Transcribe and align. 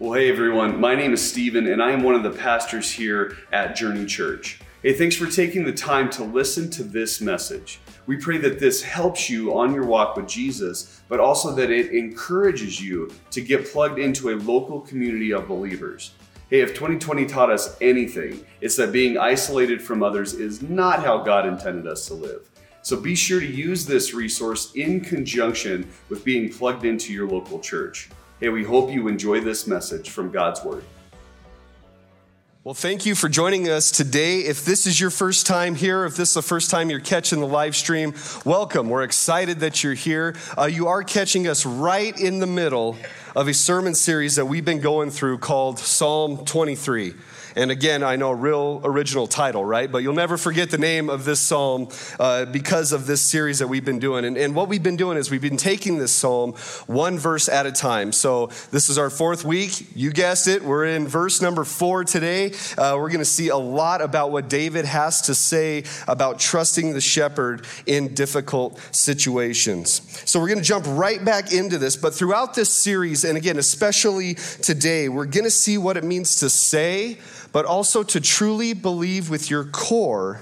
Well, 0.00 0.14
hey 0.14 0.30
everyone, 0.30 0.80
my 0.80 0.94
name 0.94 1.12
is 1.12 1.20
Stephen, 1.20 1.66
and 1.66 1.82
I 1.82 1.90
am 1.90 2.02
one 2.02 2.14
of 2.14 2.22
the 2.22 2.30
pastors 2.30 2.90
here 2.90 3.36
at 3.52 3.76
Journey 3.76 4.06
Church. 4.06 4.58
Hey, 4.82 4.94
thanks 4.94 5.14
for 5.14 5.26
taking 5.26 5.62
the 5.62 5.74
time 5.74 6.08
to 6.12 6.24
listen 6.24 6.70
to 6.70 6.82
this 6.82 7.20
message. 7.20 7.80
We 8.06 8.16
pray 8.16 8.38
that 8.38 8.58
this 8.58 8.82
helps 8.82 9.28
you 9.28 9.54
on 9.58 9.74
your 9.74 9.84
walk 9.84 10.16
with 10.16 10.26
Jesus, 10.26 11.02
but 11.10 11.20
also 11.20 11.54
that 11.54 11.68
it 11.68 11.92
encourages 11.92 12.80
you 12.80 13.10
to 13.30 13.42
get 13.42 13.70
plugged 13.70 13.98
into 13.98 14.30
a 14.30 14.40
local 14.40 14.80
community 14.80 15.34
of 15.34 15.46
believers. 15.46 16.12
Hey, 16.48 16.62
if 16.62 16.70
2020 16.70 17.26
taught 17.26 17.50
us 17.50 17.76
anything, 17.82 18.42
it's 18.62 18.76
that 18.76 18.92
being 18.92 19.18
isolated 19.18 19.82
from 19.82 20.02
others 20.02 20.32
is 20.32 20.62
not 20.62 21.04
how 21.04 21.18
God 21.18 21.44
intended 21.44 21.86
us 21.86 22.06
to 22.06 22.14
live. 22.14 22.48
So 22.80 22.96
be 22.96 23.14
sure 23.14 23.40
to 23.40 23.46
use 23.46 23.84
this 23.84 24.14
resource 24.14 24.72
in 24.74 25.02
conjunction 25.02 25.90
with 26.08 26.24
being 26.24 26.50
plugged 26.50 26.86
into 26.86 27.12
your 27.12 27.28
local 27.28 27.58
church. 27.58 28.08
Hey, 28.40 28.48
we 28.48 28.64
hope 28.64 28.90
you 28.90 29.06
enjoy 29.06 29.40
this 29.40 29.66
message 29.66 30.08
from 30.08 30.30
God's 30.30 30.64
Word. 30.64 30.82
Well, 32.64 32.72
thank 32.72 33.04
you 33.04 33.14
for 33.14 33.28
joining 33.28 33.68
us 33.68 33.90
today. 33.90 34.38
If 34.38 34.64
this 34.64 34.86
is 34.86 34.98
your 34.98 35.10
first 35.10 35.46
time 35.46 35.74
here, 35.74 36.06
if 36.06 36.16
this 36.16 36.30
is 36.30 36.34
the 36.36 36.42
first 36.42 36.70
time 36.70 36.88
you're 36.88 37.00
catching 37.00 37.40
the 37.40 37.46
live 37.46 37.76
stream, 37.76 38.14
welcome. 38.46 38.88
We're 38.88 39.02
excited 39.02 39.60
that 39.60 39.84
you're 39.84 39.92
here. 39.92 40.36
Uh, 40.56 40.64
you 40.64 40.86
are 40.86 41.02
catching 41.02 41.48
us 41.48 41.66
right 41.66 42.18
in 42.18 42.38
the 42.38 42.46
middle 42.46 42.96
of 43.36 43.46
a 43.46 43.52
sermon 43.52 43.94
series 43.94 44.36
that 44.36 44.46
we've 44.46 44.64
been 44.64 44.80
going 44.80 45.10
through 45.10 45.36
called 45.36 45.78
Psalm 45.78 46.46
23. 46.46 47.12
And 47.56 47.70
again, 47.70 48.02
I 48.02 48.16
know 48.16 48.30
a 48.30 48.34
real 48.34 48.80
original 48.84 49.26
title, 49.26 49.64
right? 49.64 49.90
But 49.90 49.98
you'll 49.98 50.14
never 50.14 50.36
forget 50.36 50.70
the 50.70 50.78
name 50.78 51.10
of 51.10 51.24
this 51.24 51.40
psalm 51.40 51.88
uh, 52.18 52.44
because 52.46 52.92
of 52.92 53.06
this 53.06 53.22
series 53.22 53.58
that 53.58 53.68
we've 53.68 53.84
been 53.84 53.98
doing. 53.98 54.24
And, 54.24 54.36
and 54.36 54.54
what 54.54 54.68
we've 54.68 54.82
been 54.82 54.96
doing 54.96 55.18
is 55.18 55.30
we've 55.30 55.40
been 55.40 55.56
taking 55.56 55.98
this 55.98 56.12
psalm 56.12 56.52
one 56.86 57.18
verse 57.18 57.48
at 57.48 57.66
a 57.66 57.72
time. 57.72 58.12
So 58.12 58.46
this 58.70 58.88
is 58.88 58.98
our 58.98 59.10
fourth 59.10 59.44
week. 59.44 59.96
You 59.96 60.12
guessed 60.12 60.48
it. 60.48 60.62
We're 60.62 60.86
in 60.86 61.08
verse 61.08 61.42
number 61.42 61.64
four 61.64 62.04
today. 62.04 62.52
Uh, 62.78 62.94
we're 62.96 63.08
going 63.08 63.18
to 63.18 63.24
see 63.24 63.48
a 63.48 63.56
lot 63.56 64.00
about 64.00 64.30
what 64.30 64.48
David 64.48 64.84
has 64.84 65.22
to 65.22 65.34
say 65.34 65.84
about 66.06 66.38
trusting 66.38 66.92
the 66.92 67.00
shepherd 67.00 67.66
in 67.86 68.14
difficult 68.14 68.78
situations. 68.92 70.02
So 70.24 70.40
we're 70.40 70.48
going 70.48 70.58
to 70.58 70.64
jump 70.64 70.86
right 70.88 71.24
back 71.24 71.52
into 71.52 71.78
this. 71.78 71.96
But 71.96 72.14
throughout 72.14 72.54
this 72.54 72.70
series, 72.70 73.24
and 73.24 73.36
again, 73.36 73.58
especially 73.58 74.34
today, 74.34 75.08
we're 75.08 75.26
going 75.26 75.44
to 75.44 75.50
see 75.50 75.78
what 75.78 75.96
it 75.96 76.04
means 76.04 76.36
to 76.36 76.50
say 76.50 77.18
but 77.52 77.64
also 77.64 78.02
to 78.02 78.20
truly 78.20 78.72
believe 78.72 79.30
with 79.30 79.50
your 79.50 79.64
core 79.64 80.40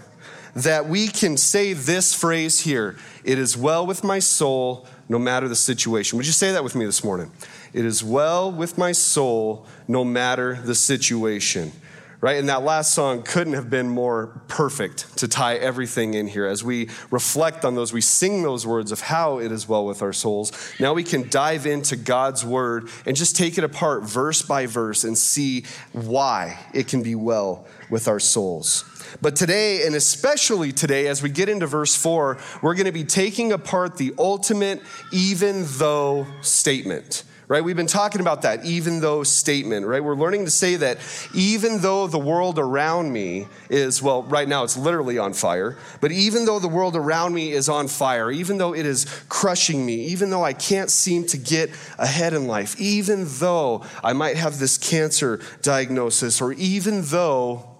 that 0.55 0.89
we 0.89 1.09
can 1.09 1.37
say 1.37 1.73
this 1.73 2.15
phrase 2.15 2.61
here 2.61 2.97
it 3.25 3.39
is 3.39 3.56
well 3.56 3.87
with 3.87 4.03
my 4.03 4.19
soul, 4.19 4.87
no 5.09 5.19
matter 5.19 5.48
the 5.48 5.56
situation. 5.56 6.17
Would 6.17 6.27
you 6.27 6.33
say 6.33 6.53
that 6.53 6.65
with 6.65 6.75
me 6.75 6.84
this 6.84 7.05
morning? 7.05 7.31
It 7.73 7.84
is 7.84 8.03
well 8.03 8.50
with 8.50 8.78
my 8.78 8.92
soul, 8.92 9.67
no 9.87 10.05
matter 10.05 10.55
the 10.55 10.75
situation 10.75 11.73
right? 12.20 12.36
And 12.36 12.48
that 12.48 12.62
last 12.62 12.94
song 12.94 13.22
couldn't 13.22 13.52
have 13.52 13.70
been 13.70 13.88
more 13.88 14.42
perfect 14.48 15.16
to 15.19 15.28
tie 15.28 15.55
everything 15.55 16.14
in 16.14 16.27
here. 16.27 16.47
As 16.47 16.64
we 16.64 16.88
reflect 17.10 17.64
on 17.64 17.77
those, 17.77 17.92
we 17.92 18.00
sing 18.00 18.42
those 18.42 18.66
words 18.66 18.91
of 18.91 19.00
how 19.00 19.38
it 19.38 19.52
is 19.52 19.69
well 19.69 19.86
with 19.86 20.02
our 20.02 20.12
souls. 20.12 20.52
Now 20.80 20.94
we 20.94 21.05
can 21.05 21.28
dive 21.28 21.64
into 21.64 21.94
God's 21.94 22.44
word 22.44 22.88
and 23.06 23.16
just 23.16 23.36
take 23.36 23.56
it 23.56 23.62
apart 23.62 24.02
verse 24.02 24.42
by 24.42 24.66
verse 24.66 25.05
and 25.05 25.16
see 25.16 25.64
why 25.92 26.58
it 26.75 26.88
can 26.88 27.02
be 27.02 27.14
well 27.14 27.66
with 27.88 28.08
our 28.08 28.20
souls. 28.20 28.84
But 29.22 29.36
today, 29.36 29.86
and 29.86 29.94
especially 29.94 30.72
today, 30.72 31.06
as 31.06 31.22
we 31.22 31.30
get 31.30 31.48
into 31.48 31.66
verse 31.66 31.94
four, 31.94 32.38
we're 32.62 32.75
going 32.75 32.86
to 32.86 32.92
be 32.92 33.05
taking 33.05 33.53
apart 33.53 33.97
the 33.97 34.12
ultimate 34.19 34.82
even 35.12 35.64
though 35.66 36.27
statement 36.42 37.22
right? 37.48 37.64
We've 37.64 37.77
been 37.77 37.86
talking 37.86 38.20
about 38.20 38.42
that 38.42 38.64
even 38.64 39.00
though 39.00 39.22
statement, 39.22 39.86
right? 39.86 40.04
We're 40.04 40.14
learning 40.14 40.44
to 40.44 40.50
say 40.50 40.77
that 40.77 40.98
even 41.34 41.80
though 41.80 42.06
the 42.06 42.18
world 42.18 42.58
around 42.58 43.10
me 43.10 43.48
is, 43.70 44.02
well, 44.02 44.22
right 44.24 44.46
now 44.46 44.64
it's 44.64 44.77
literally 44.77 45.18
on 45.18 45.32
fire, 45.32 45.76
but 46.02 46.12
even 46.12 46.44
though 46.44 46.58
the 46.58 46.69
world 46.69 46.94
around 46.94 47.34
me 47.34 47.53
is 47.53 47.69
on 47.69 47.88
fire, 47.88 48.31
even 48.31 48.58
though 48.58 48.75
it 48.75 48.84
is 48.84 49.06
crushing 49.31 49.84
me, 49.84 49.94
even 50.06 50.28
though 50.28 50.44
I 50.44 50.53
can't 50.53 50.91
seem 50.91 51.26
to 51.28 51.38
get 51.38 51.70
ahead 51.98 52.34
in 52.34 52.47
life, 52.47 52.78
even 52.78 53.25
though 53.26 53.84
I 54.04 54.12
might 54.12 54.37
have 54.37 54.58
this 54.58 54.76
cancer 54.76 55.41
diagnosis, 55.62 56.42
or 56.42 56.53
even 56.53 57.03
though, 57.03 57.70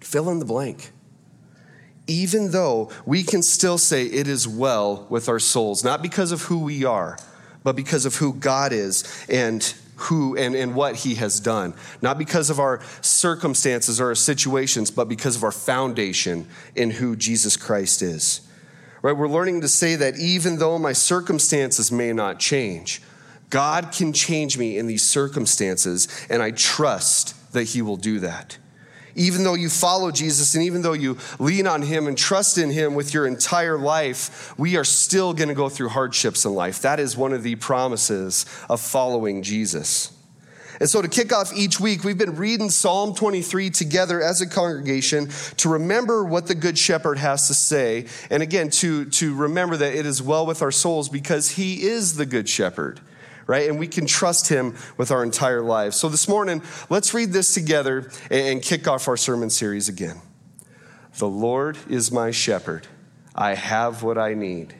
fill 0.00 0.30
in 0.30 0.38
the 0.38 0.44
blank 0.44 0.92
even 2.10 2.52
though 2.52 2.90
we 3.04 3.22
can 3.22 3.42
still 3.42 3.76
say 3.76 4.06
it 4.06 4.26
is 4.26 4.48
well 4.48 5.06
with 5.10 5.28
our 5.28 5.38
souls, 5.38 5.84
not 5.84 6.00
because 6.00 6.32
of 6.32 6.40
who 6.40 6.60
we 6.60 6.82
are, 6.82 7.18
but 7.68 7.76
because 7.76 8.06
of 8.06 8.14
who 8.14 8.32
God 8.32 8.72
is 8.72 9.04
and 9.28 9.74
who 9.96 10.34
and, 10.38 10.54
and 10.54 10.74
what 10.74 10.94
he 10.94 11.16
has 11.16 11.38
done. 11.38 11.74
Not 12.00 12.16
because 12.16 12.48
of 12.48 12.58
our 12.58 12.80
circumstances 13.02 14.00
or 14.00 14.06
our 14.06 14.14
situations, 14.14 14.90
but 14.90 15.06
because 15.06 15.36
of 15.36 15.44
our 15.44 15.52
foundation 15.52 16.46
in 16.74 16.92
who 16.92 17.14
Jesus 17.14 17.58
Christ 17.58 18.00
is. 18.00 18.40
Right? 19.02 19.14
We're 19.14 19.28
learning 19.28 19.60
to 19.60 19.68
say 19.68 19.96
that 19.96 20.18
even 20.18 20.56
though 20.56 20.78
my 20.78 20.94
circumstances 20.94 21.92
may 21.92 22.14
not 22.14 22.38
change, 22.38 23.02
God 23.50 23.92
can 23.92 24.14
change 24.14 24.56
me 24.56 24.78
in 24.78 24.86
these 24.86 25.02
circumstances, 25.02 26.08
and 26.30 26.42
I 26.42 26.52
trust 26.52 27.52
that 27.52 27.64
he 27.64 27.82
will 27.82 27.98
do 27.98 28.18
that 28.20 28.56
even 29.18 29.44
though 29.44 29.54
you 29.54 29.68
follow 29.68 30.10
Jesus 30.10 30.54
and 30.54 30.64
even 30.64 30.82
though 30.82 30.92
you 30.92 31.18
lean 31.38 31.66
on 31.66 31.82
Him 31.82 32.06
and 32.06 32.16
trust 32.16 32.56
in 32.56 32.70
Him 32.70 32.94
with 32.94 33.12
your 33.12 33.26
entire 33.26 33.76
life, 33.76 34.56
we 34.58 34.76
are 34.76 34.84
still 34.84 35.34
going 35.34 35.48
to 35.48 35.54
go 35.54 35.68
through 35.68 35.90
hardships 35.90 36.44
in 36.44 36.54
life. 36.54 36.80
That 36.82 37.00
is 37.00 37.16
one 37.16 37.32
of 37.32 37.42
the 37.42 37.56
promises 37.56 38.46
of 38.70 38.80
following 38.80 39.42
Jesus. 39.42 40.12
And 40.80 40.88
so, 40.88 41.02
to 41.02 41.08
kick 41.08 41.32
off 41.32 41.52
each 41.56 41.80
week, 41.80 42.04
we've 42.04 42.16
been 42.16 42.36
reading 42.36 42.70
Psalm 42.70 43.12
23 43.12 43.70
together 43.70 44.22
as 44.22 44.40
a 44.40 44.46
congregation 44.46 45.28
to 45.56 45.68
remember 45.68 46.24
what 46.24 46.46
the 46.46 46.54
Good 46.54 46.78
Shepherd 46.78 47.18
has 47.18 47.48
to 47.48 47.54
say. 47.54 48.06
And 48.30 48.44
again, 48.44 48.70
to, 48.70 49.06
to 49.06 49.34
remember 49.34 49.76
that 49.76 49.94
it 49.94 50.06
is 50.06 50.22
well 50.22 50.46
with 50.46 50.62
our 50.62 50.70
souls 50.70 51.08
because 51.08 51.50
he 51.50 51.82
is 51.82 52.14
the 52.14 52.26
Good 52.26 52.48
Shepherd 52.48 53.00
right? 53.48 53.68
And 53.68 53.80
we 53.80 53.88
can 53.88 54.06
trust 54.06 54.48
him 54.48 54.76
with 54.96 55.10
our 55.10 55.24
entire 55.24 55.62
lives. 55.62 55.96
So 55.96 56.08
this 56.08 56.28
morning, 56.28 56.62
let's 56.90 57.12
read 57.12 57.32
this 57.32 57.54
together 57.54 58.08
and 58.30 58.62
kick 58.62 58.86
off 58.86 59.08
our 59.08 59.16
sermon 59.16 59.50
series 59.50 59.88
again. 59.88 60.20
The 61.18 61.28
Lord 61.28 61.78
is 61.88 62.12
my 62.12 62.30
shepherd. 62.30 62.86
I 63.34 63.54
have 63.54 64.04
what 64.04 64.18
I 64.18 64.34
need. 64.34 64.74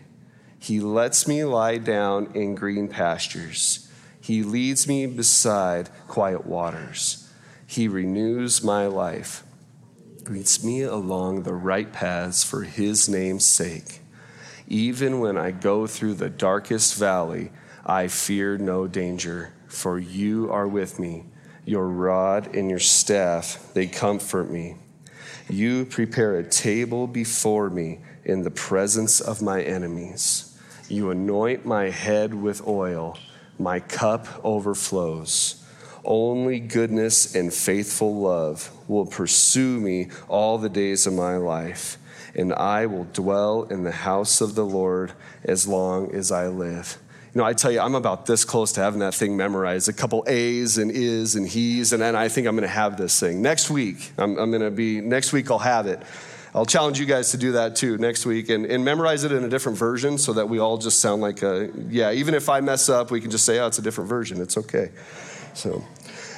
He 0.61 0.81
lets 0.81 1.27
me 1.27 1.45
lie 1.45 1.79
down 1.79 2.33
in 2.35 2.55
green 2.55 2.89
pastures. 2.89 3.91
He 4.21 4.43
leads 4.43 4.87
me 4.87 5.07
beside 5.07 5.89
quiet 6.07 6.47
waters. 6.47 7.33
He 7.67 7.89
renews 7.89 8.63
my 8.63 8.87
life, 8.87 9.45
leads 10.27 10.63
me 10.63 10.83
along 10.83 11.43
the 11.43 11.55
right 11.55 11.91
paths 11.91 12.45
for 12.45 12.65
his 12.65 13.09
name's 13.09 13.47
sake. 13.47 14.01
Even 14.67 15.21
when 15.21 15.39
I 15.39 15.53
go 15.53 15.87
through 15.87 16.15
the 16.15 16.29
darkest 16.29 16.97
valley, 16.97 17.51
I 17.91 18.09
fear 18.09 18.59
no 18.59 18.87
danger, 18.87 19.55
for 19.67 19.99
you 19.99 20.53
are 20.53 20.69
with 20.69 20.99
me. 20.99 21.25
Your 21.65 21.89
rod 21.89 22.55
and 22.55 22.69
your 22.69 22.79
staff, 22.79 23.73
they 23.73 23.87
comfort 23.87 24.51
me. 24.51 24.77
You 25.49 25.87
prepare 25.87 26.37
a 26.37 26.47
table 26.47 27.07
before 27.07 27.71
me 27.71 28.01
in 28.27 28.43
the 28.43 28.51
presence 28.51 29.23
of 29.23 29.41
my 29.41 29.63
enemies. 29.63 30.55
You 30.91 31.11
anoint 31.11 31.65
my 31.65 31.89
head 31.89 32.35
with 32.35 32.67
oil, 32.67 33.17
my 33.59 33.81
cup 33.81 34.27
overflows. 34.45 35.65
Only 36.05 36.61
goodness 36.61 37.35
and 37.35 37.53
faithful 37.53 38.21
love 38.21 38.71
will 38.87 39.07
pursue 39.07 39.81
me 39.81 40.11
all 40.29 40.59
the 40.59 40.69
days 40.69 41.07
of 41.07 41.15
my 41.15 41.39
life, 41.39 41.97
and 42.35 42.53
I 42.53 42.85
will 42.85 43.05
dwell 43.05 43.63
in 43.63 43.85
the 43.85 43.93
house 43.93 44.43
of 44.43 44.55
the 44.55 44.67
Lord 44.67 45.15
as 45.43 45.67
long 45.67 46.15
as 46.15 46.31
I 46.31 46.49
live. 46.49 46.99
You 47.35 47.41
know, 47.41 47.45
I 47.45 47.53
tell 47.53 47.71
you, 47.71 47.81
I'm 47.81 47.95
about 47.95 48.27
this 48.27 48.45
close 48.45 48.73
to 48.73 48.81
having 48.81 49.01
that 49.01 49.15
thing 49.15 49.37
memorized. 49.37 49.89
A 49.89 49.93
couple 49.93 50.25
A's 50.27 50.79
and 50.79 50.91
is 50.91 51.35
and 51.35 51.47
he's, 51.47 51.93
and 51.93 52.01
then 52.01 52.17
I 52.17 52.29
think 52.29 52.47
I'm 52.47 52.57
going 52.57 52.63
to 52.63 52.75
have 52.75 52.97
this 52.97 53.21
thing. 53.21 53.43
Next 53.43 53.69
week, 53.69 54.13
I'm, 54.17 54.39
I'm 54.39 54.51
going 54.51 54.63
to 54.63 54.71
be, 54.71 55.01
next 55.01 55.33
week 55.33 55.51
I'll 55.51 55.59
have 55.59 55.87
it. 55.87 56.03
I'll 56.55 56.67
challenge 56.67 56.99
you 56.99 57.05
guys 57.05 57.31
to 57.33 57.37
do 57.37 57.53
that 57.53 57.77
too 57.77 57.99
next 57.99 58.25
week 58.25 58.49
and, 58.49 58.65
and 58.65 58.85
memorize 58.85 59.25
it 59.25 59.33
in 59.33 59.45
a 59.45 59.49
different 59.49 59.77
version 59.77 60.17
so 60.17 60.33
that 60.33 60.49
we 60.49 60.59
all 60.59 60.79
just 60.79 61.01
sound 61.01 61.21
like 61.21 61.43
a, 61.43 61.71
yeah, 61.89 62.13
even 62.13 62.35
if 62.35 62.49
I 62.49 62.61
mess 62.61 62.89
up, 62.89 63.11
we 63.11 63.21
can 63.21 63.31
just 63.31 63.45
say, 63.45 63.59
oh, 63.59 63.67
it's 63.67 63.79
a 63.79 63.83
different 63.83 64.09
version. 64.09 64.41
It's 64.41 64.57
okay. 64.57 64.91
So, 65.53 65.85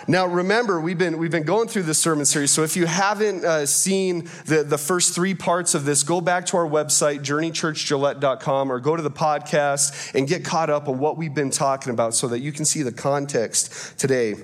now, 0.07 0.27
remember, 0.27 0.81
we've 0.81 0.99
been, 0.99 1.19
we've 1.19 1.31
been 1.31 1.43
going 1.43 1.69
through 1.69 1.83
this 1.83 1.99
sermon 1.99 2.25
series. 2.25 2.51
So, 2.51 2.63
if 2.63 2.77
you 2.77 2.87
haven't 2.87 3.45
uh, 3.45 3.67
seen 3.67 4.29
the, 4.47 4.65
the 4.65 4.79
first 4.79 5.15
three 5.15 5.35
parts 5.35 5.75
of 5.75 5.85
this, 5.85 6.03
go 6.03 6.21
back 6.21 6.47
to 6.47 6.57
our 6.57 6.67
website, 6.67 7.21
journeychurchgillette.com, 7.21 8.73
or 8.73 8.81
go 8.81 8.97
to 8.97 9.03
the 9.03 9.11
podcast 9.11 10.15
and 10.15 10.27
get 10.27 10.45
caught 10.45 10.71
up 10.71 10.89
on 10.89 10.99
what 10.99 11.17
we've 11.17 11.35
been 11.35 11.51
talking 11.51 11.93
about 11.93 12.15
so 12.15 12.29
that 12.29 12.41
you 12.41 12.53
can 12.53 12.65
see 12.65 12.83
the 12.83 12.93
context 12.93 13.99
today. 13.99 14.35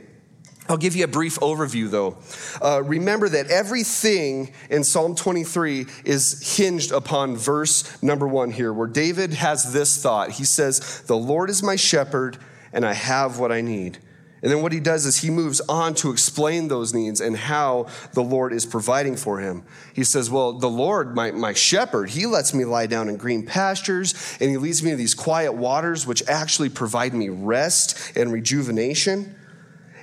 I'll 0.68 0.76
give 0.76 0.96
you 0.96 1.04
a 1.04 1.08
brief 1.08 1.38
overview 1.40 1.88
though. 1.88 2.18
Uh, 2.60 2.82
remember 2.82 3.28
that 3.28 3.46
everything 3.48 4.52
in 4.68 4.82
Psalm 4.82 5.14
23 5.14 5.86
is 6.04 6.56
hinged 6.56 6.90
upon 6.90 7.36
verse 7.36 8.02
number 8.02 8.26
one 8.26 8.50
here, 8.50 8.72
where 8.72 8.88
David 8.88 9.32
has 9.34 9.72
this 9.72 10.02
thought. 10.02 10.32
He 10.32 10.44
says, 10.44 11.02
The 11.02 11.16
Lord 11.16 11.50
is 11.50 11.62
my 11.62 11.76
shepherd, 11.76 12.38
and 12.72 12.84
I 12.84 12.94
have 12.94 13.38
what 13.38 13.52
I 13.52 13.60
need. 13.60 13.98
And 14.42 14.52
then 14.52 14.62
what 14.62 14.72
he 14.72 14.80
does 14.80 15.06
is 15.06 15.18
he 15.18 15.30
moves 15.30 15.60
on 15.62 15.94
to 15.96 16.10
explain 16.10 16.68
those 16.68 16.92
needs 16.92 17.20
and 17.20 17.36
how 17.36 17.86
the 18.12 18.22
Lord 18.22 18.52
is 18.52 18.66
providing 18.66 19.16
for 19.16 19.40
him. 19.40 19.64
He 19.94 20.04
says, 20.04 20.30
Well, 20.30 20.52
the 20.52 20.68
Lord, 20.68 21.14
my, 21.14 21.30
my 21.30 21.54
shepherd, 21.54 22.10
he 22.10 22.26
lets 22.26 22.52
me 22.52 22.64
lie 22.64 22.86
down 22.86 23.08
in 23.08 23.16
green 23.16 23.46
pastures 23.46 24.14
and 24.38 24.50
he 24.50 24.58
leads 24.58 24.82
me 24.82 24.90
to 24.90 24.96
these 24.96 25.14
quiet 25.14 25.54
waters, 25.54 26.06
which 26.06 26.22
actually 26.28 26.68
provide 26.68 27.14
me 27.14 27.30
rest 27.30 28.16
and 28.16 28.30
rejuvenation. 28.30 29.34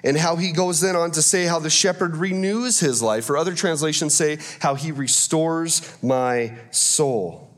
And 0.04 0.18
how 0.18 0.36
he 0.36 0.52
goes 0.52 0.82
then 0.82 0.96
on 0.96 1.12
to 1.12 1.22
say 1.22 1.46
how 1.46 1.60
the 1.60 1.70
shepherd 1.70 2.18
renews 2.18 2.80
his 2.80 3.02
life, 3.02 3.30
or 3.30 3.38
other 3.38 3.56
translations 3.56 4.14
say 4.14 4.40
how 4.60 4.76
he 4.76 4.92
restores 4.92 5.82
my 6.04 6.58
soul 6.72 7.53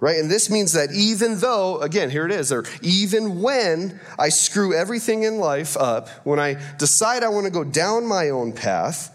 right? 0.00 0.18
And 0.18 0.30
this 0.30 0.50
means 0.50 0.72
that 0.72 0.92
even 0.92 1.38
though, 1.40 1.80
again, 1.80 2.10
here 2.10 2.24
it 2.26 2.32
is, 2.32 2.52
or 2.52 2.64
even 2.82 3.42
when 3.42 4.00
I 4.18 4.28
screw 4.28 4.74
everything 4.74 5.24
in 5.24 5.38
life 5.38 5.76
up, 5.76 6.08
when 6.24 6.38
I 6.38 6.60
decide 6.78 7.22
I 7.22 7.28
want 7.28 7.46
to 7.46 7.52
go 7.52 7.64
down 7.64 8.06
my 8.06 8.30
own 8.30 8.52
path 8.52 9.14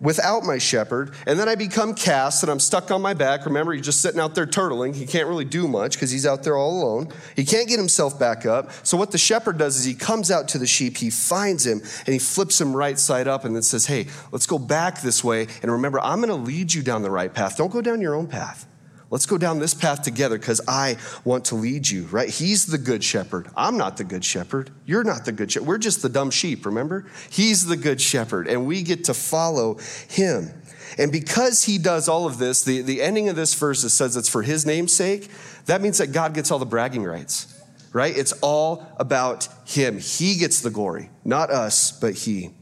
without 0.00 0.42
my 0.42 0.58
shepherd, 0.58 1.14
and 1.26 1.38
then 1.38 1.48
I 1.48 1.54
become 1.54 1.94
cast 1.94 2.42
and 2.42 2.50
I'm 2.50 2.58
stuck 2.58 2.90
on 2.90 3.00
my 3.00 3.14
back. 3.14 3.46
Remember, 3.46 3.72
he's 3.72 3.84
just 3.84 4.02
sitting 4.02 4.18
out 4.18 4.34
there 4.34 4.46
turtling. 4.46 4.96
He 4.96 5.06
can't 5.06 5.28
really 5.28 5.44
do 5.44 5.68
much 5.68 5.92
because 5.92 6.10
he's 6.10 6.26
out 6.26 6.42
there 6.42 6.56
all 6.56 6.82
alone. 6.82 7.08
He 7.36 7.44
can't 7.44 7.68
get 7.68 7.78
himself 7.78 8.18
back 8.18 8.44
up. 8.44 8.72
So, 8.84 8.96
what 8.96 9.12
the 9.12 9.18
shepherd 9.18 9.58
does 9.58 9.78
is 9.78 9.84
he 9.84 9.94
comes 9.94 10.30
out 10.30 10.48
to 10.48 10.58
the 10.58 10.66
sheep, 10.66 10.96
he 10.96 11.08
finds 11.08 11.64
him, 11.64 11.80
and 11.80 12.08
he 12.08 12.18
flips 12.18 12.60
him 12.60 12.74
right 12.74 12.98
side 12.98 13.28
up 13.28 13.44
and 13.44 13.54
then 13.54 13.62
says, 13.62 13.86
Hey, 13.86 14.08
let's 14.32 14.46
go 14.46 14.58
back 14.58 15.02
this 15.02 15.22
way. 15.22 15.46
And 15.62 15.70
remember, 15.70 16.00
I'm 16.00 16.20
going 16.20 16.30
to 16.30 16.34
lead 16.34 16.74
you 16.74 16.82
down 16.82 17.02
the 17.02 17.10
right 17.10 17.32
path. 17.32 17.56
Don't 17.56 17.72
go 17.72 17.80
down 17.80 18.00
your 18.00 18.16
own 18.16 18.26
path. 18.26 18.66
Let's 19.12 19.26
go 19.26 19.36
down 19.36 19.58
this 19.58 19.74
path 19.74 20.00
together 20.00 20.38
because 20.38 20.62
I 20.66 20.96
want 21.22 21.44
to 21.46 21.54
lead 21.54 21.86
you, 21.86 22.04
right? 22.06 22.30
He's 22.30 22.64
the 22.64 22.78
good 22.78 23.04
shepherd. 23.04 23.46
I'm 23.54 23.76
not 23.76 23.98
the 23.98 24.04
good 24.04 24.24
shepherd. 24.24 24.70
You're 24.86 25.04
not 25.04 25.26
the 25.26 25.32
good 25.32 25.52
shepherd. 25.52 25.68
We're 25.68 25.76
just 25.76 26.00
the 26.00 26.08
dumb 26.08 26.30
sheep, 26.30 26.64
remember? 26.64 27.04
He's 27.28 27.66
the 27.66 27.76
good 27.76 28.00
shepherd, 28.00 28.48
and 28.48 28.66
we 28.66 28.80
get 28.80 29.04
to 29.04 29.14
follow 29.14 29.76
him. 30.08 30.50
And 30.96 31.12
because 31.12 31.64
he 31.64 31.76
does 31.76 32.08
all 32.08 32.24
of 32.24 32.38
this, 32.38 32.64
the, 32.64 32.80
the 32.80 33.02
ending 33.02 33.28
of 33.28 33.36
this 33.36 33.52
verse 33.52 33.82
says 33.92 34.16
it's 34.16 34.30
for 34.30 34.40
his 34.40 34.64
name's 34.64 34.94
sake. 34.94 35.28
That 35.66 35.82
means 35.82 35.98
that 35.98 36.12
God 36.12 36.32
gets 36.32 36.50
all 36.50 36.58
the 36.58 36.64
bragging 36.64 37.04
rights, 37.04 37.62
right? 37.92 38.16
It's 38.16 38.32
all 38.40 38.86
about 38.96 39.46
him. 39.66 39.98
He 39.98 40.36
gets 40.36 40.62
the 40.62 40.70
glory, 40.70 41.10
not 41.22 41.50
us, 41.50 41.92
but 41.92 42.14
he. 42.14 42.52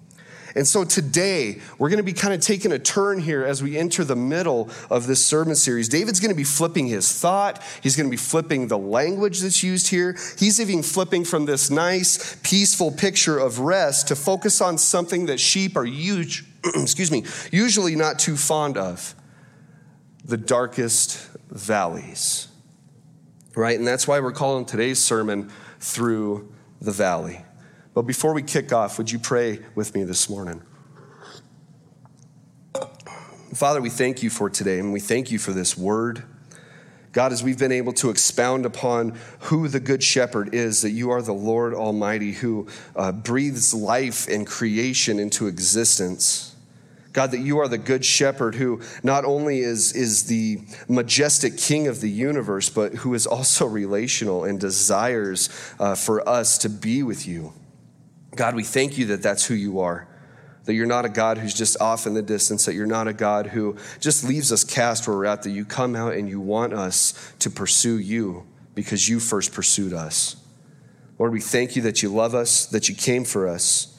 And 0.54 0.66
so 0.66 0.84
today, 0.84 1.60
we're 1.78 1.88
going 1.88 1.98
to 1.98 2.02
be 2.02 2.12
kind 2.12 2.34
of 2.34 2.40
taking 2.40 2.72
a 2.72 2.78
turn 2.78 3.20
here 3.20 3.44
as 3.44 3.62
we 3.62 3.76
enter 3.76 4.04
the 4.04 4.16
middle 4.16 4.68
of 4.90 5.06
this 5.06 5.24
sermon 5.24 5.54
series. 5.54 5.88
David's 5.88 6.20
going 6.20 6.30
to 6.30 6.36
be 6.36 6.44
flipping 6.44 6.86
his 6.86 7.12
thought. 7.12 7.62
He's 7.82 7.96
going 7.96 8.06
to 8.06 8.10
be 8.10 8.16
flipping 8.16 8.68
the 8.68 8.78
language 8.78 9.40
that's 9.40 9.62
used 9.62 9.88
here. 9.88 10.16
He's 10.38 10.60
even 10.60 10.82
flipping 10.82 11.24
from 11.24 11.46
this 11.46 11.70
nice, 11.70 12.36
peaceful 12.42 12.90
picture 12.90 13.38
of 13.38 13.60
rest 13.60 14.08
to 14.08 14.16
focus 14.16 14.60
on 14.60 14.78
something 14.78 15.26
that 15.26 15.38
sheep 15.38 15.76
are 15.76 15.84
huge, 15.84 16.44
excuse 16.64 17.10
me, 17.10 17.24
usually 17.52 17.94
not 17.94 18.18
too 18.18 18.36
fond 18.36 18.76
of 18.76 19.14
the 20.24 20.36
darkest 20.36 21.28
valleys. 21.48 22.48
Right? 23.54 23.78
And 23.78 23.86
that's 23.86 24.06
why 24.06 24.20
we're 24.20 24.32
calling 24.32 24.64
today's 24.64 24.98
sermon 24.98 25.50
Through 25.80 26.52
the 26.80 26.92
Valley. 26.92 27.44
But 27.94 28.02
before 28.02 28.32
we 28.32 28.42
kick 28.42 28.72
off, 28.72 28.98
would 28.98 29.10
you 29.10 29.18
pray 29.18 29.60
with 29.74 29.94
me 29.94 30.04
this 30.04 30.30
morning? 30.30 30.62
Father, 33.54 33.80
we 33.80 33.90
thank 33.90 34.22
you 34.22 34.30
for 34.30 34.48
today 34.48 34.78
and 34.78 34.92
we 34.92 35.00
thank 35.00 35.32
you 35.32 35.38
for 35.38 35.52
this 35.52 35.76
word. 35.76 36.22
God, 37.12 37.32
as 37.32 37.42
we've 37.42 37.58
been 37.58 37.72
able 37.72 37.92
to 37.94 38.10
expound 38.10 38.64
upon 38.64 39.18
who 39.40 39.66
the 39.66 39.80
Good 39.80 40.04
Shepherd 40.04 40.54
is, 40.54 40.82
that 40.82 40.90
you 40.90 41.10
are 41.10 41.20
the 41.20 41.32
Lord 41.32 41.74
Almighty 41.74 42.30
who 42.30 42.68
uh, 42.94 43.10
breathes 43.10 43.74
life 43.74 44.28
and 44.28 44.46
creation 44.46 45.18
into 45.18 45.48
existence. 45.48 46.54
God, 47.12 47.32
that 47.32 47.40
you 47.40 47.58
are 47.58 47.66
the 47.66 47.78
Good 47.78 48.04
Shepherd 48.04 48.54
who 48.54 48.80
not 49.02 49.24
only 49.24 49.58
is, 49.58 49.92
is 49.92 50.26
the 50.26 50.60
majestic 50.88 51.56
King 51.56 51.88
of 51.88 52.00
the 52.00 52.08
universe, 52.08 52.70
but 52.70 52.94
who 52.94 53.14
is 53.14 53.26
also 53.26 53.66
relational 53.66 54.44
and 54.44 54.60
desires 54.60 55.48
uh, 55.80 55.96
for 55.96 56.26
us 56.28 56.56
to 56.58 56.68
be 56.68 57.02
with 57.02 57.26
you. 57.26 57.52
God, 58.36 58.54
we 58.54 58.62
thank 58.62 58.96
you 58.98 59.06
that 59.06 59.22
that's 59.22 59.46
who 59.46 59.54
you 59.54 59.80
are. 59.80 60.06
That 60.64 60.74
you're 60.74 60.86
not 60.86 61.04
a 61.04 61.08
God 61.08 61.38
who's 61.38 61.54
just 61.54 61.80
off 61.80 62.06
in 62.06 62.14
the 62.14 62.22
distance, 62.22 62.66
that 62.66 62.74
you're 62.74 62.86
not 62.86 63.08
a 63.08 63.12
God 63.12 63.48
who 63.48 63.76
just 63.98 64.24
leaves 64.24 64.52
us 64.52 64.62
cast 64.62 65.08
where 65.08 65.16
we're 65.16 65.26
at, 65.26 65.42
that 65.42 65.50
you 65.50 65.64
come 65.64 65.96
out 65.96 66.14
and 66.14 66.28
you 66.28 66.40
want 66.40 66.72
us 66.72 67.32
to 67.40 67.50
pursue 67.50 67.98
you 67.98 68.46
because 68.74 69.08
you 69.08 69.18
first 69.20 69.52
pursued 69.52 69.92
us. 69.92 70.36
Lord, 71.18 71.32
we 71.32 71.40
thank 71.40 71.76
you 71.76 71.82
that 71.82 72.02
you 72.02 72.12
love 72.12 72.34
us, 72.34 72.66
that 72.66 72.88
you 72.88 72.94
came 72.94 73.24
for 73.24 73.48
us, 73.48 73.98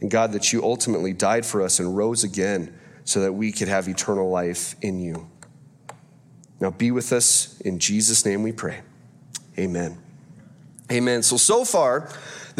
and 0.00 0.10
God, 0.10 0.32
that 0.32 0.52
you 0.52 0.62
ultimately 0.62 1.12
died 1.12 1.46
for 1.46 1.62
us 1.62 1.78
and 1.78 1.96
rose 1.96 2.24
again 2.24 2.74
so 3.04 3.20
that 3.20 3.32
we 3.32 3.52
could 3.52 3.68
have 3.68 3.88
eternal 3.88 4.30
life 4.30 4.74
in 4.82 5.00
you. 5.00 5.28
Now 6.60 6.70
be 6.70 6.90
with 6.90 7.12
us. 7.12 7.60
In 7.62 7.78
Jesus' 7.78 8.24
name 8.24 8.42
we 8.42 8.52
pray. 8.52 8.80
Amen. 9.58 9.98
Amen. 10.92 11.22
So, 11.22 11.36
so 11.36 11.64
far, 11.64 12.08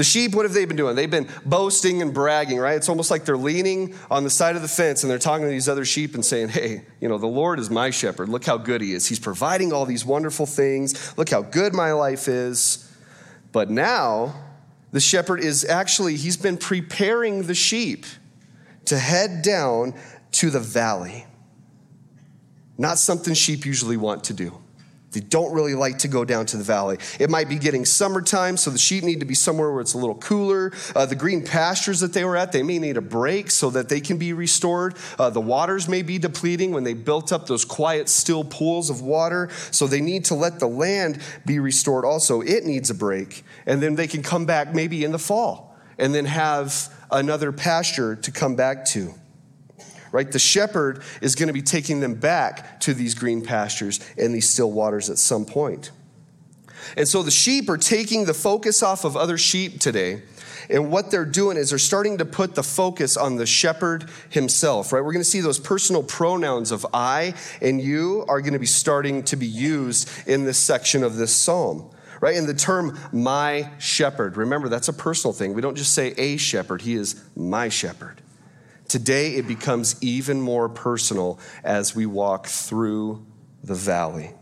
the 0.01 0.05
sheep, 0.05 0.35
what 0.35 0.47
have 0.47 0.55
they 0.55 0.65
been 0.65 0.79
doing? 0.79 0.97
They've 0.97 1.11
been 1.11 1.29
boasting 1.45 2.01
and 2.01 2.15
bragging, 2.15 2.57
right? 2.59 2.77
It's 2.77 2.89
almost 2.89 3.11
like 3.11 3.27
they're 3.27 3.37
leaning 3.37 3.95
on 4.11 4.25
the 4.25 4.31
side 4.31 4.57
of 4.57 4.63
the 4.63 4.69
fence 4.69 5.05
and 5.05 5.11
they're 5.11 5.19
talking 5.19 5.45
to 5.45 5.51
these 5.51 5.69
other 5.69 5.85
sheep 5.85 6.15
and 6.15 6.25
saying, 6.25 6.49
Hey, 6.49 6.87
you 7.03 7.09
know, 7.11 7.19
the 7.19 7.27
Lord 7.27 7.59
is 7.59 7.69
my 7.69 7.91
shepherd. 7.91 8.31
Look 8.31 8.47
how 8.47 8.57
good 8.57 8.81
he 8.81 8.95
is. 8.95 9.07
He's 9.07 9.19
providing 9.19 9.75
all 9.75 9.85
these 9.85 10.03
wonderful 10.03 10.47
things. 10.47 11.15
Look 11.19 11.29
how 11.29 11.43
good 11.43 11.75
my 11.75 11.93
life 11.93 12.29
is. 12.29 12.91
But 13.53 13.69
now, 13.69 14.35
the 14.91 15.01
shepherd 15.01 15.41
is 15.41 15.67
actually, 15.67 16.17
he's 16.17 16.39
been 16.39 16.57
preparing 16.57 17.43
the 17.43 17.55
sheep 17.55 18.07
to 18.87 18.99
head 18.99 19.43
down 19.43 19.93
to 20.33 20.49
the 20.49 20.61
valley. 20.61 21.27
Not 22.79 22.99
something 22.99 23.35
sheep 23.35 23.67
usually 23.67 23.99
want 23.99 24.25
to 24.25 24.33
do. 24.33 24.63
They 25.13 25.21
don't 25.21 25.53
really 25.53 25.75
like 25.75 25.99
to 25.99 26.09
go 26.09 26.25
down 26.25 26.47
to 26.47 26.57
the 26.57 26.63
valley. 26.63 26.99
It 27.19 27.31
might 27.31 27.49
be 27.49 27.59
getting 27.59 27.85
summertime, 27.85 28.57
so 28.57 28.71
the 28.71 28.79
sheep 28.79 29.03
need 29.03 29.21
to 29.21 29.27
be 29.27 29.35
somewhere 29.35 29.73
where 29.73 29.81
it's 29.81 29.95
a 29.95 29.99
little 29.99 30.15
cooler. 30.15 30.73
Uh, 30.95 31.07
the 31.07 31.17
green 31.17 31.45
pastures 31.45 32.01
that 32.01 32.13
they 32.13 32.25
were 32.25 32.37
at, 32.37 32.53
they 32.53 32.63
may 32.63 32.79
need 32.79 32.97
a 32.97 33.01
break 33.01 33.51
so 33.51 33.71
that 33.71 33.89
they 33.89 34.01
can 34.01 34.19
be 34.19 34.33
restored. 34.33 34.95
Uh, 35.19 35.29
the 35.29 35.41
waters 35.41 35.89
may 35.89 36.03
be 36.03 36.19
depleting 36.19 36.71
when 36.71 36.85
they 36.85 36.95
built 36.95 37.33
up 37.33 37.47
those 37.47 37.65
quiet, 37.65 38.09
still 38.09 38.45
pools 38.45 38.89
of 38.89 39.01
water, 39.01 39.49
so 39.73 39.89
they 39.89 40.01
need 40.01 40.25
to 40.27 40.35
let 40.35 40.61
the 40.61 40.69
land 40.69 41.21
be 41.45 41.59
restored 41.59 42.05
also. 42.05 42.41
It 42.41 42.65
needs 42.65 42.89
a 42.91 42.95
break. 42.95 43.45
And 43.67 43.83
then 43.83 43.97
they 43.97 44.07
can 44.07 44.23
come 44.23 44.47
back 44.47 44.75
maybe 44.75 45.03
in 45.05 45.11
the 45.11 45.19
fall 45.19 45.77
and 45.99 46.15
then 46.15 46.25
have 46.25 46.89
another 47.11 47.51
pasture 47.51 48.15
to 48.15 48.31
come 48.31 48.55
back 48.55 48.85
to 48.85 49.13
right? 50.13 50.31
The 50.31 50.39
shepherd 50.39 51.03
is 51.21 51.35
going 51.35 51.49
to 51.49 51.53
be 51.53 51.63
taking 51.63 52.01
them 52.01 52.15
back 52.15 52.81
to 52.81 52.95
these 52.95 53.15
green 53.15 53.43
pastures 53.43 54.01
and 54.19 54.35
these 54.35 54.49
still 54.49 54.73
waters 54.73 55.11
at 55.11 55.19
some 55.19 55.45
point. 55.45 55.91
And 56.97 57.07
so 57.07 57.23
the 57.23 57.31
sheep 57.31 57.69
are 57.69 57.77
taking 57.77 58.25
the 58.25 58.35
focus 58.35 58.83
off 58.83 59.05
of 59.05 59.17
other 59.17 59.39
sheep 59.39 59.81
today. 59.81 60.23
And 60.69 60.91
what 60.91 61.11
they're 61.11 61.25
doing 61.25 61.57
is 61.57 61.71
they're 61.71 61.79
starting 61.79 62.19
to 62.19 62.25
put 62.25 62.55
the 62.55 62.63
focus 62.63 63.17
on 63.17 63.37
the 63.37 63.47
shepherd 63.47 64.09
himself, 64.29 64.93
right? 64.93 65.01
We're 65.01 65.13
going 65.13 65.25
to 65.25 65.29
see 65.29 65.41
those 65.41 65.59
personal 65.59 66.03
pronouns 66.03 66.71
of 66.71 66.87
I 66.95 67.35
and 67.61 67.81
you 67.81 68.25
are 68.29 68.41
going 68.41 68.53
to 68.53 68.59
be 68.59 68.67
starting 68.67 69.25
to 69.25 69.37
be 69.37 69.47
used 69.47 70.09
in 70.27 70.45
this 70.45 70.59
section 70.59 71.03
of 71.03 71.17
this 71.17 71.35
psalm 71.35 71.91
right? 72.21 72.37
And 72.37 72.47
the 72.47 72.55
term 72.55 72.99
my 73.13 73.71
shepherd, 73.79 74.37
remember, 74.37 74.69
that's 74.69 74.89
a 74.89 74.93
personal 74.93 75.33
thing. 75.33 75.55
We 75.55 75.63
don't 75.63 75.77
just 75.77 75.95
say 75.95 76.09
a 76.19 76.37
shepherd, 76.37 76.83
he 76.83 76.95
is 76.95 77.25
my 77.35 77.69
shepherd. 77.69 78.20
Today, 78.91 79.37
it 79.37 79.47
becomes 79.47 79.95
even 80.03 80.41
more 80.41 80.69
personal 80.69 81.39
as 81.63 81.95
we 81.95 82.07
walk 82.07 82.49
through 82.49 83.25
the 83.63 83.77
valley. 83.77 84.33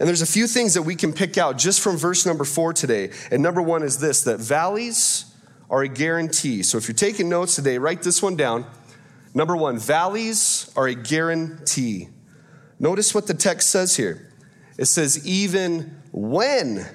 And 0.00 0.08
there's 0.08 0.22
a 0.22 0.26
few 0.26 0.46
things 0.46 0.72
that 0.72 0.82
we 0.82 0.94
can 0.94 1.12
pick 1.12 1.36
out 1.36 1.58
just 1.58 1.82
from 1.82 1.98
verse 1.98 2.24
number 2.24 2.44
four 2.44 2.72
today. 2.72 3.10
And 3.30 3.42
number 3.42 3.60
one 3.60 3.82
is 3.82 3.98
this 3.98 4.22
that 4.22 4.40
valleys 4.40 5.26
are 5.68 5.82
a 5.82 5.88
guarantee. 5.88 6.62
So 6.62 6.78
if 6.78 6.88
you're 6.88 6.94
taking 6.94 7.28
notes 7.28 7.54
today, 7.54 7.76
write 7.76 8.00
this 8.00 8.22
one 8.22 8.34
down. 8.34 8.64
Number 9.34 9.54
one, 9.54 9.78
valleys 9.78 10.72
are 10.74 10.86
a 10.86 10.94
guarantee. 10.94 12.08
Notice 12.78 13.14
what 13.14 13.26
the 13.26 13.34
text 13.34 13.68
says 13.68 13.94
here 13.94 14.32
it 14.78 14.86
says, 14.86 15.26
even 15.26 16.02
when 16.12 16.86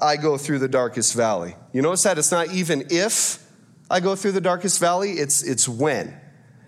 I 0.00 0.16
go 0.16 0.38
through 0.38 0.60
the 0.60 0.68
darkest 0.68 1.12
valley. 1.12 1.54
You 1.74 1.82
notice 1.82 2.04
that 2.04 2.16
it's 2.16 2.32
not 2.32 2.48
even 2.48 2.86
if 2.88 3.46
I 3.90 4.00
go 4.00 4.14
through 4.14 4.32
the 4.32 4.40
darkest 4.40 4.78
valley, 4.78 5.12
it's, 5.12 5.42
it's 5.42 5.68
when. 5.68 6.19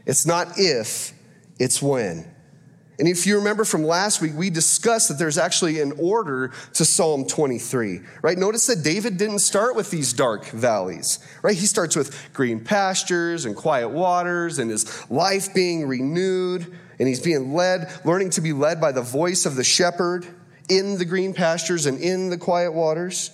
It's 0.07 0.27
not 0.27 0.59
if, 0.59 1.13
it's 1.59 1.81
when. 1.81 2.33
And 2.99 3.09
if 3.09 3.27
you 3.27 3.37
remember 3.37 3.65
from 3.65 3.85
last 3.85 4.21
week, 4.21 4.33
we 4.37 4.51
discussed 4.51 5.09
that 5.09 5.19
there's 5.19 5.39
actually 5.39 5.81
an 5.81 5.93
order 5.99 6.53
to 6.75 6.85
Psalm 6.85 7.25
23, 7.25 8.01
right? 8.21 8.39
Notice 8.39 8.67
that 8.67 8.85
David 8.85 9.17
didn't 9.17 9.41
start 9.41 9.75
with 9.75 9.91
these 9.91 10.13
dark 10.13 10.47
valleys, 10.47 11.19
right? 11.43 11.57
He 11.57 11.67
starts 11.67 11.97
with 11.97 12.17
green 12.33 12.61
pastures 12.61 13.45
and 13.45 13.57
quiet 13.57 13.89
waters 13.89 14.59
and 14.59 14.71
his 14.71 15.11
life 15.11 15.55
being 15.55 15.89
renewed, 15.89 16.73
and 16.99 17.09
he's 17.09 17.21
being 17.21 17.55
led, 17.55 17.91
learning 18.05 18.31
to 18.31 18.41
be 18.41 18.53
led 18.53 18.81
by 18.81 18.93
the 18.93 19.03
voice 19.03 19.47
of 19.47 19.57
the 19.57 19.65
shepherd 19.65 20.27
in 20.69 20.99
the 20.99 21.05
green 21.05 21.35
pastures 21.35 21.87
and 21.87 21.99
in 21.99 22.31
the 22.31 22.39
quiet 22.39 22.73
waters. 22.73 23.31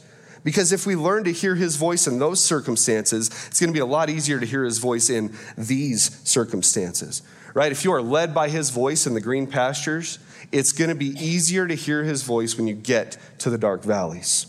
Because 0.48 0.72
if 0.72 0.86
we 0.86 0.96
learn 0.96 1.24
to 1.24 1.30
hear 1.30 1.54
his 1.56 1.76
voice 1.76 2.06
in 2.06 2.18
those 2.18 2.42
circumstances, 2.42 3.28
it's 3.48 3.60
going 3.60 3.68
to 3.68 3.74
be 3.74 3.80
a 3.80 3.84
lot 3.84 4.08
easier 4.08 4.40
to 4.40 4.46
hear 4.46 4.64
his 4.64 4.78
voice 4.78 5.10
in 5.10 5.36
these 5.58 6.26
circumstances, 6.26 7.20
right? 7.52 7.70
If 7.70 7.84
you 7.84 7.92
are 7.92 8.00
led 8.00 8.32
by 8.32 8.48
his 8.48 8.70
voice 8.70 9.06
in 9.06 9.12
the 9.12 9.20
green 9.20 9.46
pastures, 9.46 10.18
it's 10.50 10.72
going 10.72 10.88
to 10.88 10.94
be 10.94 11.08
easier 11.08 11.66
to 11.66 11.74
hear 11.74 12.02
his 12.02 12.22
voice 12.22 12.56
when 12.56 12.66
you 12.66 12.72
get 12.74 13.18
to 13.40 13.50
the 13.50 13.58
dark 13.58 13.84
valleys. 13.84 14.46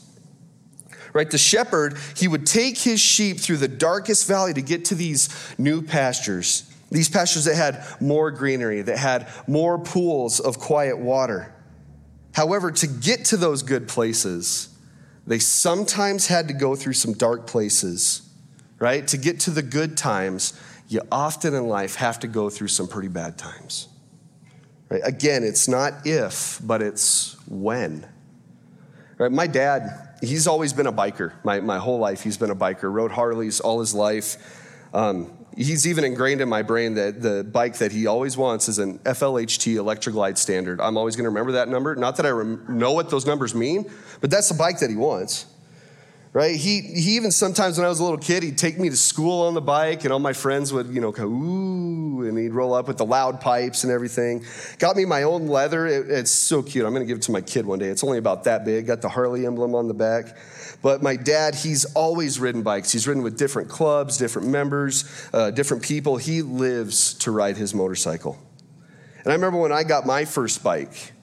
Right? 1.12 1.30
The 1.30 1.38
shepherd, 1.38 1.98
he 2.16 2.30
would 2.30 2.48
take 2.48 2.78
his 2.78 3.02
sheep 3.02 3.38
through 3.42 3.58
the 3.58 3.68
darkest 3.68 4.26
valley 4.26 4.54
to 4.54 4.62
get 4.62 4.86
to 4.86 4.96
these 4.96 5.28
new 5.58 5.82
pastures. 5.82 6.74
These 6.90 7.10
pastures 7.10 7.44
that 7.44 7.56
had 7.56 7.84
more 8.00 8.32
greenery, 8.32 8.84
that 8.84 8.98
had 8.98 9.28
more 9.48 9.78
pools 9.78 10.40
of 10.40 10.60
quiet 10.60 10.98
water. 10.98 11.54
However, 12.34 12.72
to 12.72 12.88
get 12.88 13.26
to 13.26 13.36
those 13.36 13.64
good 13.64 13.90
places, 13.90 14.70
they 15.30 15.38
sometimes 15.38 16.26
had 16.26 16.48
to 16.48 16.56
go 16.56 16.76
through 16.76 16.94
some 16.94 17.14
dark 17.14 17.46
places, 17.46 18.28
right? 18.80 19.08
To 19.10 19.18
get 19.18 19.40
to 19.42 19.52
the 19.52 19.62
good 19.62 19.96
times, 19.96 20.60
you 20.88 21.02
often 21.12 21.54
in 21.54 21.68
life 21.68 21.96
have 21.96 22.20
to 22.22 22.28
go 22.28 22.50
through 22.50 22.70
some 22.70 22.88
pretty 22.88 23.10
bad 23.10 23.38
times. 23.38 23.90
Right? 24.90 25.02
Again, 25.04 25.44
it's 25.44 25.68
not 25.68 26.08
if, 26.08 26.60
but 26.64 26.82
it's 26.82 27.38
when. 27.48 28.08
Right? 29.20 29.32
My 29.32 29.46
dad, 29.46 30.18
he's 30.20 30.48
always 30.48 30.74
been 30.74 30.88
a 30.88 30.92
biker. 30.92 31.34
My, 31.44 31.60
my 31.60 31.78
whole 31.78 32.00
life, 32.00 32.24
he's 32.24 32.38
been 32.38 32.50
a 32.50 32.56
biker. 32.56 32.92
Rode 32.92 33.12
Harleys 33.12 33.60
all 33.60 33.80
his 33.82 33.94
life. 33.94 34.36
Um, 34.94 35.32
he's 35.56 35.88
even 35.88 36.04
ingrained 36.04 36.42
in 36.42 36.50
my 36.50 36.62
brain 36.62 36.96
that 36.96 37.22
the 37.22 37.44
bike 37.44 37.78
that 37.78 37.92
he 37.92 38.08
always 38.08 38.38
wants 38.38 38.70
is 38.70 38.80
an 38.80 39.00
FLHT 39.00 39.76
Electra 39.76 40.12
Glide 40.12 40.38
Standard. 40.38 40.82
I'm 40.82 40.98
always 40.98 41.16
going 41.16 41.26
to 41.26 41.30
remember 41.30 41.54
that 41.54 41.68
number. 41.68 41.96
Not 41.96 42.18
that 42.18 42.26
I 42.26 42.30
rem- 42.30 42.66
know 42.68 42.94
what 42.94 43.10
those 43.10 43.26
numbers 43.26 43.54
mean, 43.54 43.90
but 44.22 44.30
that's 44.30 44.50
the 44.50 44.56
bike 44.56 44.80
that 44.80 44.90
he 44.90 44.96
wants 44.96 45.46
right? 46.34 46.56
He, 46.56 46.82
he 46.82 47.16
even 47.16 47.32
sometimes 47.32 47.78
when 47.78 47.86
I 47.86 47.90
was 47.90 48.00
a 48.00 48.04
little 48.04 48.18
kid, 48.18 48.44
he'd 48.44 48.58
take 48.58 48.80
me 48.80 48.90
to 48.90 48.96
school 48.96 49.48
on 49.48 49.54
the 49.54 49.62
bike, 49.62 50.04
and 50.04 50.14
all 50.14 50.20
my 50.20 50.34
friends 50.34 50.72
would, 50.72 50.88
you 50.88 51.02
know, 51.02 51.12
go, 51.12 51.26
ooh, 51.26 52.28
and 52.28 52.38
he'd 52.38 52.54
roll 52.54 52.74
up 52.74 52.88
with 52.88 52.98
the 52.98 53.06
loud 53.06 53.42
pipes 53.42 53.84
and 53.84 53.92
everything. 53.92 54.46
Got 54.78 54.96
me 54.96 55.06
my 55.06 55.24
own 55.24 55.48
leather. 55.48 55.88
It, 55.88 56.10
it's 56.10 56.32
so 56.32 56.62
cute. 56.62 56.86
I'm 56.86 56.94
going 56.94 57.06
to 57.06 57.08
give 57.08 57.18
it 57.18 57.24
to 57.24 57.32
my 57.32 57.42
kid 57.42 57.66
one 57.66 57.80
day. 57.80 57.88
It's 57.88 58.04
only 58.04 58.18
about 58.18 58.44
that 58.44 58.66
big. 58.66 58.88
Got 58.88 59.02
the 59.02 59.10
Harley 59.10 59.46
emblem 59.46 59.74
on 59.76 59.88
the 59.88 59.94
back. 59.94 60.38
But 60.82 61.04
my 61.04 61.16
dad, 61.16 61.56
he's 61.56 61.86
always 61.94 62.40
ridden 62.40 62.64
bikes. 62.64 62.92
He's 62.92 63.08
ridden 63.08 63.22
with 63.22 63.38
different 63.38 63.70
clubs, 63.70 64.18
different 64.18 64.48
members, 64.48 65.04
uh, 65.34 65.52
different 65.52 65.84
people. 65.84 66.18
He 66.18 66.42
lives 66.42 67.14
to 67.16 67.32
ride 67.32 67.58
his 67.58 67.74
motorcycle. 67.74 68.38
And 69.20 69.28
I 69.28 69.34
remember 69.34 69.60
when 69.60 69.74
I 69.74 69.84
got 69.84 70.06
my 70.06 70.24
first 70.24 70.64
bike, 70.64 71.14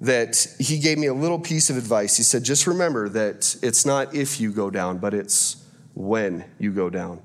that 0.00 0.46
he 0.58 0.78
gave 0.78 0.98
me 0.98 1.06
a 1.06 1.14
little 1.14 1.38
piece 1.38 1.70
of 1.70 1.76
advice. 1.76 2.16
He 2.16 2.22
said, 2.22 2.44
just 2.44 2.66
remember 2.66 3.08
that 3.10 3.56
it's 3.62 3.86
not 3.86 4.14
if 4.14 4.40
you 4.40 4.52
go 4.52 4.68
down, 4.68 4.98
but 4.98 5.14
it's 5.14 5.64
when 5.94 6.44
you 6.58 6.72
go 6.72 6.90
down. 6.90 7.18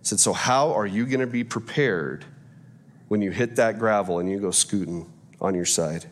He 0.00 0.06
said, 0.06 0.18
so 0.18 0.32
how 0.32 0.72
are 0.72 0.86
you 0.86 1.06
going 1.06 1.20
to 1.20 1.26
be 1.26 1.44
prepared 1.44 2.24
when 3.08 3.20
you 3.22 3.30
hit 3.30 3.56
that 3.56 3.78
gravel 3.78 4.18
and 4.18 4.30
you 4.30 4.40
go 4.40 4.50
scooting 4.50 5.12
on 5.40 5.54
your 5.54 5.66
side? 5.66 6.06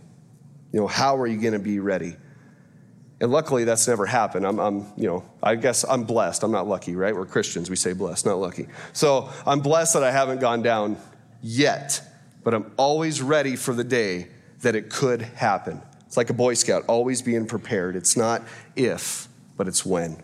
You 0.73 0.81
know, 0.81 0.87
how 0.87 1.17
are 1.17 1.27
you 1.27 1.41
going 1.41 1.55
to 1.55 1.59
be 1.59 1.81
ready? 1.81 2.17
And 3.25 3.33
luckily, 3.33 3.65
that's 3.65 3.89
never 3.89 4.05
happened. 4.05 4.47
I'm, 4.47 4.59
I'm, 4.59 4.81
you 4.99 5.07
know, 5.07 5.25
I 5.43 5.55
guess 5.55 5.83
I'm 5.83 6.05
blessed. 6.05 6.43
I'm 6.43 6.51
not 6.51 6.69
lucky, 6.69 6.95
right? 6.95 7.17
We're 7.17 7.25
Christians. 7.25 7.71
We 7.71 7.77
say 7.77 7.95
blessed, 7.95 8.27
not 8.27 8.35
lucky. 8.35 8.67
So 8.93 9.31
I'm 9.47 9.61
blessed 9.61 9.95
that 9.95 10.05
I 10.05 10.11
haven't 10.11 10.41
gone 10.41 10.61
down 10.61 10.99
yet, 11.41 12.03
but 12.43 12.53
I'm 12.53 12.71
always 12.77 13.23
ready 13.23 13.57
for 13.57 13.73
the 13.73 13.83
day 13.83 14.29
that 14.61 14.75
it 14.75 14.91
could 14.91 15.23
happen. 15.23 15.81
It's 16.07 16.19
like 16.19 16.29
a 16.29 16.35
Boy 16.35 16.53
Scout, 16.53 16.85
always 16.87 17.23
being 17.23 17.47
prepared. 17.47 17.97
It's 17.97 18.15
not 18.15 18.43
if, 18.77 19.27
but 19.57 19.69
it's 19.69 19.87
when. 19.87 20.23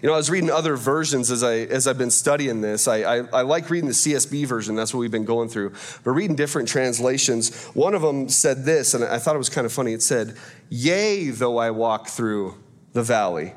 You 0.00 0.08
know, 0.08 0.14
I 0.14 0.16
was 0.16 0.30
reading 0.30 0.50
other 0.50 0.76
versions 0.76 1.30
as, 1.30 1.42
I, 1.42 1.56
as 1.56 1.86
I've 1.86 1.98
been 1.98 2.10
studying 2.10 2.60
this. 2.60 2.86
I, 2.86 2.98
I, 2.98 3.16
I, 3.32 3.42
like 3.42 3.68
reading 3.68 3.88
the 3.88 3.94
CSB 3.94 4.46
version, 4.46 4.74
that's 4.74 4.94
what 4.94 5.00
we've 5.00 5.10
been 5.10 5.24
going 5.24 5.48
through. 5.48 5.74
But 6.04 6.12
reading 6.12 6.36
different 6.36 6.68
translations, 6.68 7.66
one 7.68 7.94
of 7.94 8.02
them 8.02 8.28
said 8.28 8.64
this, 8.64 8.94
and 8.94 9.04
I 9.04 9.18
thought 9.18 9.34
it 9.34 9.38
was 9.38 9.50
kind 9.50 9.64
of 9.64 9.72
funny. 9.72 9.92
It 9.92 10.02
said, 10.02 10.36
Yea, 10.68 11.30
though 11.30 11.58
I 11.58 11.70
walk 11.70 12.08
through 12.08 12.54
the 12.92 13.02
valley. 13.02 13.54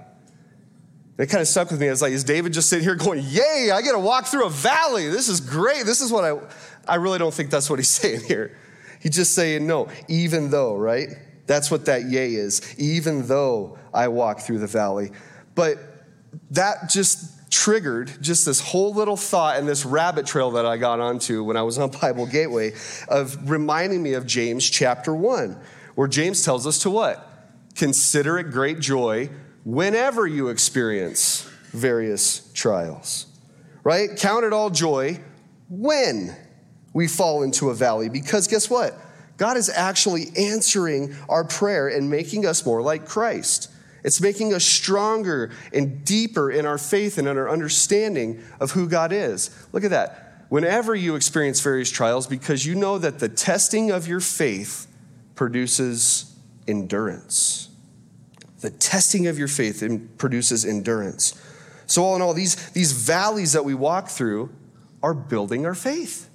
It 1.18 1.28
kind 1.28 1.42
of 1.42 1.48
stuck 1.48 1.72
with 1.72 1.80
me. 1.80 1.88
I 1.88 1.92
was 1.92 2.02
like, 2.02 2.12
is 2.12 2.26
David 2.26 2.52
just 2.52 2.70
sitting 2.70 2.84
here 2.84 2.96
going, 2.96 3.22
Yay, 3.24 3.70
I 3.74 3.82
get 3.82 3.94
to 3.94 4.00
walk 4.00 4.26
through 4.26 4.46
a 4.46 4.50
valley. 4.50 5.08
This 5.08 5.30
is 5.30 5.40
great. 5.40 5.86
This 5.86 6.02
is 6.02 6.12
what 6.12 6.26
I, 6.26 6.40
I 6.92 6.96
really 6.96 7.20
don't 7.20 7.34
think 7.34 7.50
that's 7.50 7.70
what 7.70 7.80
he's 7.80 7.88
saying 8.02 8.22
here. 8.26 8.58
He's 9.06 9.16
just 9.16 9.36
saying, 9.36 9.68
no, 9.68 9.88
even 10.08 10.50
though, 10.50 10.76
right? 10.76 11.10
That's 11.46 11.70
what 11.70 11.86
that 11.86 12.06
yea 12.06 12.34
is. 12.34 12.78
Even 12.80 13.28
though 13.28 13.78
I 13.94 14.08
walk 14.08 14.40
through 14.40 14.60
the 14.60 14.68
valley. 14.68 15.12
But 15.54 15.78
that 16.52 16.90
just 16.90 17.52
triggered 17.52 18.12
just 18.22 18.46
this 18.46 18.60
whole 18.60 18.94
little 18.94 19.16
thought 19.16 19.58
and 19.58 19.68
this 19.68 19.86
rabbit 19.86 20.26
trail 20.26 20.52
that 20.52 20.66
I 20.66 20.78
got 20.78 21.00
onto 21.00 21.44
when 21.44 21.58
I 21.58 21.62
was 21.64 21.78
on 21.78 21.90
Bible 22.02 22.26
Gateway 22.26 22.74
of 23.08 23.50
reminding 23.50 24.04
me 24.04 24.14
of 24.14 24.26
James 24.26 24.70
chapter 24.70 25.16
1, 25.16 25.58
where 25.96 26.08
James 26.08 26.44
tells 26.44 26.68
us 26.68 26.80
to 26.80 26.90
what? 26.90 27.28
Consider 27.76 28.38
it 28.38 28.52
great 28.52 28.80
joy 28.80 29.30
whenever 29.64 30.28
you 30.28 30.50
experience 30.50 31.50
various 31.72 32.52
trials. 32.54 33.28
Right? 33.84 34.10
Count 34.18 34.46
it 34.46 34.54
all 34.54 34.70
joy 34.70 35.20
when 35.70 36.36
we 36.94 37.08
fall 37.08 37.44
into 37.44 37.70
a 37.70 37.76
valley 37.76 38.10
because 38.10 38.48
guess 38.48 38.70
what? 38.70 38.94
God 39.38 39.58
is 39.58 39.70
actually 39.70 40.28
answering 40.38 41.16
our 41.28 41.44
prayer 41.44 41.90
and 41.90 42.10
making 42.10 42.46
us 42.46 42.66
more 42.66 42.82
like 42.82 43.06
Christ. 43.06 43.70
It's 44.06 44.22
making 44.22 44.54
us 44.54 44.64
stronger 44.64 45.50
and 45.74 46.06
deeper 46.06 46.52
in 46.52 46.68
our 46.68 46.78
faith 46.78 47.18
and 47.18 47.28
in 47.28 47.40
our 47.40 47.50
understanding 47.50 48.44
of 48.60 48.72
who 48.72 48.88
God 48.88 49.12
is. 49.12 49.50
Look 49.74 49.84
at 49.84 49.90
that. 49.90 50.46
Whenever 50.50 50.94
you 50.94 51.16
experience 51.16 51.60
various 51.60 51.90
trials, 51.90 52.28
because 52.28 52.68
you 52.68 52.76
know 52.76 53.00
that 53.00 53.18
the 53.18 53.28
testing 53.28 53.90
of 53.90 54.08
your 54.08 54.20
faith 54.20 54.86
produces 55.34 56.38
endurance. 56.68 57.70
The 58.62 58.70
testing 58.70 59.26
of 59.26 59.40
your 59.40 59.48
faith 59.48 59.84
produces 60.20 60.66
endurance. 60.66 61.34
So, 61.88 62.04
all 62.04 62.16
in 62.16 62.22
all, 62.22 62.36
these, 62.36 62.70
these 62.72 62.92
valleys 62.92 63.54
that 63.54 63.66
we 63.66 63.74
walk 63.74 64.10
through 64.10 64.52
are 65.02 65.16
building 65.16 65.66
our 65.66 65.76
faith. 65.76 66.30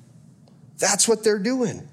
That's 0.79 1.07
what 1.07 1.23
they're 1.23 1.39
doing. 1.39 1.89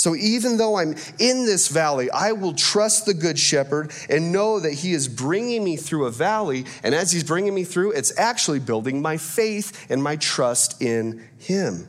So 0.00 0.16
even 0.16 0.56
though 0.56 0.76
I'm 0.76 0.96
in 1.18 1.44
this 1.44 1.68
valley, 1.68 2.10
I 2.10 2.32
will 2.32 2.54
trust 2.54 3.04
the 3.04 3.12
good 3.12 3.38
shepherd 3.38 3.92
and 4.08 4.32
know 4.32 4.58
that 4.58 4.72
he 4.72 4.92
is 4.92 5.08
bringing 5.08 5.62
me 5.62 5.76
through 5.76 6.06
a 6.06 6.10
valley. 6.10 6.64
And 6.82 6.94
as 6.94 7.12
he's 7.12 7.22
bringing 7.22 7.54
me 7.54 7.64
through, 7.64 7.92
it's 7.92 8.16
actually 8.18 8.60
building 8.60 9.02
my 9.02 9.18
faith 9.18 9.86
and 9.90 10.02
my 10.02 10.16
trust 10.16 10.80
in 10.80 11.28
him. 11.38 11.86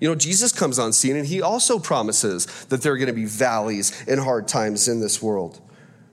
You 0.00 0.08
know, 0.08 0.14
Jesus 0.14 0.52
comes 0.52 0.78
on 0.78 0.92
scene 0.92 1.16
and 1.16 1.26
he 1.26 1.42
also 1.42 1.80
promises 1.80 2.46
that 2.66 2.82
there 2.82 2.92
are 2.92 2.96
going 2.96 3.08
to 3.08 3.12
be 3.12 3.24
valleys 3.24 4.04
and 4.06 4.20
hard 4.20 4.46
times 4.46 4.86
in 4.86 5.00
this 5.00 5.20
world. 5.20 5.60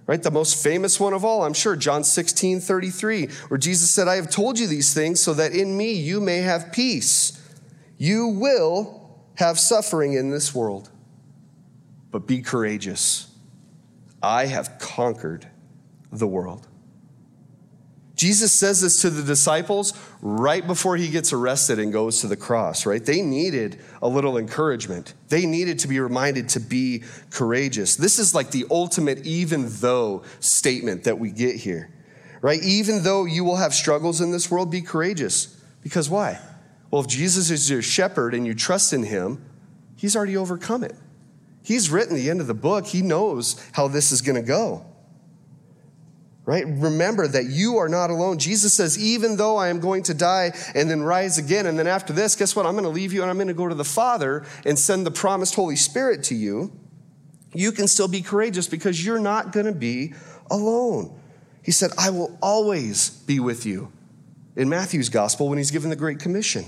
Right? 0.07 0.22
The 0.22 0.31
most 0.31 0.63
famous 0.63 1.00
one 1.00 1.13
of 1.13 1.24
all, 1.24 1.43
I'm 1.43 1.53
sure, 1.53 1.75
John 1.75 2.03
16, 2.03 2.60
33, 2.60 3.27
where 3.50 3.57
Jesus 3.60 3.91
said, 3.91 4.07
I 4.07 4.15
have 4.15 4.31
told 4.31 4.57
you 4.57 4.65
these 4.65 4.95
things 4.95 5.19
so 5.19 5.36
that 5.36 5.51
in 5.51 5.77
me 5.77 5.93
you 5.93 6.19
may 6.19 6.39
have 6.39 6.72
peace. 6.72 7.39
You 7.98 8.27
will 8.29 9.04
have 9.35 9.59
suffering 9.59 10.13
in 10.13 10.29
this 10.29 10.53
world, 10.53 10.89
but 12.11 12.27
be 12.27 12.41
courageous. 12.41 13.31
I 14.21 14.45
have 14.47 14.79
conquered 14.79 15.47
the 16.11 16.27
world. 16.27 16.67
Jesus 18.15 18.53
says 18.53 18.81
this 18.81 19.01
to 19.01 19.09
the 19.09 19.23
disciples 19.23 19.93
right 20.21 20.65
before 20.65 20.95
he 20.95 21.09
gets 21.09 21.33
arrested 21.33 21.79
and 21.79 21.91
goes 21.91 22.21
to 22.21 22.27
the 22.27 22.37
cross, 22.37 22.85
right? 22.85 23.05
They 23.05 23.21
needed 23.21 23.79
a 24.01 24.07
little 24.07 24.37
encouragement. 24.37 25.13
They 25.27 25.45
needed 25.45 25.79
to 25.79 25.89
be 25.89 25.99
reminded 25.99 26.49
to 26.49 26.61
be 26.61 27.03
courageous. 27.29 27.97
This 27.97 28.17
is 28.17 28.33
like 28.33 28.51
the 28.51 28.65
ultimate 28.71 29.25
even 29.25 29.65
though 29.67 30.23
statement 30.39 31.03
that 31.03 31.19
we 31.19 31.29
get 31.29 31.57
here, 31.57 31.89
right? 32.41 32.63
Even 32.63 33.03
though 33.03 33.25
you 33.25 33.43
will 33.43 33.57
have 33.57 33.73
struggles 33.73 34.21
in 34.21 34.31
this 34.31 34.49
world, 34.49 34.71
be 34.71 34.81
courageous. 34.81 35.47
Because 35.83 36.09
why? 36.09 36.39
Well, 36.95 37.03
if 37.03 37.09
Jesus 37.09 37.51
is 37.51 37.69
your 37.69 37.81
shepherd 37.81 38.33
and 38.33 38.47
you 38.47 38.53
trust 38.53 38.93
in 38.93 39.03
him, 39.03 39.43
he's 39.97 40.15
already 40.15 40.37
overcome 40.37 40.81
it. 40.81 40.95
He's 41.61 41.89
written 41.89 42.15
the 42.15 42.29
end 42.29 42.39
of 42.39 42.47
the 42.47 42.53
book. 42.53 42.85
He 42.85 43.01
knows 43.01 43.61
how 43.73 43.89
this 43.89 44.13
is 44.13 44.21
going 44.21 44.37
to 44.37 44.41
go. 44.41 44.85
Right? 46.45 46.63
Remember 46.65 47.27
that 47.27 47.47
you 47.47 47.79
are 47.79 47.89
not 47.89 48.11
alone. 48.11 48.39
Jesus 48.39 48.73
says, 48.73 48.97
even 48.97 49.35
though 49.35 49.57
I 49.57 49.67
am 49.67 49.81
going 49.81 50.03
to 50.03 50.13
die 50.13 50.53
and 50.73 50.89
then 50.89 51.03
rise 51.03 51.37
again, 51.37 51.65
and 51.65 51.77
then 51.77 51.85
after 51.85 52.13
this, 52.13 52.33
guess 52.33 52.55
what? 52.55 52.65
I'm 52.65 52.75
going 52.75 52.85
to 52.85 52.89
leave 52.89 53.11
you 53.11 53.23
and 53.23 53.29
I'm 53.29 53.35
going 53.35 53.49
to 53.49 53.53
go 53.53 53.67
to 53.67 53.75
the 53.75 53.83
Father 53.83 54.45
and 54.65 54.79
send 54.79 55.05
the 55.05 55.11
promised 55.11 55.55
Holy 55.55 55.75
Spirit 55.75 56.23
to 56.23 56.33
you. 56.33 56.71
You 57.53 57.73
can 57.73 57.89
still 57.89 58.07
be 58.07 58.21
courageous 58.21 58.69
because 58.69 59.05
you're 59.05 59.19
not 59.19 59.51
going 59.51 59.65
to 59.65 59.73
be 59.73 60.13
alone. 60.49 61.19
He 61.61 61.73
said, 61.73 61.91
I 61.97 62.11
will 62.11 62.39
always 62.41 63.09
be 63.09 63.41
with 63.41 63.65
you 63.65 63.91
in 64.55 64.69
Matthew's 64.69 65.09
gospel 65.09 65.49
when 65.49 65.57
he's 65.57 65.71
given 65.71 65.89
the 65.89 65.97
Great 65.97 66.19
Commission. 66.19 66.63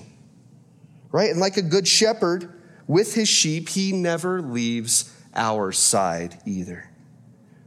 Right? 1.12 1.30
And 1.30 1.40
like 1.40 1.58
a 1.58 1.62
good 1.62 1.88
shepherd 1.88 2.54
with 2.88 3.14
his 3.14 3.30
sheep, 3.30 3.70
he 3.70 3.92
never 3.92 4.42
leaves 4.42 5.14
our 5.36 5.72
side 5.72 6.40
either. 6.46 6.90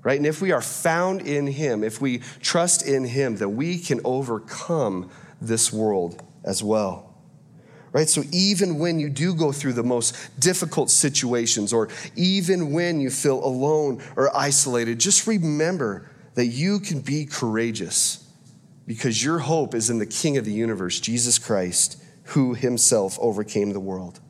right? 0.02 0.16
And 0.16 0.26
if 0.26 0.42
we 0.42 0.52
are 0.52 0.62
found 0.62 1.22
in 1.22 1.46
Him, 1.46 1.84
if 1.84 2.00
we 2.00 2.18
trust 2.40 2.86
in 2.86 3.04
Him, 3.04 3.36
then 3.36 3.56
we 3.56 3.78
can 3.78 4.00
overcome 4.04 5.10
this 5.40 5.72
world 5.72 6.22
as 6.44 6.62
well. 6.62 7.14
Right? 7.92 8.08
So 8.08 8.22
even 8.32 8.78
when 8.78 9.00
you 9.00 9.10
do 9.10 9.34
go 9.34 9.52
through 9.52 9.72
the 9.72 9.82
most 9.82 10.14
difficult 10.38 10.90
situations, 10.90 11.72
or 11.72 11.88
even 12.14 12.72
when 12.72 13.00
you 13.00 13.10
feel 13.10 13.44
alone 13.44 14.02
or 14.16 14.34
isolated, 14.36 15.00
just 15.00 15.26
remember 15.26 16.08
that 16.34 16.46
you 16.46 16.78
can 16.78 17.00
be 17.00 17.26
courageous 17.26 18.28
because 18.86 19.22
your 19.22 19.40
hope 19.40 19.74
is 19.74 19.90
in 19.90 19.98
the 19.98 20.06
King 20.06 20.36
of 20.36 20.44
the 20.44 20.52
universe, 20.52 21.00
Jesus 21.00 21.38
Christ, 21.38 21.99
who 22.30 22.54
himself 22.54 23.18
overcame 23.20 23.72
the 23.72 23.80
world. 23.80 24.20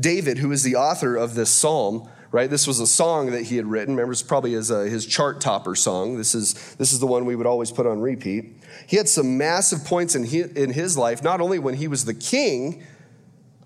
David, 0.00 0.38
who 0.38 0.50
is 0.50 0.62
the 0.62 0.76
author 0.76 1.16
of 1.16 1.34
this 1.34 1.50
psalm, 1.50 2.08
right? 2.30 2.48
This 2.48 2.66
was 2.66 2.80
a 2.80 2.86
song 2.86 3.30
that 3.32 3.44
he 3.44 3.56
had 3.56 3.66
written. 3.66 3.94
Remember, 3.94 4.12
it's 4.12 4.22
probably 4.22 4.52
his, 4.52 4.70
uh, 4.70 4.80
his 4.80 5.04
chart 5.04 5.40
topper 5.40 5.74
song. 5.74 6.16
This 6.16 6.34
is, 6.34 6.74
this 6.76 6.92
is 6.92 6.98
the 6.98 7.06
one 7.06 7.26
we 7.26 7.36
would 7.36 7.46
always 7.46 7.70
put 7.70 7.86
on 7.86 8.00
repeat. 8.00 8.56
He 8.86 8.96
had 8.96 9.08
some 9.08 9.36
massive 9.36 9.84
points 9.84 10.14
in 10.14 10.24
his, 10.24 10.46
in 10.52 10.72
his 10.72 10.96
life, 10.96 11.22
not 11.22 11.40
only 11.40 11.58
when 11.58 11.74
he 11.74 11.86
was 11.86 12.06
the 12.06 12.14
king, 12.14 12.82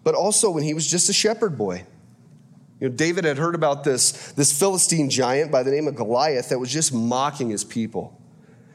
but 0.02 0.14
also 0.14 0.50
when 0.50 0.64
he 0.64 0.74
was 0.74 0.90
just 0.90 1.08
a 1.08 1.12
shepherd 1.12 1.56
boy. 1.56 1.84
You 2.80 2.88
know, 2.88 2.94
David 2.94 3.24
had 3.24 3.38
heard 3.38 3.54
about 3.54 3.84
this, 3.84 4.32
this 4.32 4.56
Philistine 4.58 5.08
giant 5.08 5.52
by 5.52 5.62
the 5.62 5.70
name 5.70 5.86
of 5.86 5.94
Goliath 5.94 6.48
that 6.48 6.58
was 6.58 6.72
just 6.72 6.92
mocking 6.92 7.50
his 7.50 7.64
people. 7.64 8.20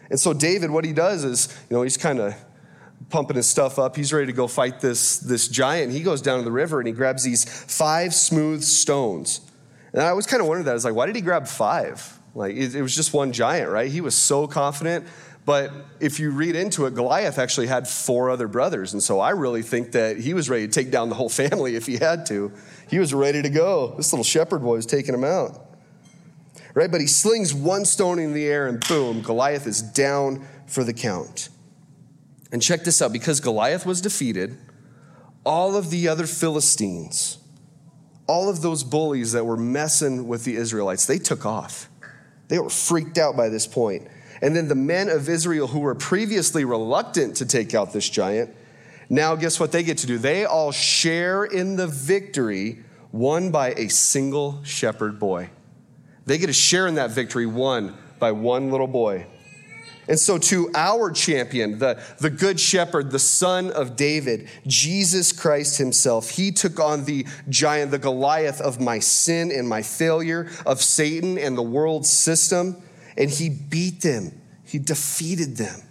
And 0.09 0.19
so 0.19 0.33
David, 0.33 0.71
what 0.71 0.85
he 0.85 0.93
does 0.93 1.23
is, 1.23 1.55
you 1.69 1.75
know, 1.75 1.83
he's 1.83 1.97
kind 1.97 2.19
of 2.19 2.33
pumping 3.09 3.35
his 3.35 3.49
stuff 3.49 3.79
up. 3.79 3.95
He's 3.95 4.13
ready 4.13 4.27
to 4.27 4.33
go 4.33 4.47
fight 4.47 4.79
this, 4.79 5.19
this 5.19 5.47
giant. 5.47 5.91
He 5.91 6.01
goes 6.01 6.21
down 6.21 6.39
to 6.39 6.43
the 6.43 6.51
river 6.51 6.79
and 6.79 6.87
he 6.87 6.93
grabs 6.93 7.23
these 7.23 7.45
five 7.45 8.13
smooth 8.13 8.63
stones. 8.63 9.41
And 9.93 10.01
I 10.01 10.09
always 10.09 10.25
kind 10.25 10.41
of 10.41 10.47
wondered 10.47 10.65
that. 10.65 10.71
I 10.71 10.73
was 10.75 10.85
like, 10.85 10.95
why 10.95 11.05
did 11.05 11.15
he 11.15 11.21
grab 11.21 11.47
five? 11.47 12.17
Like, 12.33 12.55
it, 12.55 12.75
it 12.75 12.81
was 12.81 12.95
just 12.95 13.13
one 13.13 13.33
giant, 13.33 13.69
right? 13.69 13.91
He 13.91 14.01
was 14.01 14.15
so 14.15 14.47
confident. 14.47 15.05
But 15.45 15.71
if 15.99 16.19
you 16.19 16.31
read 16.31 16.55
into 16.55 16.85
it, 16.85 16.93
Goliath 16.93 17.39
actually 17.39 17.67
had 17.67 17.87
four 17.87 18.29
other 18.29 18.47
brothers. 18.47 18.93
And 18.93 19.01
so 19.01 19.19
I 19.19 19.31
really 19.31 19.63
think 19.63 19.93
that 19.93 20.17
he 20.17 20.33
was 20.33 20.49
ready 20.49 20.67
to 20.67 20.71
take 20.71 20.91
down 20.91 21.09
the 21.09 21.15
whole 21.15 21.29
family 21.43 21.75
if 21.75 21.87
he 21.87 21.97
had 21.97 22.25
to. 22.27 22.51
He 22.89 22.99
was 22.99 23.13
ready 23.13 23.41
to 23.41 23.49
go. 23.49 23.93
This 23.97 24.13
little 24.13 24.23
shepherd 24.23 24.61
boy 24.61 24.75
was 24.75 24.85
taking 24.85 25.13
him 25.13 25.23
out. 25.23 25.67
Right? 26.73 26.89
But 26.91 27.01
he 27.01 27.07
slings 27.07 27.53
one 27.53 27.83
stone 27.83 28.19
in 28.19 28.33
the 28.33 28.45
air 28.45 28.67
and 28.67 28.79
boom, 28.87 29.21
Goliath 29.21 29.67
is 29.67 29.81
down 29.81 30.47
for 30.67 30.83
the 30.83 30.93
count. 30.93 31.49
And 32.51 32.61
check 32.61 32.83
this 32.83 33.01
out 33.01 33.13
because 33.13 33.39
Goliath 33.39 33.85
was 33.85 34.01
defeated, 34.01 34.57
all 35.45 35.75
of 35.75 35.89
the 35.89 36.07
other 36.07 36.27
Philistines, 36.27 37.37
all 38.27 38.49
of 38.49 38.61
those 38.61 38.83
bullies 38.83 39.31
that 39.31 39.45
were 39.45 39.57
messing 39.57 40.27
with 40.27 40.43
the 40.43 40.55
Israelites, 40.55 41.05
they 41.05 41.17
took 41.17 41.45
off. 41.45 41.89
They 42.49 42.59
were 42.59 42.69
freaked 42.69 43.17
out 43.17 43.37
by 43.37 43.49
this 43.49 43.65
point. 43.65 44.07
And 44.41 44.55
then 44.55 44.67
the 44.67 44.75
men 44.75 45.09
of 45.09 45.29
Israel 45.29 45.67
who 45.67 45.79
were 45.79 45.95
previously 45.95 46.65
reluctant 46.65 47.37
to 47.37 47.45
take 47.45 47.73
out 47.73 47.93
this 47.93 48.09
giant, 48.09 48.53
now 49.09 49.35
guess 49.35 49.59
what 49.59 49.71
they 49.71 49.83
get 49.83 49.99
to 49.99 50.07
do? 50.07 50.17
They 50.17 50.45
all 50.45 50.71
share 50.71 51.43
in 51.43 51.75
the 51.75 51.87
victory 51.87 52.83
won 53.11 53.51
by 53.51 53.73
a 53.73 53.89
single 53.89 54.63
shepherd 54.63 55.19
boy. 55.19 55.49
They 56.25 56.37
get 56.37 56.47
to 56.47 56.53
share 56.53 56.87
in 56.87 56.95
that 56.95 57.11
victory 57.11 57.45
won 57.45 57.97
by 58.19 58.31
one 58.31 58.71
little 58.71 58.87
boy. 58.87 59.25
And 60.07 60.19
so, 60.19 60.37
to 60.39 60.71
our 60.73 61.11
champion, 61.11 61.79
the, 61.79 62.01
the 62.19 62.29
good 62.29 62.59
shepherd, 62.59 63.11
the 63.11 63.19
son 63.19 63.71
of 63.71 63.95
David, 63.95 64.49
Jesus 64.65 65.31
Christ 65.31 65.77
himself, 65.77 66.31
he 66.31 66.51
took 66.51 66.79
on 66.79 67.05
the 67.05 67.25
giant, 67.49 67.91
the 67.91 67.99
Goliath 67.99 68.59
of 68.59 68.81
my 68.81 68.99
sin 68.99 69.51
and 69.51 69.69
my 69.69 69.81
failure, 69.83 70.49
of 70.65 70.81
Satan 70.81 71.37
and 71.37 71.57
the 71.57 71.61
world 71.61 72.05
system, 72.05 72.81
and 73.17 73.29
he 73.29 73.49
beat 73.49 74.01
them. 74.01 74.41
He 74.65 74.79
defeated 74.79 75.57
them. 75.57 75.81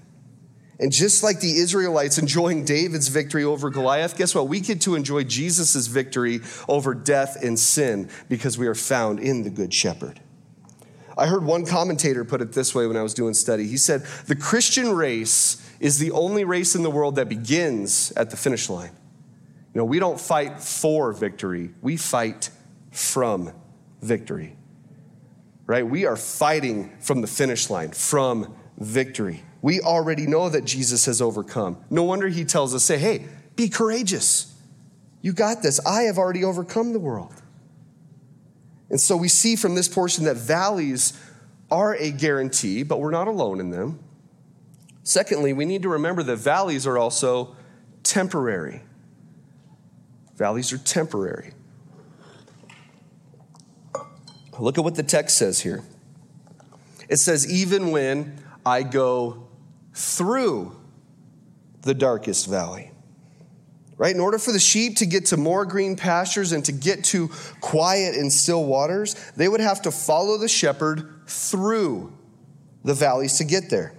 And 0.81 0.91
just 0.91 1.23
like 1.23 1.41
the 1.41 1.59
Israelites 1.59 2.17
enjoying 2.17 2.65
David's 2.65 3.09
victory 3.09 3.45
over 3.45 3.69
Goliath, 3.69 4.17
guess 4.17 4.35
what? 4.35 4.49
We 4.49 4.61
get 4.61 4.81
to 4.83 4.95
enjoy 4.95 5.25
Jesus' 5.25 5.87
victory 5.87 6.41
over 6.69 6.95
death 6.95 7.37
and 7.43 7.59
sin 7.59 8.09
because 8.31 8.57
we 8.57 8.67
are 8.67 8.75
found 8.75 9.21
in 9.21 9.43
the 9.43 9.51
Good 9.51 9.75
Shepherd. 9.75 10.21
I 11.17 11.27
heard 11.27 11.45
one 11.45 11.67
commentator 11.67 12.25
put 12.25 12.41
it 12.41 12.53
this 12.53 12.75
way 12.75 12.87
when 12.87 12.97
I 12.97 13.03
was 13.03 13.15
doing 13.15 13.35
study. 13.35 13.67
He 13.67 13.77
said, 13.77 14.07
The 14.27 14.37
Christian 14.37 14.93
race 14.93 15.67
is 15.81 15.99
the 15.99 16.11
only 16.13 16.45
race 16.45 16.75
in 16.75 16.83
the 16.83 16.91
world 16.91 17.17
that 17.17 17.29
begins 17.29 18.13
at 18.13 18.31
the 18.31 18.37
finish 18.37 18.69
line. 18.69 18.93
You 19.75 19.81
know, 19.81 19.85
we 19.85 19.99
don't 19.99 20.21
fight 20.21 20.61
for 20.61 21.13
victory, 21.13 21.75
we 21.81 21.97
fight 21.97 22.51
from 22.91 23.53
victory. 24.03 24.57
Right? 25.67 25.87
We 25.87 26.05
are 26.07 26.17
fighting 26.17 26.97
from 27.01 27.21
the 27.21 27.29
finish 27.29 27.71
line, 27.71 27.93
from 27.93 28.57
victory. 28.79 29.45
We 29.63 29.81
already 29.81 30.27
know 30.27 30.49
that 30.49 30.65
Jesus 30.65 31.07
has 31.07 31.23
overcome. 31.23 31.85
No 31.91 32.03
wonder 32.03 32.29
he 32.29 32.45
tells 32.45 32.75
us, 32.75 32.83
say, 32.83 32.99
hey, 32.99 33.27
be 33.55 33.69
courageous. 33.69 34.55
You 35.23 35.33
got 35.33 35.63
this. 35.63 35.85
I 35.87 36.03
have 36.03 36.19
already 36.19 36.43
overcome 36.43 36.93
the 36.93 36.99
world. 36.99 37.40
And 38.91 39.01
so 39.01 39.17
we 39.17 39.29
see 39.29 39.57
from 39.57 39.77
this 39.77 39.89
portion 39.89 40.25
that 40.25 40.37
valleys 40.37 41.13
are 41.71 41.95
a 41.95 42.11
guarantee, 42.11 42.83
but 42.83 43.01
we're 43.01 43.13
not 43.13 43.29
alone 43.29 43.61
in 43.61 43.71
them. 43.71 44.01
Secondly, 45.05 45.53
we 45.53 45.65
need 45.65 45.83
to 45.83 45.89
remember 45.89 46.23
that 46.25 46.37
valleys 46.37 46.87
are 46.87 46.99
also 46.99 47.57
temporary. 48.03 48.83
Valleys 50.37 50.73
are 50.73 50.79
temporary. 50.79 51.53
Look 54.59 54.77
at 54.77 54.85
what 54.85 54.97
the 54.97 55.03
text 55.03 55.39
says 55.39 55.61
here. 55.61 55.83
It 57.09 57.17
says, 57.17 57.51
even 57.51 57.93
when 57.93 58.43
I 58.67 58.83
go 58.83 59.49
through 59.95 60.77
the 61.83 61.95
darkest 61.95 62.47
valley 62.49 62.91
right? 64.01 64.15
In 64.15 64.21
order 64.21 64.39
for 64.39 64.51
the 64.51 64.59
sheep 64.59 64.97
to 64.97 65.07
get 65.07 65.27
to 65.27 65.37
more 65.37 65.67
green 65.67 65.95
pastures 65.95 66.53
and 66.53 66.65
to 66.65 66.73
get 66.73 67.05
to 67.05 67.29
quiet 67.61 68.15
and 68.15 68.33
still 68.33 68.65
waters, 68.65 69.15
they 69.37 69.47
would 69.47 69.61
have 69.61 69.83
to 69.83 69.91
follow 69.91 70.39
the 70.39 70.49
shepherd 70.49 71.21
through 71.27 72.11
the 72.83 72.95
valleys 72.95 73.37
to 73.37 73.45
get 73.45 73.69
there. 73.69 73.93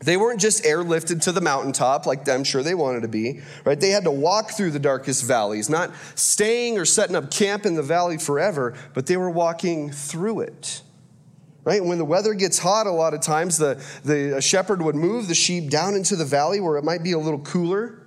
They 0.00 0.16
weren't 0.16 0.40
just 0.40 0.64
airlifted 0.64 1.22
to 1.22 1.30
the 1.30 1.40
mountaintop 1.40 2.04
like 2.04 2.28
I'm 2.28 2.42
sure 2.42 2.64
they 2.64 2.74
wanted 2.74 3.02
to 3.02 3.08
be, 3.08 3.42
right? 3.64 3.78
They 3.78 3.90
had 3.90 4.02
to 4.04 4.10
walk 4.10 4.50
through 4.50 4.72
the 4.72 4.80
darkest 4.80 5.22
valleys, 5.22 5.70
not 5.70 5.92
staying 6.16 6.76
or 6.76 6.84
setting 6.84 7.14
up 7.14 7.30
camp 7.30 7.64
in 7.64 7.76
the 7.76 7.82
valley 7.82 8.18
forever, 8.18 8.74
but 8.92 9.06
they 9.06 9.16
were 9.16 9.30
walking 9.30 9.92
through 9.92 10.40
it. 10.40 10.82
Right? 11.62 11.84
When 11.84 11.98
the 11.98 12.04
weather 12.04 12.34
gets 12.34 12.58
hot, 12.58 12.88
a 12.88 12.90
lot 12.90 13.14
of 13.14 13.20
times 13.20 13.56
the, 13.56 13.80
the 14.02 14.42
shepherd 14.42 14.82
would 14.82 14.96
move 14.96 15.28
the 15.28 15.36
sheep 15.36 15.70
down 15.70 15.94
into 15.94 16.16
the 16.16 16.24
valley 16.24 16.58
where 16.58 16.76
it 16.76 16.82
might 16.82 17.04
be 17.04 17.12
a 17.12 17.18
little 17.18 17.38
cooler 17.38 18.01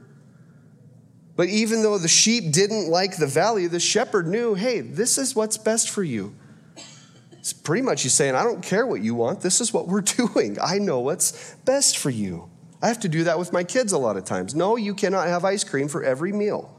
but 1.35 1.49
even 1.49 1.81
though 1.81 1.97
the 1.97 2.07
sheep 2.07 2.51
didn't 2.51 2.87
like 2.87 3.17
the 3.17 3.27
valley, 3.27 3.67
the 3.67 3.79
shepherd 3.79 4.27
knew, 4.27 4.53
hey, 4.53 4.81
this 4.81 5.17
is 5.17 5.35
what's 5.35 5.57
best 5.57 5.89
for 5.89 6.03
you. 6.03 6.33
It's 7.31 7.53
pretty 7.53 7.83
much 7.83 8.03
he's 8.03 8.13
saying, 8.13 8.35
I 8.35 8.43
don't 8.43 8.63
care 8.63 8.87
what 8.87 9.01
you 9.01 9.13
want. 9.13 9.41
This 9.41 9.61
is 9.61 9.73
what 9.73 9.87
we're 9.87 10.01
doing. 10.33 10.57
I 10.61 10.79
know 10.79 10.99
what's 10.99 11.55
best 11.65 11.97
for 11.97 12.09
you. 12.09 12.49
I 12.81 12.87
have 12.87 12.99
to 13.01 13.09
do 13.09 13.25
that 13.25 13.37
with 13.37 13.51
my 13.51 13.63
kids 13.63 13.91
a 13.91 13.97
lot 13.97 14.17
of 14.17 14.25
times. 14.25 14.55
No, 14.55 14.77
you 14.77 14.93
cannot 14.93 15.27
have 15.27 15.45
ice 15.45 15.63
cream 15.63 15.87
for 15.87 16.03
every 16.03 16.31
meal. 16.31 16.73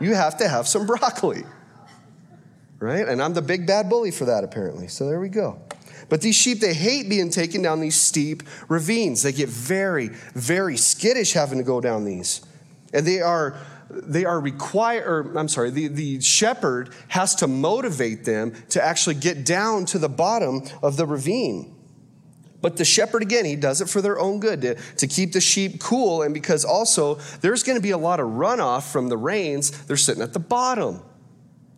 You 0.00 0.14
have 0.14 0.36
to 0.38 0.48
have 0.48 0.66
some 0.66 0.86
broccoli. 0.88 1.44
Right? 2.80 3.06
And 3.08 3.22
I'm 3.22 3.32
the 3.32 3.42
big 3.42 3.66
bad 3.66 3.88
bully 3.88 4.10
for 4.10 4.26
that, 4.26 4.44
apparently. 4.44 4.88
So 4.88 5.06
there 5.06 5.20
we 5.20 5.28
go. 5.28 5.60
But 6.08 6.20
these 6.20 6.36
sheep, 6.36 6.60
they 6.60 6.74
hate 6.74 7.08
being 7.08 7.30
taken 7.30 7.62
down 7.62 7.80
these 7.80 7.98
steep 7.98 8.42
ravines. 8.68 9.22
They 9.22 9.32
get 9.32 9.48
very, 9.48 10.08
very 10.34 10.76
skittish 10.76 11.32
having 11.32 11.58
to 11.58 11.64
go 11.64 11.80
down 11.80 12.04
these. 12.04 12.42
And 12.92 13.06
they 13.06 13.22
are 13.22 13.58
they 13.90 14.24
are 14.24 14.40
required, 14.40 15.36
I'm 15.36 15.48
sorry, 15.48 15.70
the, 15.70 15.88
the 15.88 16.20
shepherd 16.20 16.94
has 17.08 17.34
to 17.36 17.46
motivate 17.46 18.24
them 18.24 18.54
to 18.70 18.84
actually 18.84 19.16
get 19.16 19.44
down 19.44 19.84
to 19.86 19.98
the 19.98 20.08
bottom 20.08 20.62
of 20.82 20.96
the 20.96 21.06
ravine. 21.06 21.74
But 22.60 22.78
the 22.78 22.84
shepherd, 22.84 23.20
again, 23.20 23.44
he 23.44 23.56
does 23.56 23.82
it 23.82 23.90
for 23.90 24.00
their 24.00 24.18
own 24.18 24.40
good, 24.40 24.62
to, 24.62 24.74
to 24.74 25.06
keep 25.06 25.32
the 25.32 25.40
sheep 25.40 25.80
cool, 25.80 26.22
and 26.22 26.32
because 26.32 26.64
also 26.64 27.16
there's 27.42 27.62
going 27.62 27.76
to 27.76 27.82
be 27.82 27.90
a 27.90 27.98
lot 27.98 28.20
of 28.20 28.26
runoff 28.28 28.90
from 28.90 29.08
the 29.10 29.18
rains, 29.18 29.84
they're 29.84 29.98
sitting 29.98 30.22
at 30.22 30.32
the 30.32 30.40
bottom 30.40 31.02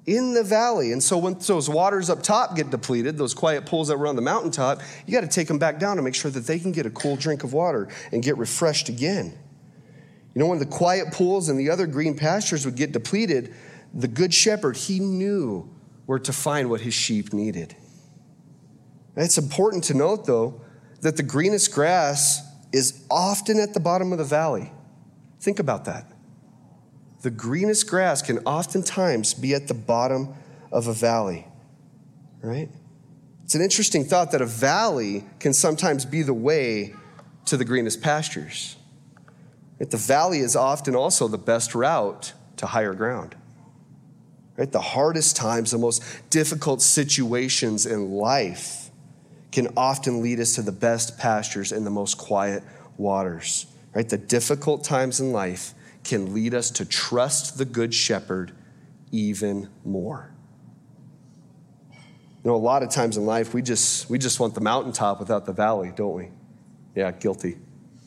in 0.07 0.35
the 0.35 0.45
valley. 0.45 0.93
And 0.93 1.03
so 1.03 1.19
when 1.19 1.35
those 1.41 1.69
waters 1.69 2.09
up 2.09 2.23
top 2.23 2.55
get 2.55 2.71
depleted, 2.71 3.19
those 3.19 3.35
quiet 3.35 3.67
pools 3.67 3.89
that 3.89 3.99
were 3.99 4.07
on 4.07 4.15
the 4.15 4.23
mountaintop, 4.23 4.81
you 5.05 5.13
got 5.13 5.23
to 5.23 5.29
take 5.29 5.49
them 5.49 5.59
back 5.59 5.81
down 5.81 5.97
to 5.97 6.03
make 6.03 6.15
sure 6.15 6.31
that 6.31 6.47
they 6.47 6.61
can 6.61 6.71
get 6.71 6.87
a 6.87 6.91
cool 6.91 7.17
drink 7.17 7.43
of 7.43 7.53
water 7.53 7.89
and 8.13 8.23
get 8.23 8.39
refreshed 8.39 8.89
again. 8.89 9.37
You 10.37 10.41
know, 10.41 10.49
when 10.49 10.59
the 10.59 10.67
quiet 10.67 11.13
pools 11.13 11.49
and 11.49 11.59
the 11.59 11.71
other 11.71 11.87
green 11.87 12.15
pastures 12.15 12.67
would 12.67 12.77
get 12.77 12.93
depleted, 12.93 13.55
the 13.95 14.07
good 14.07 14.35
shepherd, 14.35 14.77
he 14.77 15.01
knew 15.01 15.75
where 16.05 16.19
to 16.19 16.31
find 16.31 16.69
what 16.69 16.83
his 16.83 16.93
sheep 16.93 17.33
needed. 17.33 17.75
it's 19.17 19.39
important 19.39 19.85
to 19.85 19.95
note, 19.95 20.27
though, 20.27 20.61
that 21.01 21.17
the 21.17 21.23
greenest 21.23 21.73
grass 21.73 22.47
is 22.71 23.03
often 23.11 23.59
at 23.59 23.73
the 23.73 23.81
bottom 23.81 24.13
of 24.13 24.19
the 24.19 24.25
valley. 24.25 24.71
Think 25.41 25.59
about 25.59 25.87
that. 25.87 26.13
The 27.23 27.31
greenest 27.31 27.89
grass 27.89 28.21
can 28.21 28.41
oftentimes 28.41 29.33
be 29.33 29.55
at 29.55 29.69
the 29.69 29.75
bottom 29.75 30.35
of 30.71 30.87
a 30.87 30.93
valley, 30.93 31.47
right? 32.43 32.69
It's 33.43 33.55
an 33.55 33.63
interesting 33.63 34.05
thought 34.05 34.33
that 34.33 34.43
a 34.43 34.47
valley 34.47 35.25
can 35.41 35.55
sometimes 35.55 36.05
be 36.05 36.21
the 36.21 36.35
way 36.35 36.93
to 37.47 37.57
the 37.57 37.65
greenest 37.65 38.03
pastures. 38.03 38.77
Right? 39.79 39.91
The 39.91 39.97
valley 39.97 40.39
is 40.39 40.57
often 40.57 40.95
also 40.95 41.29
the 41.29 41.39
best 41.39 41.75
route 41.75 42.33
to 42.57 42.67
higher 42.67 42.95
ground. 42.95 43.37
Right? 44.57 44.71
The 44.71 44.81
hardest 44.81 45.37
times, 45.37 45.71
the 45.71 45.79
most 45.79 46.03
difficult 46.31 46.81
situations 46.81 47.85
in 47.85 48.13
life 48.13 48.91
can 49.53 49.69
often 49.77 50.23
lead 50.23 50.41
us 50.41 50.55
to 50.55 50.63
the 50.63 50.73
best 50.73 51.19
pastures 51.19 51.73
and 51.73 51.87
the 51.87 51.91
most 51.91 52.17
quiet 52.19 52.63
waters. 52.97 53.67
Right? 53.95 54.09
The 54.09 54.19
difficult 54.19 54.85
times 54.85 55.21
in 55.21 55.33
life 55.33 55.75
can 56.05 56.33
lead 56.33 56.55
us 56.55 56.71
to 56.71 56.85
trust 56.85 57.59
the 57.59 57.65
good 57.65 57.93
shepherd 57.93 58.53
even 59.13 59.69
more. 59.85 60.31
You 61.93 62.53
know, 62.53 62.55
a 62.55 62.59
lot 62.59 62.83
of 62.83 62.91
times 62.91 63.17
in 63.17 63.27
life 63.27 63.55
we 63.55 63.61
just 63.61 64.09
we 64.09 64.19
just 64.19 64.39
want 64.39 64.55
the 64.55 64.61
mountaintop 64.61 65.19
without 65.19 65.47
the 65.47 65.53
valley, 65.53 65.93
don't 65.95 66.15
we? 66.15 66.29
Yeah, 66.95 67.11
guilty. 67.11 67.57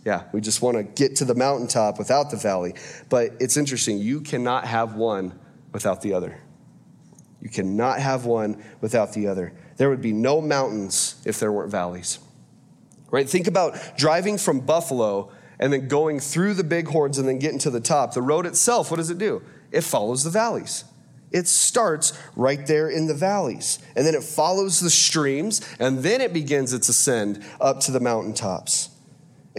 Yeah, 0.09 0.23
we 0.31 0.41
just 0.41 0.63
want 0.63 0.75
to 0.75 0.81
get 0.81 1.17
to 1.17 1.25
the 1.25 1.35
mountaintop 1.35 1.99
without 1.99 2.31
the 2.31 2.35
valley. 2.35 2.73
But 3.09 3.33
it's 3.39 3.57
interesting, 3.57 3.99
you 3.99 4.21
cannot 4.21 4.65
have 4.65 4.95
one 4.95 5.37
without 5.71 6.01
the 6.01 6.13
other. 6.13 6.41
You 7.39 7.49
cannot 7.51 7.99
have 7.99 8.25
one 8.25 8.63
without 8.81 9.13
the 9.13 9.27
other. 9.27 9.53
There 9.77 9.87
would 9.87 10.01
be 10.01 10.11
no 10.11 10.41
mountains 10.41 11.21
if 11.25 11.39
there 11.39 11.51
weren't 11.51 11.69
valleys. 11.69 12.17
Right? 13.11 13.29
Think 13.29 13.45
about 13.45 13.77
driving 13.97 14.39
from 14.39 14.61
Buffalo 14.61 15.31
and 15.59 15.71
then 15.71 15.87
going 15.87 16.19
through 16.19 16.55
the 16.55 16.63
bighorns 16.63 17.19
and 17.19 17.27
then 17.27 17.37
getting 17.37 17.59
to 17.59 17.69
the 17.69 17.79
top. 17.79 18.15
The 18.15 18.23
road 18.23 18.47
itself, 18.47 18.89
what 18.89 18.97
does 18.97 19.11
it 19.11 19.19
do? 19.19 19.43
It 19.71 19.81
follows 19.81 20.23
the 20.23 20.31
valleys. 20.31 20.85
It 21.31 21.47
starts 21.47 22.19
right 22.35 22.65
there 22.65 22.89
in 22.89 23.05
the 23.05 23.13
valleys. 23.13 23.77
And 23.95 24.07
then 24.07 24.15
it 24.15 24.23
follows 24.23 24.79
the 24.79 24.89
streams, 24.89 25.61
and 25.79 25.99
then 25.99 26.19
it 26.19 26.33
begins 26.33 26.73
its 26.73 26.89
ascend 26.89 27.45
up 27.61 27.79
to 27.81 27.91
the 27.91 27.99
mountaintops. 27.99 28.89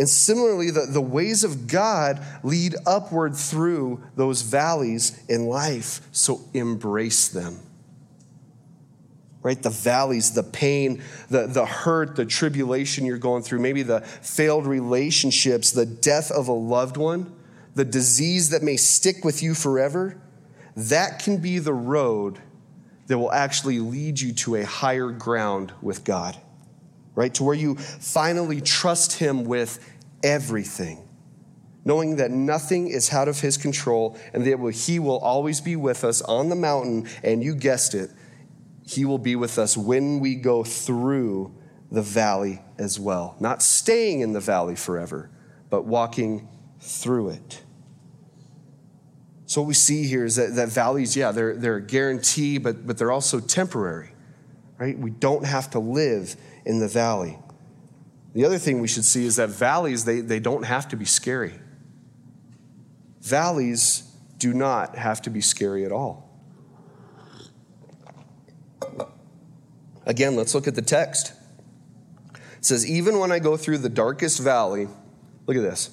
And 0.00 0.08
similarly, 0.08 0.70
the, 0.70 0.86
the 0.86 1.00
ways 1.00 1.44
of 1.44 1.68
God 1.68 2.24
lead 2.42 2.74
upward 2.86 3.36
through 3.36 4.02
those 4.16 4.42
valleys 4.42 5.22
in 5.28 5.46
life. 5.46 6.00
So 6.10 6.40
embrace 6.54 7.28
them. 7.28 7.60
Right? 9.42 9.62
The 9.62 9.70
valleys, 9.70 10.32
the 10.32 10.42
pain, 10.42 11.02
the, 11.28 11.46
the 11.46 11.66
hurt, 11.66 12.16
the 12.16 12.24
tribulation 12.24 13.06
you're 13.06 13.18
going 13.18 13.42
through, 13.42 13.60
maybe 13.60 13.82
the 13.82 14.00
failed 14.00 14.66
relationships, 14.66 15.70
the 15.70 15.86
death 15.86 16.32
of 16.32 16.48
a 16.48 16.52
loved 16.52 16.96
one, 16.96 17.32
the 17.74 17.84
disease 17.84 18.50
that 18.50 18.62
may 18.62 18.76
stick 18.76 19.24
with 19.24 19.42
you 19.42 19.54
forever 19.54 20.20
that 20.76 21.18
can 21.18 21.38
be 21.38 21.58
the 21.58 21.74
road 21.74 22.38
that 23.06 23.18
will 23.18 23.32
actually 23.32 23.80
lead 23.80 24.20
you 24.20 24.32
to 24.32 24.54
a 24.54 24.64
higher 24.64 25.10
ground 25.10 25.72
with 25.82 26.04
God, 26.04 26.38
right? 27.14 27.32
To 27.34 27.44
where 27.44 27.54
you 27.54 27.76
finally 27.76 28.60
trust 28.60 29.18
Him 29.18 29.44
with 29.44 29.78
everything, 30.22 31.08
knowing 31.84 32.16
that 32.16 32.30
nothing 32.30 32.88
is 32.88 33.12
out 33.12 33.28
of 33.28 33.40
His 33.40 33.56
control 33.56 34.16
and 34.32 34.44
that 34.44 34.72
He 34.74 34.98
will 34.98 35.18
always 35.18 35.60
be 35.60 35.76
with 35.76 36.04
us 36.04 36.22
on 36.22 36.48
the 36.48 36.56
mountain. 36.56 37.08
And 37.22 37.42
you 37.42 37.54
guessed 37.54 37.94
it, 37.94 38.10
He 38.86 39.04
will 39.04 39.18
be 39.18 39.36
with 39.36 39.58
us 39.58 39.76
when 39.76 40.20
we 40.20 40.34
go 40.34 40.64
through 40.64 41.54
the 41.90 42.02
valley 42.02 42.62
as 42.78 43.00
well. 43.00 43.36
Not 43.40 43.62
staying 43.62 44.20
in 44.20 44.32
the 44.32 44.40
valley 44.40 44.76
forever, 44.76 45.30
but 45.68 45.84
walking 45.84 46.48
through 46.80 47.30
it. 47.30 47.62
So 49.46 49.62
what 49.62 49.68
we 49.68 49.74
see 49.74 50.04
here 50.04 50.24
is 50.24 50.36
that, 50.36 50.54
that 50.54 50.68
valleys, 50.68 51.16
yeah, 51.16 51.32
they're, 51.32 51.56
they're 51.56 51.76
a 51.76 51.82
guarantee, 51.82 52.58
but, 52.58 52.86
but 52.86 52.98
they're 52.98 53.10
also 53.10 53.40
temporary, 53.40 54.12
right? 54.78 54.96
We 54.96 55.10
don't 55.10 55.44
have 55.44 55.70
to 55.70 55.80
live 55.80 56.36
in 56.64 56.78
the 56.78 56.88
valley. 56.88 57.38
The 58.34 58.44
other 58.44 58.58
thing 58.58 58.80
we 58.80 58.88
should 58.88 59.04
see 59.04 59.26
is 59.26 59.36
that 59.36 59.50
valleys, 59.50 60.04
they, 60.04 60.20
they 60.20 60.38
don't 60.38 60.64
have 60.64 60.88
to 60.88 60.96
be 60.96 61.04
scary. 61.04 61.54
Valleys 63.20 64.02
do 64.38 64.54
not 64.54 64.96
have 64.96 65.20
to 65.22 65.30
be 65.30 65.40
scary 65.40 65.84
at 65.84 65.92
all. 65.92 66.28
Again, 70.06 70.36
let's 70.36 70.54
look 70.54 70.66
at 70.66 70.74
the 70.74 70.82
text. 70.82 71.32
It 72.34 72.64
says, 72.64 72.88
Even 72.88 73.18
when 73.18 73.30
I 73.30 73.38
go 73.38 73.56
through 73.56 73.78
the 73.78 73.88
darkest 73.88 74.40
valley, 74.40 74.88
look 75.46 75.56
at 75.56 75.62
this, 75.62 75.90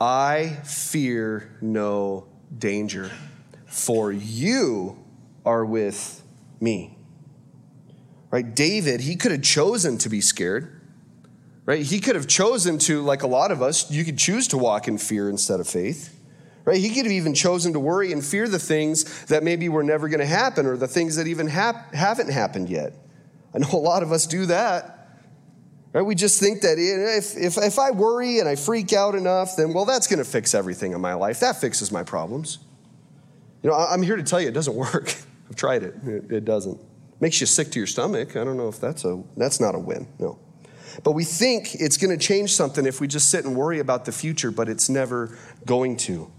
I 0.00 0.58
fear 0.64 1.56
no 1.60 2.26
danger, 2.56 3.10
for 3.66 4.12
you 4.12 5.02
are 5.44 5.64
with 5.64 6.22
me. 6.60 6.97
Right? 8.30 8.54
David, 8.54 9.00
he 9.00 9.16
could 9.16 9.32
have 9.32 9.42
chosen 9.42 9.98
to 9.98 10.08
be 10.08 10.20
scared. 10.20 10.80
Right? 11.64 11.84
He 11.84 12.00
could 12.00 12.14
have 12.14 12.26
chosen 12.26 12.78
to, 12.80 13.02
like 13.02 13.22
a 13.22 13.26
lot 13.26 13.50
of 13.50 13.62
us, 13.62 13.90
you 13.90 14.04
could 14.04 14.18
choose 14.18 14.48
to 14.48 14.58
walk 14.58 14.88
in 14.88 14.98
fear 14.98 15.28
instead 15.28 15.60
of 15.60 15.68
faith. 15.68 16.14
Right? 16.64 16.78
He 16.78 16.88
could 16.90 17.04
have 17.04 17.12
even 17.12 17.34
chosen 17.34 17.72
to 17.72 17.80
worry 17.80 18.12
and 18.12 18.24
fear 18.24 18.48
the 18.48 18.58
things 18.58 19.24
that 19.26 19.42
maybe 19.42 19.68
were 19.68 19.82
never 19.82 20.08
going 20.08 20.20
to 20.20 20.26
happen 20.26 20.66
or 20.66 20.76
the 20.76 20.88
things 20.88 21.16
that 21.16 21.26
even 21.26 21.46
hap- 21.46 21.94
haven't 21.94 22.30
happened 22.30 22.68
yet. 22.68 22.92
I 23.54 23.58
know 23.58 23.68
a 23.72 23.76
lot 23.76 24.02
of 24.02 24.12
us 24.12 24.26
do 24.26 24.46
that. 24.46 24.98
Right? 25.94 26.02
We 26.02 26.14
just 26.14 26.38
think 26.38 26.60
that 26.62 26.78
if, 26.78 27.36
if, 27.36 27.56
if 27.56 27.78
I 27.78 27.90
worry 27.90 28.38
and 28.40 28.48
I 28.48 28.56
freak 28.56 28.92
out 28.92 29.14
enough, 29.14 29.56
then, 29.56 29.72
well, 29.72 29.86
that's 29.86 30.06
going 30.06 30.18
to 30.18 30.24
fix 30.24 30.54
everything 30.54 30.92
in 30.92 31.00
my 31.00 31.14
life. 31.14 31.40
That 31.40 31.56
fixes 31.56 31.90
my 31.90 32.02
problems. 32.02 32.58
You 33.62 33.70
know, 33.70 33.76
I'm 33.76 34.02
here 34.02 34.16
to 34.16 34.22
tell 34.22 34.40
you 34.40 34.48
it 34.48 34.54
doesn't 34.54 34.74
work. 34.94 35.14
I've 35.48 35.56
tried 35.56 35.82
it. 35.82 35.94
It, 36.04 36.32
it 36.32 36.44
doesn't. 36.44 36.78
Makes 37.20 37.40
you 37.40 37.46
sick 37.46 37.70
to 37.72 37.80
your 37.80 37.86
stomach. 37.86 38.36
I 38.36 38.44
don't 38.44 38.56
know 38.56 38.68
if 38.68 38.80
that's 38.80 39.04
a, 39.04 39.22
that's 39.36 39.60
not 39.60 39.74
a 39.74 39.78
win. 39.78 40.06
No. 40.18 40.38
But 41.02 41.12
we 41.12 41.24
think 41.24 41.74
it's 41.74 41.96
going 41.96 42.16
to 42.16 42.24
change 42.24 42.54
something 42.54 42.86
if 42.86 43.00
we 43.00 43.08
just 43.08 43.30
sit 43.30 43.44
and 43.44 43.56
worry 43.56 43.78
about 43.78 44.04
the 44.04 44.12
future, 44.12 44.50
but 44.50 44.68
it's 44.68 44.88
never 44.88 45.36
going 45.64 45.96
to. 45.98 46.30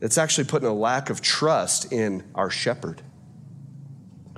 It's 0.00 0.18
actually 0.18 0.44
putting 0.44 0.68
a 0.68 0.74
lack 0.74 1.10
of 1.10 1.20
trust 1.20 1.92
in 1.92 2.24
our 2.34 2.50
shepherd. 2.50 3.02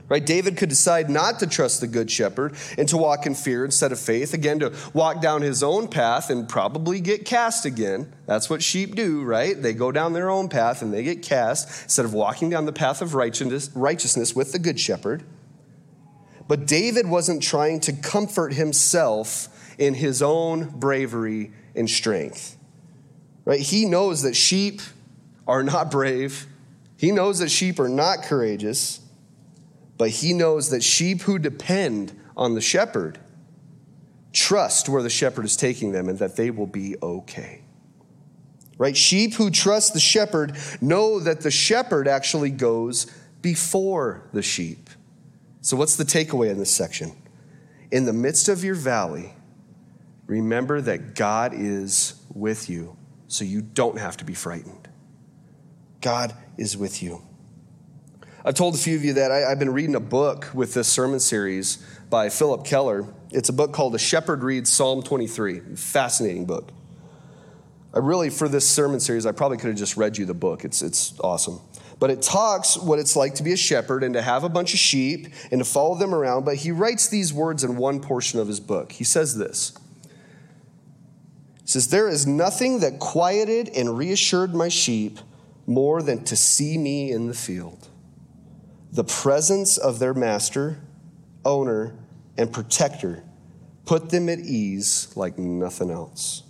Right? 0.08 0.24
David 0.26 0.56
could 0.56 0.70
decide 0.70 1.08
not 1.08 1.38
to 1.38 1.46
trust 1.46 1.80
the 1.80 1.86
good 1.86 2.10
shepherd 2.10 2.56
and 2.76 2.88
to 2.88 2.96
walk 2.96 3.26
in 3.26 3.34
fear 3.36 3.64
instead 3.64 3.92
of 3.92 4.00
faith, 4.00 4.34
again, 4.34 4.58
to 4.58 4.72
walk 4.92 5.20
down 5.20 5.40
his 5.40 5.62
own 5.62 5.86
path 5.86 6.30
and 6.30 6.48
probably 6.48 7.00
get 7.00 7.24
cast 7.24 7.64
again. 7.64 8.12
That's 8.26 8.50
what 8.50 8.60
sheep 8.60 8.96
do, 8.96 9.22
right? 9.22 9.60
They 9.60 9.72
go 9.72 9.92
down 9.92 10.12
their 10.12 10.28
own 10.28 10.48
path 10.48 10.82
and 10.82 10.92
they 10.92 11.04
get 11.04 11.22
cast 11.22 11.84
instead 11.84 12.04
of 12.04 12.12
walking 12.12 12.50
down 12.50 12.66
the 12.66 12.72
path 12.72 13.02
of 13.02 13.14
righteousness, 13.14 13.70
righteousness 13.72 14.34
with 14.34 14.50
the 14.50 14.58
good 14.58 14.80
shepherd. 14.80 15.22
But 16.50 16.66
David 16.66 17.06
wasn't 17.06 17.42
trying 17.42 17.80
to 17.80 17.94
comfort 17.94 18.52
himself 18.52 19.48
in 19.78 19.94
his 19.94 20.20
own 20.20 20.68
bravery 20.68 21.52
and 21.74 21.88
strength. 21.88 22.58
Right? 23.46 23.60
He 23.60 23.86
knows 23.86 24.20
that 24.22 24.36
sheep 24.36 24.82
are 25.48 25.62
not 25.62 25.90
brave. 25.90 26.46
He 26.98 27.10
knows 27.10 27.38
that 27.38 27.48
sheep 27.50 27.80
are 27.80 27.88
not 27.88 28.24
courageous 28.24 29.00
but 30.00 30.08
he 30.08 30.32
knows 30.32 30.70
that 30.70 30.82
sheep 30.82 31.20
who 31.20 31.38
depend 31.38 32.18
on 32.34 32.54
the 32.54 32.60
shepherd 32.62 33.18
trust 34.32 34.88
where 34.88 35.02
the 35.02 35.10
shepherd 35.10 35.44
is 35.44 35.58
taking 35.58 35.92
them 35.92 36.08
and 36.08 36.18
that 36.20 36.36
they 36.36 36.50
will 36.50 36.66
be 36.66 36.96
okay. 37.02 37.60
Right? 38.78 38.96
Sheep 38.96 39.34
who 39.34 39.50
trust 39.50 39.92
the 39.92 40.00
shepherd 40.00 40.56
know 40.80 41.20
that 41.20 41.42
the 41.42 41.50
shepherd 41.50 42.08
actually 42.08 42.48
goes 42.48 43.08
before 43.42 44.22
the 44.32 44.40
sheep. 44.40 44.88
So, 45.62 45.76
what's 45.76 45.96
the 45.96 46.04
takeaway 46.04 46.50
in 46.50 46.58
this 46.58 46.74
section? 46.74 47.12
In 47.90 48.04
the 48.06 48.12
midst 48.12 48.48
of 48.48 48.64
your 48.64 48.74
valley, 48.74 49.34
remember 50.26 50.80
that 50.80 51.14
God 51.14 51.52
is 51.54 52.14
with 52.32 52.70
you, 52.70 52.96
so 53.26 53.44
you 53.44 53.60
don't 53.60 53.98
have 53.98 54.16
to 54.18 54.24
be 54.24 54.34
frightened. 54.34 54.88
God 56.00 56.34
is 56.56 56.76
with 56.76 57.02
you. 57.02 57.22
I've 58.42 58.54
told 58.54 58.74
a 58.74 58.78
few 58.78 58.96
of 58.96 59.04
you 59.04 59.14
that 59.14 59.30
I, 59.30 59.50
have 59.50 59.58
been 59.58 59.72
reading 59.72 59.94
a 59.94 60.00
book 60.00 60.48
with 60.54 60.72
this 60.72 60.88
sermon 60.88 61.20
series 61.20 61.84
by 62.08 62.30
Phillip 62.30 62.64
Keller. 62.64 63.06
It's 63.30 63.50
a 63.50 63.52
book 63.52 63.72
called 63.72 63.94
A 63.94 63.98
Shepherd 63.98 64.42
Reads 64.42 64.70
Psalm 64.70 65.02
23. 65.02 65.60
Fascinating 65.76 66.46
book. 66.46 66.72
I 67.92 67.98
really, 67.98 68.30
for 68.30 68.48
this 68.48 68.66
sermon 68.66 68.98
series, 68.98 69.26
I 69.26 69.32
probably 69.32 69.58
could 69.58 69.68
have 69.68 69.76
just 69.76 69.98
read 69.98 70.16
you 70.16 70.24
the 70.24 70.32
book. 70.32 70.64
It's, 70.64 70.80
it's 70.80 71.18
awesome. 71.20 71.60
But 72.00 72.10
it 72.10 72.22
talks 72.22 72.76
what 72.76 72.98
it's 72.98 73.14
like 73.14 73.34
to 73.36 73.42
be 73.42 73.52
a 73.52 73.56
shepherd 73.56 74.02
and 74.02 74.14
to 74.14 74.22
have 74.22 74.42
a 74.42 74.48
bunch 74.48 74.72
of 74.72 74.80
sheep 74.80 75.28
and 75.52 75.60
to 75.60 75.64
follow 75.64 75.94
them 75.94 76.14
around. 76.14 76.44
But 76.44 76.56
he 76.56 76.72
writes 76.72 77.08
these 77.08 77.32
words 77.32 77.62
in 77.62 77.76
one 77.76 78.00
portion 78.00 78.40
of 78.40 78.48
his 78.48 78.58
book. 78.58 78.92
He 78.92 79.04
says 79.04 79.36
this. 79.36 79.74
Says, 81.66 81.88
There 81.88 82.08
is 82.08 82.26
nothing 82.26 82.80
that 82.80 82.98
quieted 82.98 83.68
and 83.68 83.96
reassured 83.96 84.54
my 84.54 84.68
sheep 84.68 85.20
more 85.66 86.02
than 86.02 86.24
to 86.24 86.34
see 86.34 86.78
me 86.78 87.12
in 87.12 87.28
the 87.28 87.34
field 87.34 87.86
the 88.92 89.04
presence 89.04 89.78
of 89.78 89.98
their 89.98 90.14
master, 90.14 90.80
owner, 91.44 91.94
and 92.36 92.52
protector 92.52 93.22
put 93.84 94.10
them 94.10 94.28
at 94.28 94.40
ease 94.40 95.12
like 95.16 95.38
nothing 95.38 95.90
else. 95.90 96.42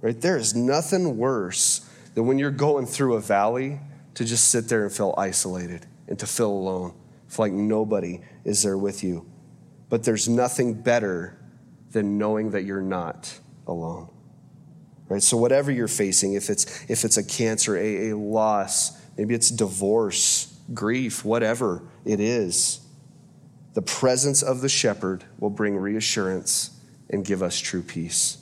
Right? 0.00 0.20
There 0.20 0.36
is 0.36 0.54
nothing 0.54 1.16
worse 1.16 1.88
than 2.14 2.26
when 2.26 2.38
you're 2.38 2.50
going 2.50 2.86
through 2.86 3.14
a 3.14 3.20
valley 3.20 3.80
to 4.14 4.24
just 4.24 4.48
sit 4.48 4.68
there 4.68 4.84
and 4.84 4.92
feel 4.92 5.14
isolated 5.18 5.86
and 6.08 6.18
to 6.18 6.26
feel 6.26 6.50
alone, 6.50 6.94
feel 7.28 7.46
like 7.46 7.52
nobody 7.52 8.20
is 8.44 8.62
there 8.62 8.78
with 8.78 9.02
you. 9.04 9.26
but 9.90 10.02
there's 10.02 10.28
nothing 10.28 10.74
better 10.74 11.38
than 11.92 12.18
knowing 12.18 12.50
that 12.50 12.64
you're 12.64 12.82
not 12.82 13.38
alone. 13.66 14.08
Right? 15.08 15.22
So 15.22 15.36
whatever 15.36 15.70
you're 15.70 15.86
facing, 15.86 16.32
if 16.34 16.50
it's 16.50 16.84
if 16.90 17.04
it's 17.04 17.16
a 17.16 17.22
cancer, 17.22 17.76
a, 17.76 18.10
a 18.10 18.16
loss, 18.16 19.00
maybe 19.16 19.34
it's 19.34 19.50
divorce, 19.50 20.58
grief, 20.72 21.24
whatever 21.24 21.82
it 22.04 22.18
is, 22.18 22.80
the 23.74 23.82
presence 23.82 24.42
of 24.42 24.62
the 24.62 24.68
shepherd 24.68 25.24
will 25.38 25.50
bring 25.50 25.76
reassurance 25.76 26.70
and 27.10 27.24
give 27.24 27.42
us 27.42 27.60
true 27.60 27.82
peace. 27.82 28.38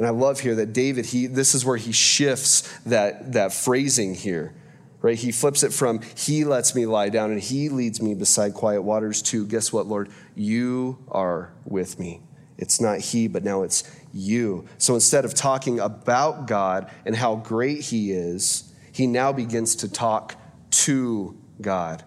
And 0.00 0.06
I 0.06 0.12
love 0.12 0.40
here 0.40 0.54
that 0.54 0.72
David, 0.72 1.04
he, 1.04 1.26
this 1.26 1.54
is 1.54 1.62
where 1.62 1.76
he 1.76 1.92
shifts 1.92 2.62
that, 2.86 3.34
that 3.34 3.52
phrasing 3.52 4.14
here, 4.14 4.54
right? 5.02 5.18
He 5.18 5.30
flips 5.30 5.62
it 5.62 5.74
from, 5.74 6.00
He 6.16 6.46
lets 6.46 6.74
me 6.74 6.86
lie 6.86 7.10
down 7.10 7.30
and 7.30 7.38
He 7.38 7.68
leads 7.68 8.00
me 8.00 8.14
beside 8.14 8.54
quiet 8.54 8.80
waters, 8.80 9.20
to, 9.24 9.46
guess 9.46 9.74
what, 9.74 9.86
Lord? 9.86 10.08
You 10.34 11.04
are 11.10 11.52
with 11.66 11.98
me. 11.98 12.22
It's 12.56 12.80
not 12.80 13.00
He, 13.00 13.28
but 13.28 13.44
now 13.44 13.62
it's 13.62 13.84
you. 14.10 14.66
So 14.78 14.94
instead 14.94 15.26
of 15.26 15.34
talking 15.34 15.78
about 15.78 16.46
God 16.46 16.90
and 17.04 17.14
how 17.14 17.36
great 17.36 17.82
He 17.82 18.10
is, 18.10 18.72
he 18.90 19.06
now 19.06 19.34
begins 19.34 19.76
to 19.76 19.92
talk 19.92 20.34
to 20.70 21.36
God. 21.60 22.04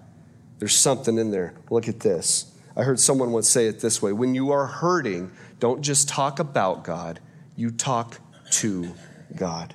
There's 0.58 0.76
something 0.76 1.20
in 1.20 1.30
there. 1.30 1.54
Look 1.70 1.88
at 1.88 2.00
this. 2.00 2.52
I 2.76 2.82
heard 2.82 3.00
someone 3.00 3.32
once 3.32 3.48
say 3.48 3.68
it 3.68 3.82
this 3.82 4.02
way 4.02 4.14
when 4.14 4.34
you 4.34 4.50
are 4.50 4.66
hurting, 4.66 5.30
don't 5.60 5.84
just 5.84 6.10
talk 6.10 6.40
about 6.40 6.84
God, 6.84 7.20
you 7.56 7.72
talk 7.72 8.20
to 8.52 8.94
God. 9.36 9.74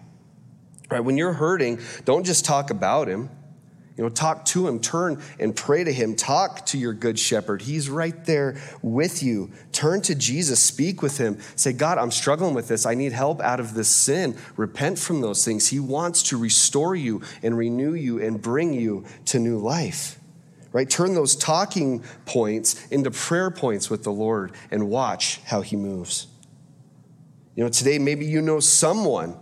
Right? 0.91 1.01
When 1.01 1.17
you're 1.17 1.33
hurting, 1.33 1.81
don't 2.05 2.25
just 2.25 2.45
talk 2.45 2.71
about 2.71 3.09
him. 3.09 3.31
You 3.99 4.05
know, 4.05 4.11
talk 4.11 4.45
to 4.47 4.69
him, 4.69 4.79
turn 4.79 5.21
and 5.41 5.57
pray 5.57 5.83
to 5.83 5.93
him, 5.93 6.14
talk 6.14 6.64
to 6.67 6.79
your 6.79 6.93
good 6.93 7.19
shepherd. 7.19 7.62
He's 7.62 7.91
right 7.91 8.25
there 8.27 8.57
with 8.81 9.25
you. 9.25 9.51
Turn 9.73 10.03
to 10.03 10.14
Jesus, 10.14 10.62
speak 10.62 11.03
with 11.03 11.19
him. 11.19 11.38
Say, 11.57 11.73
God, 11.73 11.99
I'm 11.99 12.12
struggling 12.12 12.55
with 12.55 12.69
this. 12.69 12.87
I 12.87 12.95
need 12.95 13.11
help 13.11 13.41
out 13.41 13.59
of 13.59 13.75
this 13.75 13.88
sin. 13.88 14.37
Repent 14.57 15.01
from 15.01 15.21
those 15.21 15.45
things. 15.45 15.67
He 15.67 15.81
wants 15.81 16.23
to 16.25 16.37
restore 16.37 16.95
you 16.95 17.23
and 17.43 17.59
renew 17.59 17.93
you 17.95 18.23
and 18.23 18.41
bring 18.41 18.73
you 18.73 19.05
to 19.27 19.41
new 19.41 19.59
life. 19.59 20.21
Right? 20.71 20.88
Turn 20.88 21.14
those 21.14 21.35
talking 21.35 22.05
points 22.25 22.87
into 22.93 23.11
prayer 23.11 23.51
points 23.51 23.91
with 23.91 24.05
the 24.05 24.12
Lord 24.12 24.53
and 24.71 24.88
watch 24.88 25.41
how 25.47 25.62
he 25.62 25.75
moves. 25.75 26.29
You 27.59 27.64
know, 27.64 27.71
today 27.71 27.99
maybe 27.99 28.25
you 28.25 28.40
know 28.40 28.61
someone 28.61 29.37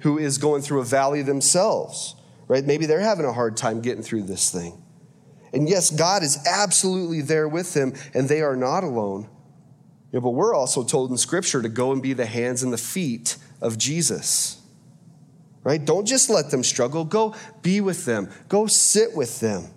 who 0.00 0.18
is 0.18 0.36
going 0.36 0.60
through 0.60 0.82
a 0.82 0.84
valley 0.84 1.22
themselves, 1.22 2.14
right? 2.48 2.62
Maybe 2.62 2.84
they're 2.84 3.00
having 3.00 3.24
a 3.24 3.32
hard 3.32 3.56
time 3.56 3.80
getting 3.80 4.02
through 4.02 4.24
this 4.24 4.50
thing. 4.50 4.84
And 5.54 5.66
yes, 5.66 5.90
God 5.90 6.22
is 6.22 6.38
absolutely 6.46 7.22
there 7.22 7.48
with 7.48 7.72
them, 7.72 7.94
and 8.12 8.28
they 8.28 8.42
are 8.42 8.56
not 8.56 8.84
alone. 8.84 9.22
You 10.12 10.18
know, 10.18 10.20
but 10.20 10.32
we're 10.32 10.54
also 10.54 10.84
told 10.84 11.10
in 11.10 11.16
Scripture 11.16 11.62
to 11.62 11.70
go 11.70 11.92
and 11.92 12.02
be 12.02 12.12
the 12.12 12.26
hands 12.26 12.62
and 12.62 12.74
the 12.74 12.76
feet 12.76 13.38
of 13.62 13.78
Jesus. 13.78 14.60
Right? 15.64 15.82
Don't 15.82 16.04
just 16.04 16.28
let 16.28 16.50
them 16.50 16.62
struggle. 16.62 17.06
Go 17.06 17.34
be 17.62 17.80
with 17.80 18.04
them. 18.04 18.28
Go 18.50 18.66
sit 18.66 19.16
with 19.16 19.40
them. 19.40 19.70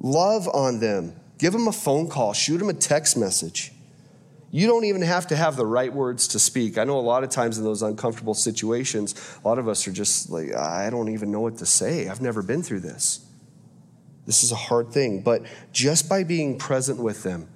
Love 0.00 0.48
on 0.48 0.80
them. 0.80 1.18
Give 1.38 1.54
them 1.54 1.66
a 1.66 1.72
phone 1.72 2.10
call. 2.10 2.34
Shoot 2.34 2.58
them 2.58 2.68
a 2.68 2.74
text 2.74 3.16
message. 3.16 3.72
You 4.56 4.66
don't 4.66 4.86
even 4.86 5.02
have 5.02 5.26
to 5.26 5.36
have 5.36 5.56
the 5.56 5.66
right 5.66 5.92
words 5.92 6.28
to 6.28 6.38
speak. 6.38 6.78
I 6.78 6.84
know 6.84 6.98
a 6.98 7.00
lot 7.00 7.22
of 7.22 7.28
times 7.28 7.58
in 7.58 7.64
those 7.64 7.82
uncomfortable 7.82 8.32
situations, 8.32 9.14
a 9.44 9.46
lot 9.46 9.58
of 9.58 9.68
us 9.68 9.86
are 9.86 9.92
just 9.92 10.30
like, 10.30 10.54
I 10.54 10.88
don't 10.88 11.10
even 11.10 11.30
know 11.30 11.40
what 11.40 11.58
to 11.58 11.66
say. 11.66 12.08
I've 12.08 12.22
never 12.22 12.40
been 12.40 12.62
through 12.62 12.80
this. 12.80 13.28
This 14.24 14.42
is 14.42 14.52
a 14.52 14.56
hard 14.56 14.92
thing. 14.92 15.20
But 15.20 15.42
just 15.72 16.08
by 16.08 16.24
being 16.24 16.56
present 16.56 16.98
with 16.98 17.22
them, 17.22 17.50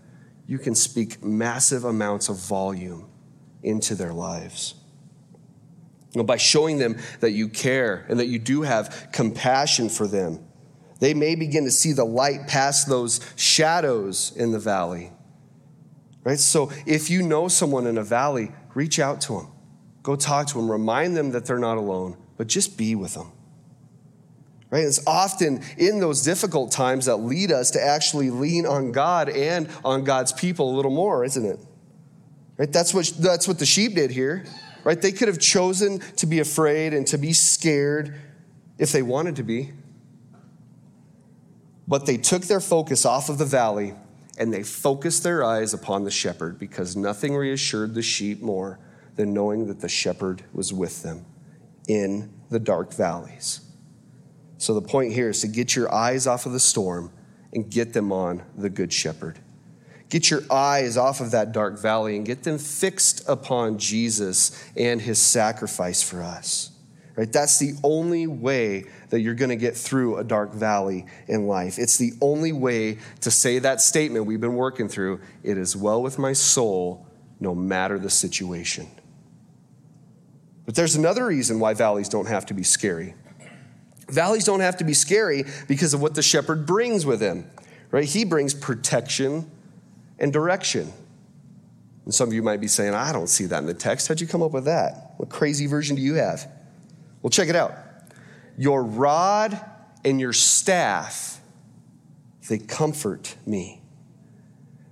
you 0.46 0.58
can 0.58 0.74
speak 0.74 1.24
massive 1.24 1.86
amounts 1.86 2.28
of 2.28 2.36
volume 2.36 3.08
into 3.62 3.94
their 3.94 4.12
lives. 4.12 4.74
Know, 6.14 6.22
by 6.22 6.36
showing 6.36 6.76
them 6.76 6.98
that 7.20 7.30
you 7.30 7.48
care 7.48 8.04
and 8.10 8.20
that 8.20 8.26
you 8.26 8.38
do 8.38 8.60
have 8.60 9.08
compassion 9.10 9.88
for 9.88 10.06
them, 10.06 10.44
they 10.98 11.14
may 11.14 11.34
begin 11.34 11.64
to 11.64 11.70
see 11.70 11.92
the 11.94 12.04
light 12.04 12.46
past 12.46 12.90
those 12.90 13.20
shadows 13.36 14.36
in 14.36 14.52
the 14.52 14.58
valley 14.58 15.12
Right? 16.22 16.38
So 16.38 16.70
if 16.86 17.10
you 17.10 17.22
know 17.22 17.48
someone 17.48 17.86
in 17.86 17.96
a 17.98 18.04
valley, 18.04 18.52
reach 18.74 18.98
out 18.98 19.20
to 19.22 19.34
them. 19.34 19.48
Go 20.02 20.16
talk 20.16 20.46
to 20.48 20.54
them. 20.54 20.70
Remind 20.70 21.16
them 21.16 21.32
that 21.32 21.46
they're 21.46 21.58
not 21.58 21.78
alone, 21.78 22.16
but 22.36 22.46
just 22.46 22.76
be 22.76 22.94
with 22.94 23.14
them. 23.14 23.32
Right? 24.70 24.84
It's 24.84 25.04
often 25.06 25.62
in 25.78 25.98
those 25.98 26.22
difficult 26.22 26.70
times 26.70 27.06
that 27.06 27.16
lead 27.16 27.50
us 27.50 27.72
to 27.72 27.82
actually 27.82 28.30
lean 28.30 28.66
on 28.66 28.92
God 28.92 29.28
and 29.28 29.68
on 29.84 30.04
God's 30.04 30.32
people 30.32 30.72
a 30.72 30.74
little 30.76 30.92
more, 30.92 31.24
isn't 31.24 31.44
it? 31.44 31.58
Right? 32.56 32.72
That's 32.72 32.94
what, 32.94 33.12
that's 33.18 33.48
what 33.48 33.58
the 33.58 33.66
sheep 33.66 33.94
did 33.94 34.10
here. 34.10 34.44
Right? 34.84 35.00
They 35.00 35.12
could 35.12 35.28
have 35.28 35.40
chosen 35.40 35.98
to 36.16 36.26
be 36.26 36.38
afraid 36.38 36.94
and 36.94 37.06
to 37.08 37.18
be 37.18 37.32
scared 37.32 38.14
if 38.78 38.92
they 38.92 39.02
wanted 39.02 39.36
to 39.36 39.42
be. 39.42 39.72
But 41.88 42.06
they 42.06 42.16
took 42.16 42.42
their 42.42 42.60
focus 42.60 43.04
off 43.04 43.28
of 43.28 43.38
the 43.38 43.44
valley 43.44 43.94
and 44.40 44.52
they 44.52 44.62
focused 44.62 45.22
their 45.22 45.44
eyes 45.44 45.74
upon 45.74 46.04
the 46.04 46.10
shepherd 46.10 46.58
because 46.58 46.96
nothing 46.96 47.36
reassured 47.36 47.94
the 47.94 48.02
sheep 48.02 48.40
more 48.40 48.80
than 49.16 49.34
knowing 49.34 49.66
that 49.66 49.80
the 49.80 49.88
shepherd 49.88 50.42
was 50.54 50.72
with 50.72 51.02
them 51.02 51.26
in 51.86 52.32
the 52.48 52.58
dark 52.58 52.94
valleys. 52.94 53.60
So 54.56 54.72
the 54.72 54.80
point 54.80 55.12
here 55.12 55.28
is 55.28 55.42
to 55.42 55.48
get 55.48 55.76
your 55.76 55.92
eyes 55.92 56.26
off 56.26 56.46
of 56.46 56.52
the 56.52 56.60
storm 56.60 57.12
and 57.52 57.70
get 57.70 57.92
them 57.92 58.12
on 58.12 58.42
the 58.56 58.70
good 58.70 58.94
shepherd. 58.94 59.38
Get 60.08 60.30
your 60.30 60.42
eyes 60.50 60.96
off 60.96 61.20
of 61.20 61.32
that 61.32 61.52
dark 61.52 61.78
valley 61.78 62.16
and 62.16 62.24
get 62.24 62.42
them 62.42 62.56
fixed 62.56 63.28
upon 63.28 63.76
Jesus 63.76 64.58
and 64.74 65.02
his 65.02 65.20
sacrifice 65.20 66.02
for 66.02 66.22
us. 66.22 66.72
Right? 67.14 67.30
That's 67.30 67.58
the 67.58 67.74
only 67.84 68.26
way 68.26 68.86
that 69.10 69.20
you're 69.20 69.34
going 69.34 69.50
to 69.50 69.56
get 69.56 69.76
through 69.76 70.16
a 70.16 70.24
dark 70.24 70.52
valley 70.52 71.06
in 71.28 71.46
life. 71.46 71.78
It's 71.78 71.98
the 71.98 72.12
only 72.20 72.52
way 72.52 72.98
to 73.20 73.30
say 73.30 73.58
that 73.58 73.80
statement 73.80 74.26
we've 74.26 74.40
been 74.40 74.54
working 74.54 74.88
through 74.88 75.20
it 75.42 75.58
is 75.58 75.76
well 75.76 76.02
with 76.02 76.18
my 76.18 76.32
soul, 76.32 77.06
no 77.38 77.54
matter 77.54 77.98
the 77.98 78.10
situation. 78.10 78.86
But 80.64 80.74
there's 80.76 80.94
another 80.94 81.26
reason 81.26 81.58
why 81.58 81.74
valleys 81.74 82.08
don't 82.08 82.26
have 82.26 82.46
to 82.46 82.54
be 82.54 82.62
scary. 82.62 83.14
Valleys 84.08 84.44
don't 84.44 84.60
have 84.60 84.76
to 84.78 84.84
be 84.84 84.94
scary 84.94 85.44
because 85.68 85.94
of 85.94 86.02
what 86.02 86.14
the 86.14 86.22
shepherd 86.22 86.66
brings 86.66 87.04
with 87.04 87.20
him, 87.20 87.48
right? 87.90 88.04
He 88.04 88.24
brings 88.24 88.54
protection 88.54 89.50
and 90.18 90.32
direction. 90.32 90.92
And 92.04 92.14
some 92.14 92.28
of 92.28 92.34
you 92.34 92.42
might 92.42 92.60
be 92.60 92.68
saying, 92.68 92.94
I 92.94 93.12
don't 93.12 93.28
see 93.28 93.46
that 93.46 93.58
in 93.58 93.66
the 93.66 93.74
text. 93.74 94.08
How'd 94.08 94.20
you 94.20 94.26
come 94.26 94.42
up 94.42 94.52
with 94.52 94.64
that? 94.66 95.14
What 95.16 95.28
crazy 95.28 95.66
version 95.66 95.96
do 95.96 96.02
you 96.02 96.14
have? 96.14 96.48
Well, 97.22 97.30
check 97.30 97.48
it 97.48 97.56
out. 97.56 97.74
Your 98.56 98.82
rod 98.82 99.58
and 100.04 100.20
your 100.20 100.32
staff, 100.32 101.40
they 102.48 102.58
comfort 102.58 103.36
me. 103.46 103.80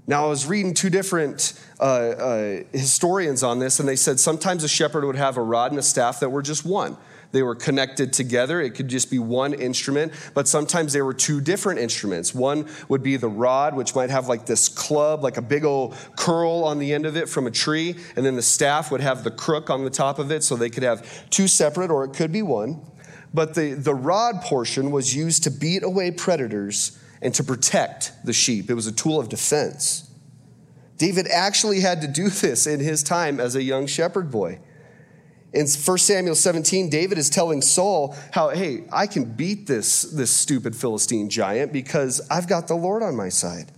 Now, 0.06 0.24
I 0.24 0.28
was 0.28 0.46
reading 0.46 0.72
two 0.72 0.88
different 0.88 1.52
uh, 1.78 1.82
uh, 1.82 2.62
historians 2.72 3.42
on 3.42 3.58
this, 3.58 3.78
and 3.78 3.86
they 3.86 3.96
said 3.96 4.18
sometimes 4.18 4.64
a 4.64 4.68
shepherd 4.68 5.04
would 5.04 5.16
have 5.16 5.36
a 5.36 5.42
rod 5.42 5.70
and 5.70 5.78
a 5.78 5.82
staff 5.82 6.20
that 6.20 6.30
were 6.30 6.40
just 6.40 6.64
one. 6.64 6.96
They 7.30 7.42
were 7.42 7.54
connected 7.54 8.14
together. 8.14 8.58
It 8.62 8.70
could 8.70 8.88
just 8.88 9.10
be 9.10 9.18
one 9.18 9.52
instrument, 9.52 10.14
but 10.32 10.48
sometimes 10.48 10.94
they 10.94 11.02
were 11.02 11.12
two 11.12 11.42
different 11.42 11.78
instruments. 11.78 12.34
One 12.34 12.66
would 12.88 13.02
be 13.02 13.18
the 13.18 13.28
rod, 13.28 13.76
which 13.76 13.94
might 13.94 14.08
have 14.08 14.28
like 14.28 14.46
this 14.46 14.66
club, 14.66 15.22
like 15.22 15.36
a 15.36 15.42
big 15.42 15.66
old 15.66 15.94
curl 16.16 16.64
on 16.64 16.78
the 16.78 16.94
end 16.94 17.04
of 17.04 17.14
it 17.16 17.28
from 17.28 17.46
a 17.46 17.50
tree, 17.50 17.96
and 18.16 18.24
then 18.24 18.34
the 18.34 18.40
staff 18.40 18.90
would 18.90 19.02
have 19.02 19.24
the 19.24 19.30
crook 19.30 19.68
on 19.68 19.84
the 19.84 19.90
top 19.90 20.18
of 20.18 20.32
it, 20.32 20.42
so 20.42 20.56
they 20.56 20.70
could 20.70 20.82
have 20.82 21.28
two 21.28 21.46
separate, 21.46 21.90
or 21.90 22.04
it 22.04 22.14
could 22.14 22.32
be 22.32 22.40
one. 22.40 22.80
But 23.32 23.54
the, 23.54 23.74
the 23.74 23.94
rod 23.94 24.40
portion 24.42 24.90
was 24.90 25.14
used 25.14 25.44
to 25.44 25.50
beat 25.50 25.82
away 25.82 26.10
predators 26.10 26.98
and 27.20 27.34
to 27.34 27.44
protect 27.44 28.12
the 28.24 28.32
sheep. 28.32 28.70
It 28.70 28.74
was 28.74 28.86
a 28.86 28.92
tool 28.92 29.20
of 29.20 29.28
defense. 29.28 30.10
David 30.96 31.28
actually 31.28 31.80
had 31.80 32.00
to 32.02 32.08
do 32.08 32.28
this 32.28 32.66
in 32.66 32.80
his 32.80 33.02
time 33.02 33.40
as 33.40 33.54
a 33.54 33.62
young 33.62 33.86
shepherd 33.86 34.30
boy. 34.30 34.60
In 35.52 35.66
1 35.66 35.98
Samuel 35.98 36.34
17, 36.34 36.90
David 36.90 37.16
is 37.16 37.30
telling 37.30 37.62
Saul 37.62 38.14
how, 38.32 38.50
hey, 38.50 38.84
I 38.92 39.06
can 39.06 39.24
beat 39.24 39.66
this, 39.66 40.02
this 40.02 40.30
stupid 40.30 40.76
Philistine 40.76 41.30
giant 41.30 41.72
because 41.72 42.20
I've 42.30 42.46
got 42.46 42.68
the 42.68 42.74
Lord 42.74 43.02
on 43.02 43.16
my 43.16 43.30
side, 43.30 43.72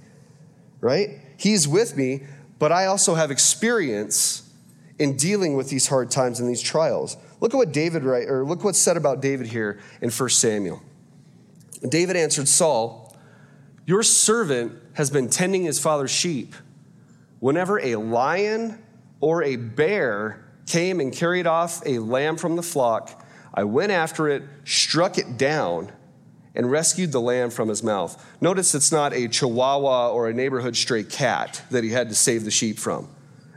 right? 0.80 1.10
He's 1.36 1.68
with 1.68 1.96
me, 1.96 2.24
but 2.58 2.72
I 2.72 2.86
also 2.86 3.14
have 3.14 3.30
experience 3.30 4.50
in 4.98 5.16
dealing 5.16 5.54
with 5.54 5.70
these 5.70 5.86
hard 5.86 6.10
times 6.10 6.40
and 6.40 6.48
these 6.48 6.60
trials. 6.60 7.16
Look 7.40 7.54
at 7.54 7.56
what 7.56 7.72
David 7.72 8.04
write, 8.04 8.28
or 8.28 8.44
look 8.44 8.64
what's 8.64 8.78
said 8.78 8.96
about 8.96 9.20
David 9.20 9.46
here 9.46 9.80
in 10.00 10.10
1 10.10 10.28
Samuel. 10.28 10.82
David 11.88 12.16
answered 12.16 12.48
Saul, 12.48 13.16
Your 13.86 14.02
servant 14.02 14.72
has 14.94 15.10
been 15.10 15.30
tending 15.30 15.64
his 15.64 15.80
father's 15.80 16.10
sheep. 16.10 16.54
Whenever 17.38 17.80
a 17.80 17.96
lion 17.96 18.82
or 19.20 19.42
a 19.42 19.56
bear 19.56 20.44
came 20.66 21.00
and 21.00 21.12
carried 21.12 21.46
off 21.46 21.82
a 21.84 21.98
lamb 21.98 22.36
from 22.36 22.56
the 22.56 22.62
flock. 22.62 23.24
I 23.52 23.64
went 23.64 23.92
after 23.92 24.28
it, 24.28 24.44
struck 24.64 25.18
it 25.18 25.36
down, 25.36 25.90
and 26.54 26.70
rescued 26.70 27.12
the 27.12 27.20
lamb 27.20 27.50
from 27.50 27.68
his 27.68 27.82
mouth. 27.82 28.24
Notice 28.40 28.74
it's 28.74 28.92
not 28.92 29.12
a 29.12 29.28
chihuahua 29.28 30.10
or 30.10 30.28
a 30.28 30.34
neighborhood 30.34 30.76
stray 30.76 31.02
cat 31.02 31.62
that 31.70 31.84
he 31.84 31.90
had 31.90 32.08
to 32.08 32.14
save 32.14 32.44
the 32.44 32.50
sheep 32.50 32.78
from. 32.78 33.08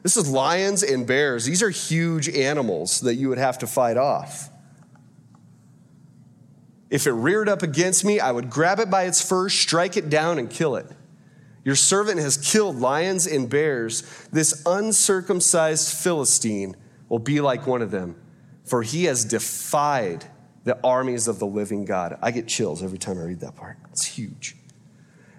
This 0.04 0.18
is 0.18 0.30
lions 0.30 0.84
and 0.84 1.08
bears. 1.08 1.46
These 1.46 1.64
are 1.64 1.70
huge 1.70 2.30
animals 2.30 3.00
that 3.02 3.16
you 3.16 3.30
would 3.30 3.38
have 3.38 3.58
to 3.60 3.68
fight 3.68 3.98
off. 3.98 4.50
If 6.90 7.08
it 7.08 7.14
reared 7.14 7.50
up 7.50 7.64
against 7.64 8.06
me, 8.06 8.20
I 8.20 8.32
would 8.32 8.50
grab 8.50 8.80
it 8.80 8.92
by 8.92 9.04
its 9.04 9.28
fur, 9.28 9.50
strike 9.50 9.98
it 9.98 10.10
down, 10.10 10.38
and 10.38 10.50
kill 10.50 10.76
it. 10.76 10.86
Your 11.64 11.76
servant 11.76 12.20
has 12.20 12.38
killed 12.38 12.76
lions 12.76 13.26
and 13.26 13.50
bears. 13.50 14.04
This 14.32 14.62
uncircumcised 14.66 15.98
Philistine 15.98 16.76
will 17.08 17.20
be 17.20 17.40
like 17.40 17.66
one 17.66 17.82
of 17.82 17.90
them, 17.90 18.22
for 18.66 18.84
he 18.84 19.06
has 19.06 19.24
defied 19.24 20.26
the 20.66 20.78
armies 20.84 21.28
of 21.28 21.40
the 21.40 21.48
living 21.48 21.86
God. 21.86 22.18
I 22.22 22.32
get 22.32 22.48
chills 22.48 22.84
every 22.84 22.98
time 22.98 23.18
I 23.18 23.24
read 23.24 23.40
that 23.40 23.56
part. 23.56 23.78
It's 23.92 24.06
huge. 24.06 24.56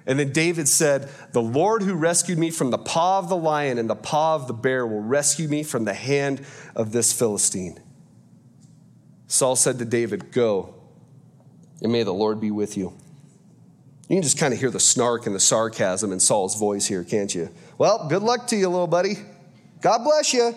And 0.06 0.18
then 0.18 0.32
David 0.32 0.68
said, 0.68 1.08
The 1.32 1.42
Lord 1.42 1.82
who 1.82 1.94
rescued 1.94 2.38
me 2.38 2.50
from 2.50 2.70
the 2.70 2.78
paw 2.78 3.18
of 3.18 3.28
the 3.28 3.36
lion 3.36 3.78
and 3.78 3.88
the 3.88 3.94
paw 3.94 4.34
of 4.34 4.46
the 4.46 4.52
bear 4.52 4.86
will 4.86 5.00
rescue 5.00 5.48
me 5.48 5.62
from 5.62 5.84
the 5.84 5.94
hand 5.94 6.44
of 6.74 6.92
this 6.92 7.12
Philistine. 7.12 7.80
Saul 9.26 9.56
said 9.56 9.78
to 9.78 9.84
David, 9.84 10.30
Go, 10.30 10.74
and 11.80 11.90
may 11.90 12.02
the 12.02 12.12
Lord 12.12 12.40
be 12.40 12.50
with 12.50 12.76
you. 12.76 12.92
You 14.08 14.16
can 14.16 14.22
just 14.22 14.38
kind 14.38 14.52
of 14.52 14.60
hear 14.60 14.70
the 14.70 14.80
snark 14.80 15.26
and 15.26 15.34
the 15.34 15.40
sarcasm 15.40 16.12
in 16.12 16.20
Saul's 16.20 16.58
voice 16.58 16.86
here, 16.86 17.02
can't 17.04 17.34
you? 17.34 17.48
Well, 17.78 18.06
good 18.08 18.22
luck 18.22 18.46
to 18.48 18.56
you, 18.56 18.68
little 18.68 18.86
buddy. 18.86 19.14
God 19.80 20.04
bless 20.04 20.34
you. 20.34 20.54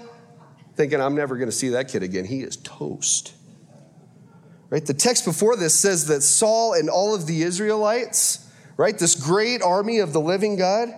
Thinking, 0.75 1.01
I'm 1.01 1.15
never 1.15 1.37
going 1.37 1.47
to 1.47 1.55
see 1.55 1.69
that 1.69 1.87
kid 1.87 2.03
again. 2.03 2.25
He 2.25 2.41
is 2.41 2.57
toast. 2.57 3.33
Right? 4.69 4.85
The 4.85 4.93
text 4.93 5.23
before 5.23 5.55
this 5.55 5.73
says 5.73 6.07
that 6.07 6.21
Saul 6.21 6.73
and 6.73 6.89
all 6.89 7.15
of 7.15 7.25
the 7.25 7.41
Israelites, 7.41 8.46
right, 8.77 8.97
this 8.97 9.15
great 9.15 9.61
army 9.61 9.99
of 9.99 10.13
the 10.13 10.21
living 10.21 10.55
God, 10.55 10.89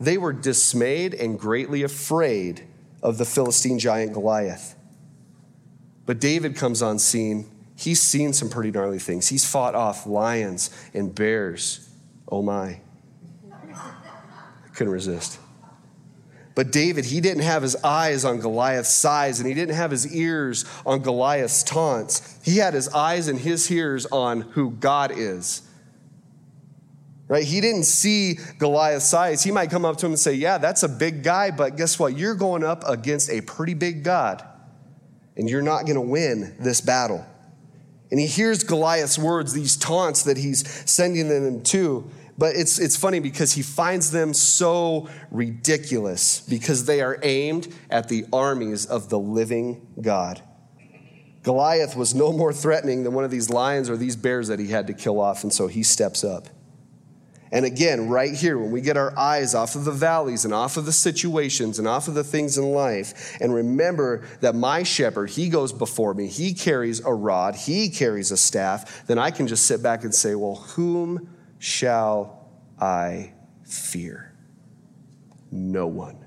they 0.00 0.18
were 0.18 0.32
dismayed 0.32 1.14
and 1.14 1.38
greatly 1.38 1.82
afraid 1.82 2.66
of 3.02 3.18
the 3.18 3.24
Philistine 3.24 3.78
giant 3.78 4.14
Goliath. 4.14 4.74
But 6.06 6.20
David 6.20 6.56
comes 6.56 6.82
on 6.82 6.98
scene. 6.98 7.50
He's 7.76 8.00
seen 8.00 8.32
some 8.32 8.48
pretty 8.48 8.70
gnarly 8.70 8.98
things. 8.98 9.28
He's 9.28 9.48
fought 9.48 9.74
off 9.74 10.06
lions 10.06 10.70
and 10.92 11.14
bears. 11.14 11.88
Oh 12.28 12.42
my. 12.42 12.80
I 13.72 14.68
couldn't 14.74 14.92
resist. 14.92 15.38
But 16.54 16.70
David, 16.70 17.06
he 17.06 17.20
didn't 17.20 17.42
have 17.42 17.62
his 17.62 17.74
eyes 17.82 18.24
on 18.24 18.38
Goliath's 18.38 18.94
size 18.94 19.40
and 19.40 19.48
he 19.48 19.54
didn't 19.54 19.74
have 19.74 19.90
his 19.90 20.14
ears 20.14 20.64
on 20.86 21.00
Goliath's 21.00 21.62
taunts. 21.64 22.38
He 22.44 22.58
had 22.58 22.74
his 22.74 22.88
eyes 22.90 23.26
and 23.26 23.38
his 23.38 23.70
ears 23.70 24.06
on 24.06 24.42
who 24.42 24.70
God 24.70 25.10
is. 25.10 25.63
Right? 27.34 27.42
He 27.42 27.60
didn't 27.60 27.82
see 27.82 28.38
Goliath's 28.60 29.06
size. 29.06 29.42
He 29.42 29.50
might 29.50 29.68
come 29.68 29.84
up 29.84 29.96
to 29.96 30.06
him 30.06 30.12
and 30.12 30.18
say, 30.20 30.34
Yeah, 30.34 30.56
that's 30.58 30.84
a 30.84 30.88
big 30.88 31.24
guy, 31.24 31.50
but 31.50 31.76
guess 31.76 31.98
what? 31.98 32.16
You're 32.16 32.36
going 32.36 32.62
up 32.62 32.84
against 32.86 33.28
a 33.28 33.40
pretty 33.40 33.74
big 33.74 34.04
God, 34.04 34.44
and 35.36 35.50
you're 35.50 35.60
not 35.60 35.84
going 35.84 35.96
to 35.96 36.00
win 36.00 36.54
this 36.60 36.80
battle. 36.80 37.26
And 38.12 38.20
he 38.20 38.28
hears 38.28 38.62
Goliath's 38.62 39.18
words, 39.18 39.52
these 39.52 39.76
taunts 39.76 40.22
that 40.22 40.36
he's 40.36 40.64
sending 40.88 41.28
them 41.28 41.64
to, 41.64 42.08
but 42.38 42.54
it's, 42.54 42.78
it's 42.78 42.96
funny 42.96 43.18
because 43.18 43.54
he 43.54 43.62
finds 43.62 44.12
them 44.12 44.32
so 44.32 45.08
ridiculous 45.32 46.38
because 46.38 46.84
they 46.84 47.00
are 47.00 47.18
aimed 47.24 47.66
at 47.90 48.08
the 48.08 48.26
armies 48.32 48.86
of 48.86 49.08
the 49.08 49.18
living 49.18 49.84
God. 50.00 50.40
Goliath 51.42 51.96
was 51.96 52.14
no 52.14 52.32
more 52.32 52.52
threatening 52.52 53.02
than 53.02 53.12
one 53.12 53.24
of 53.24 53.32
these 53.32 53.50
lions 53.50 53.90
or 53.90 53.96
these 53.96 54.14
bears 54.14 54.46
that 54.46 54.60
he 54.60 54.68
had 54.68 54.86
to 54.86 54.94
kill 54.94 55.20
off, 55.20 55.42
and 55.42 55.52
so 55.52 55.66
he 55.66 55.82
steps 55.82 56.22
up. 56.22 56.48
And 57.54 57.64
again, 57.64 58.08
right 58.08 58.34
here, 58.34 58.58
when 58.58 58.72
we 58.72 58.80
get 58.80 58.96
our 58.96 59.16
eyes 59.16 59.54
off 59.54 59.76
of 59.76 59.84
the 59.84 59.92
valleys 59.92 60.44
and 60.44 60.52
off 60.52 60.76
of 60.76 60.86
the 60.86 60.92
situations 60.92 61.78
and 61.78 61.86
off 61.86 62.08
of 62.08 62.14
the 62.14 62.24
things 62.24 62.58
in 62.58 62.64
life, 62.72 63.36
and 63.40 63.54
remember 63.54 64.26
that 64.40 64.56
my 64.56 64.82
shepherd, 64.82 65.30
he 65.30 65.48
goes 65.48 65.72
before 65.72 66.14
me, 66.14 66.26
he 66.26 66.52
carries 66.52 66.98
a 67.04 67.14
rod, 67.14 67.54
he 67.54 67.90
carries 67.90 68.32
a 68.32 68.36
staff, 68.36 69.06
then 69.06 69.20
I 69.20 69.30
can 69.30 69.46
just 69.46 69.66
sit 69.66 69.84
back 69.84 70.02
and 70.02 70.12
say, 70.12 70.34
Well, 70.34 70.56
whom 70.56 71.30
shall 71.60 72.50
I 72.80 73.32
fear? 73.62 74.34
No 75.52 75.86
one. 75.86 76.18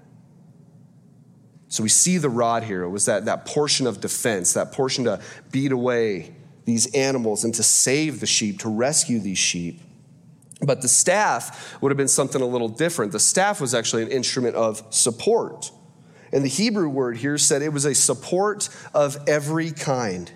So 1.68 1.84
we 1.84 1.90
see 1.90 2.20
the 2.20 2.30
rod 2.30 2.63
here. 2.63 2.84
It 2.84 2.90
was 2.90 3.06
that, 3.08 3.26
that 3.26 3.46
portion 3.46 3.86
of 3.86 4.00
defense, 4.00 4.54
that 4.54 4.72
portion 4.72 5.04
to 5.04 5.20
beat 5.52 5.74
away 5.74 6.34
these 6.63 6.86
animals 6.94 7.44
and 7.44 7.54
to 7.56 7.63
save 7.63 8.22
the 8.22 8.26
sheep, 8.26 8.60
to 8.60 8.70
rescue 8.70 9.20
these 9.20 9.38
sheep. 9.38 9.82
But 10.62 10.82
the 10.82 10.88
staff 10.88 11.80
would 11.82 11.91
have 11.91 11.98
been 11.98 12.08
something 12.08 12.41
a 12.41 12.46
little 12.46 12.70
different. 12.70 13.12
The 13.12 13.20
staff 13.20 13.62
was 13.62 13.76
actually 13.76 14.04
an 14.04 14.10
instrument 14.10 14.56
of 14.56 14.84
support. 14.89 15.72
And 16.32 16.43
the 16.43 16.50
Hebrew 16.50 16.89
word 16.89 17.17
here 17.17 17.38
said 17.38 17.62
it 17.62 17.74
was 17.74 17.86
a 17.86 17.96
support 17.96 18.70
of 18.93 19.17
every 19.28 19.72
kind. 19.72 20.32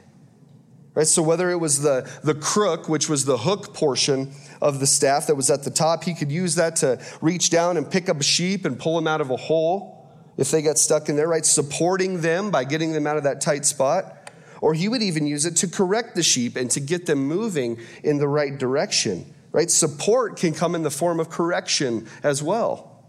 Right? 0.94 1.08
So 1.08 1.22
whether 1.24 1.50
it 1.50 1.58
was 1.58 1.82
the, 1.82 2.10
the 2.24 2.36
crook, 2.36 2.90
which 2.90 3.08
was 3.08 3.26
the 3.26 3.38
hook 3.38 3.74
portion 3.74 4.34
of 4.62 4.80
the 4.80 4.88
staff 4.88 5.28
that 5.28 5.36
was 5.36 5.50
at 5.50 5.64
the 5.64 5.72
top, 5.72 6.04
he 6.04 6.14
could 6.14 6.32
use 6.32 6.56
that 6.56 6.76
to 6.78 7.02
reach 7.22 7.50
down 7.50 7.78
and 7.78 7.90
pick 7.90 8.10
up 8.10 8.20
a 8.20 8.24
sheep 8.24 8.66
and 8.66 8.78
pull 8.78 8.96
them 8.96 9.08
out 9.08 9.22
of 9.22 9.30
a 9.30 9.38
hole 9.38 10.10
if 10.38 10.52
they 10.52 10.62
got 10.62 10.78
stuck 10.78 11.08
in 11.08 11.16
there, 11.16 11.28
right? 11.28 11.46
Supporting 11.46 12.22
them 12.22 12.52
by 12.52 12.64
getting 12.64 12.92
them 12.92 13.08
out 13.08 13.18
of 13.18 13.24
that 13.24 13.42
tight 13.42 13.66
spot. 13.66 14.32
Or 14.60 14.74
he 14.74 14.90
would 14.90 15.02
even 15.02 15.26
use 15.26 15.46
it 15.46 15.56
to 15.58 15.68
correct 15.68 16.16
the 16.16 16.24
sheep 16.24 16.56
and 16.56 16.70
to 16.72 16.80
get 16.80 17.06
them 17.06 17.20
moving 17.20 17.80
in 18.04 18.18
the 18.18 18.28
right 18.28 18.58
direction, 18.58 19.34
right? 19.52 19.70
Support 19.70 20.38
can 20.38 20.54
come 20.54 20.76
in 20.76 20.84
the 20.84 20.92
form 20.92 21.20
of 21.20 21.30
correction 21.30 22.08
as 22.24 22.42
well. 22.42 23.06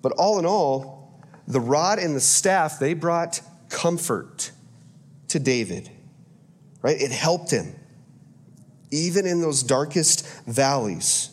But 0.00 0.12
all 0.12 0.38
in 0.38 0.46
all, 0.46 1.22
the 1.46 1.60
rod 1.60 1.98
and 1.98 2.14
the 2.14 2.20
staff, 2.20 2.78
they 2.78 2.94
brought 2.94 3.40
comfort 3.68 4.50
to 5.28 5.38
David, 5.38 5.90
right? 6.82 7.00
It 7.00 7.12
helped 7.12 7.50
him 7.50 7.74
even 8.92 9.26
in 9.26 9.40
those 9.40 9.62
darkest 9.62 10.26
valleys. 10.46 11.30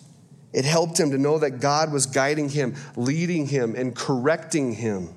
It 0.54 0.66
helped 0.66 1.00
him 1.00 1.12
to 1.12 1.18
know 1.18 1.38
that 1.40 1.60
God 1.60 1.92
was 1.92 2.08
guiding 2.08 2.50
him, 2.50 2.74
leading 2.96 3.46
him, 3.46 3.76
and 3.76 3.96
correcting 3.96 4.74
him. 4.74 5.10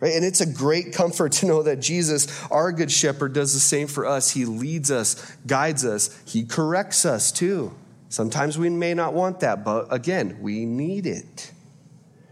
Right? 0.00 0.14
And 0.14 0.24
it's 0.24 0.40
a 0.40 0.46
great 0.46 0.92
comfort 0.92 1.32
to 1.32 1.46
know 1.46 1.62
that 1.64 1.80
Jesus, 1.80 2.44
our 2.50 2.70
good 2.70 2.90
shepherd, 2.90 3.32
does 3.32 3.52
the 3.52 3.60
same 3.60 3.88
for 3.88 4.06
us. 4.06 4.30
He 4.30 4.44
leads 4.44 4.90
us, 4.90 5.36
guides 5.46 5.84
us, 5.84 6.16
he 6.24 6.44
corrects 6.44 7.04
us 7.04 7.32
too. 7.32 7.74
Sometimes 8.08 8.56
we 8.56 8.70
may 8.70 8.94
not 8.94 9.12
want 9.12 9.40
that, 9.40 9.64
but 9.64 9.92
again, 9.92 10.38
we 10.40 10.64
need 10.64 11.06
it. 11.06 11.52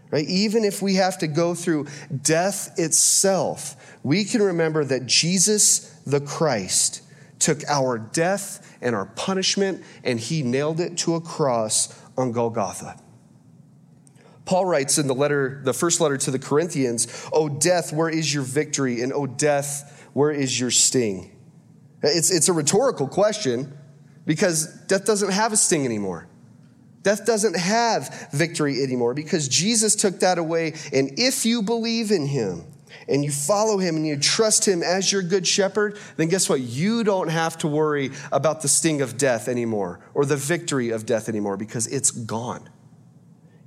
Right? 0.09 0.27
Even 0.27 0.63
if 0.63 0.81
we 0.81 0.95
have 0.95 1.17
to 1.17 1.27
go 1.27 1.53
through 1.53 1.87
death 2.21 2.79
itself, 2.79 3.75
we 4.03 4.23
can 4.23 4.41
remember 4.41 4.85
that 4.85 5.05
Jesus 5.05 5.93
the 6.05 6.21
Christ 6.21 7.01
took 7.39 7.63
our 7.67 7.97
death 7.97 8.77
and 8.81 8.95
our 8.95 9.05
punishment 9.05 9.83
and 10.03 10.19
he 10.19 10.41
nailed 10.41 10.79
it 10.79 10.97
to 10.99 11.15
a 11.15 11.21
cross 11.21 12.01
on 12.17 12.31
Golgotha. 12.31 12.99
Paul 14.47 14.65
writes 14.65 14.97
in 14.97 15.07
the 15.07 15.13
letter, 15.13 15.61
the 15.63 15.73
first 15.73 15.99
letter 15.99 16.17
to 16.17 16.31
the 16.31 16.39
Corinthians, 16.39 17.07
"O 17.33 17.49
death, 17.49 17.91
where 17.91 18.09
is 18.09 18.33
your 18.33 18.43
victory? 18.43 19.01
And 19.01 19.11
O 19.11 19.27
death, 19.27 20.07
where 20.13 20.31
is 20.31 20.57
your 20.57 20.71
sting?" 20.71 21.31
It's, 22.01 22.31
it's 22.31 22.47
a 22.47 22.53
rhetorical 22.53 23.07
question 23.07 23.77
because 24.25 24.67
death 24.87 25.05
doesn't 25.05 25.31
have 25.31 25.51
a 25.51 25.57
sting 25.57 25.83
anymore. 25.85 26.27
Death 27.03 27.25
doesn't 27.25 27.57
have 27.57 28.29
victory 28.31 28.81
anymore 28.81 29.13
because 29.13 29.49
Jesus 29.49 29.95
took 29.95 30.21
that 30.21 30.37
away. 30.37 30.73
And 30.93 31.19
if 31.19 31.45
you 31.45 31.61
believe 31.61 32.11
in 32.11 32.25
him, 32.25 32.63
and 33.09 33.23
you 33.23 33.31
follow 33.31 33.77
him 33.77 33.95
and 33.95 34.07
you 34.07 34.17
trust 34.17 34.67
him 34.67 34.81
as 34.81 35.11
your 35.11 35.21
good 35.21 35.45
shepherd, 35.45 35.97
then 36.15 36.29
guess 36.29 36.49
what? 36.49 36.61
You 36.61 37.03
don't 37.03 37.29
have 37.29 37.57
to 37.59 37.67
worry 37.67 38.11
about 38.31 38.61
the 38.61 38.67
sting 38.67 39.01
of 39.01 39.17
death 39.17 39.47
anymore 39.47 39.99
or 40.13 40.25
the 40.25 40.37
victory 40.37 40.89
of 40.89 41.05
death 41.05 41.29
anymore 41.29 41.57
because 41.57 41.87
it's 41.87 42.11
gone. 42.11 42.69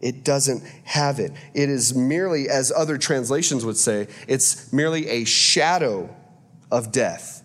It 0.01 0.25
doesn't 0.25 0.65
have 0.85 1.19
it. 1.19 1.33
It 1.53 1.69
is 1.69 1.95
merely, 1.95 2.49
as 2.49 2.73
other 2.73 2.97
translations 2.97 3.65
would 3.65 3.77
say, 3.77 4.09
it's 4.27 4.73
merely 4.73 5.07
a 5.09 5.25
shadow 5.25 6.15
of 6.71 6.91
death. 6.91 7.43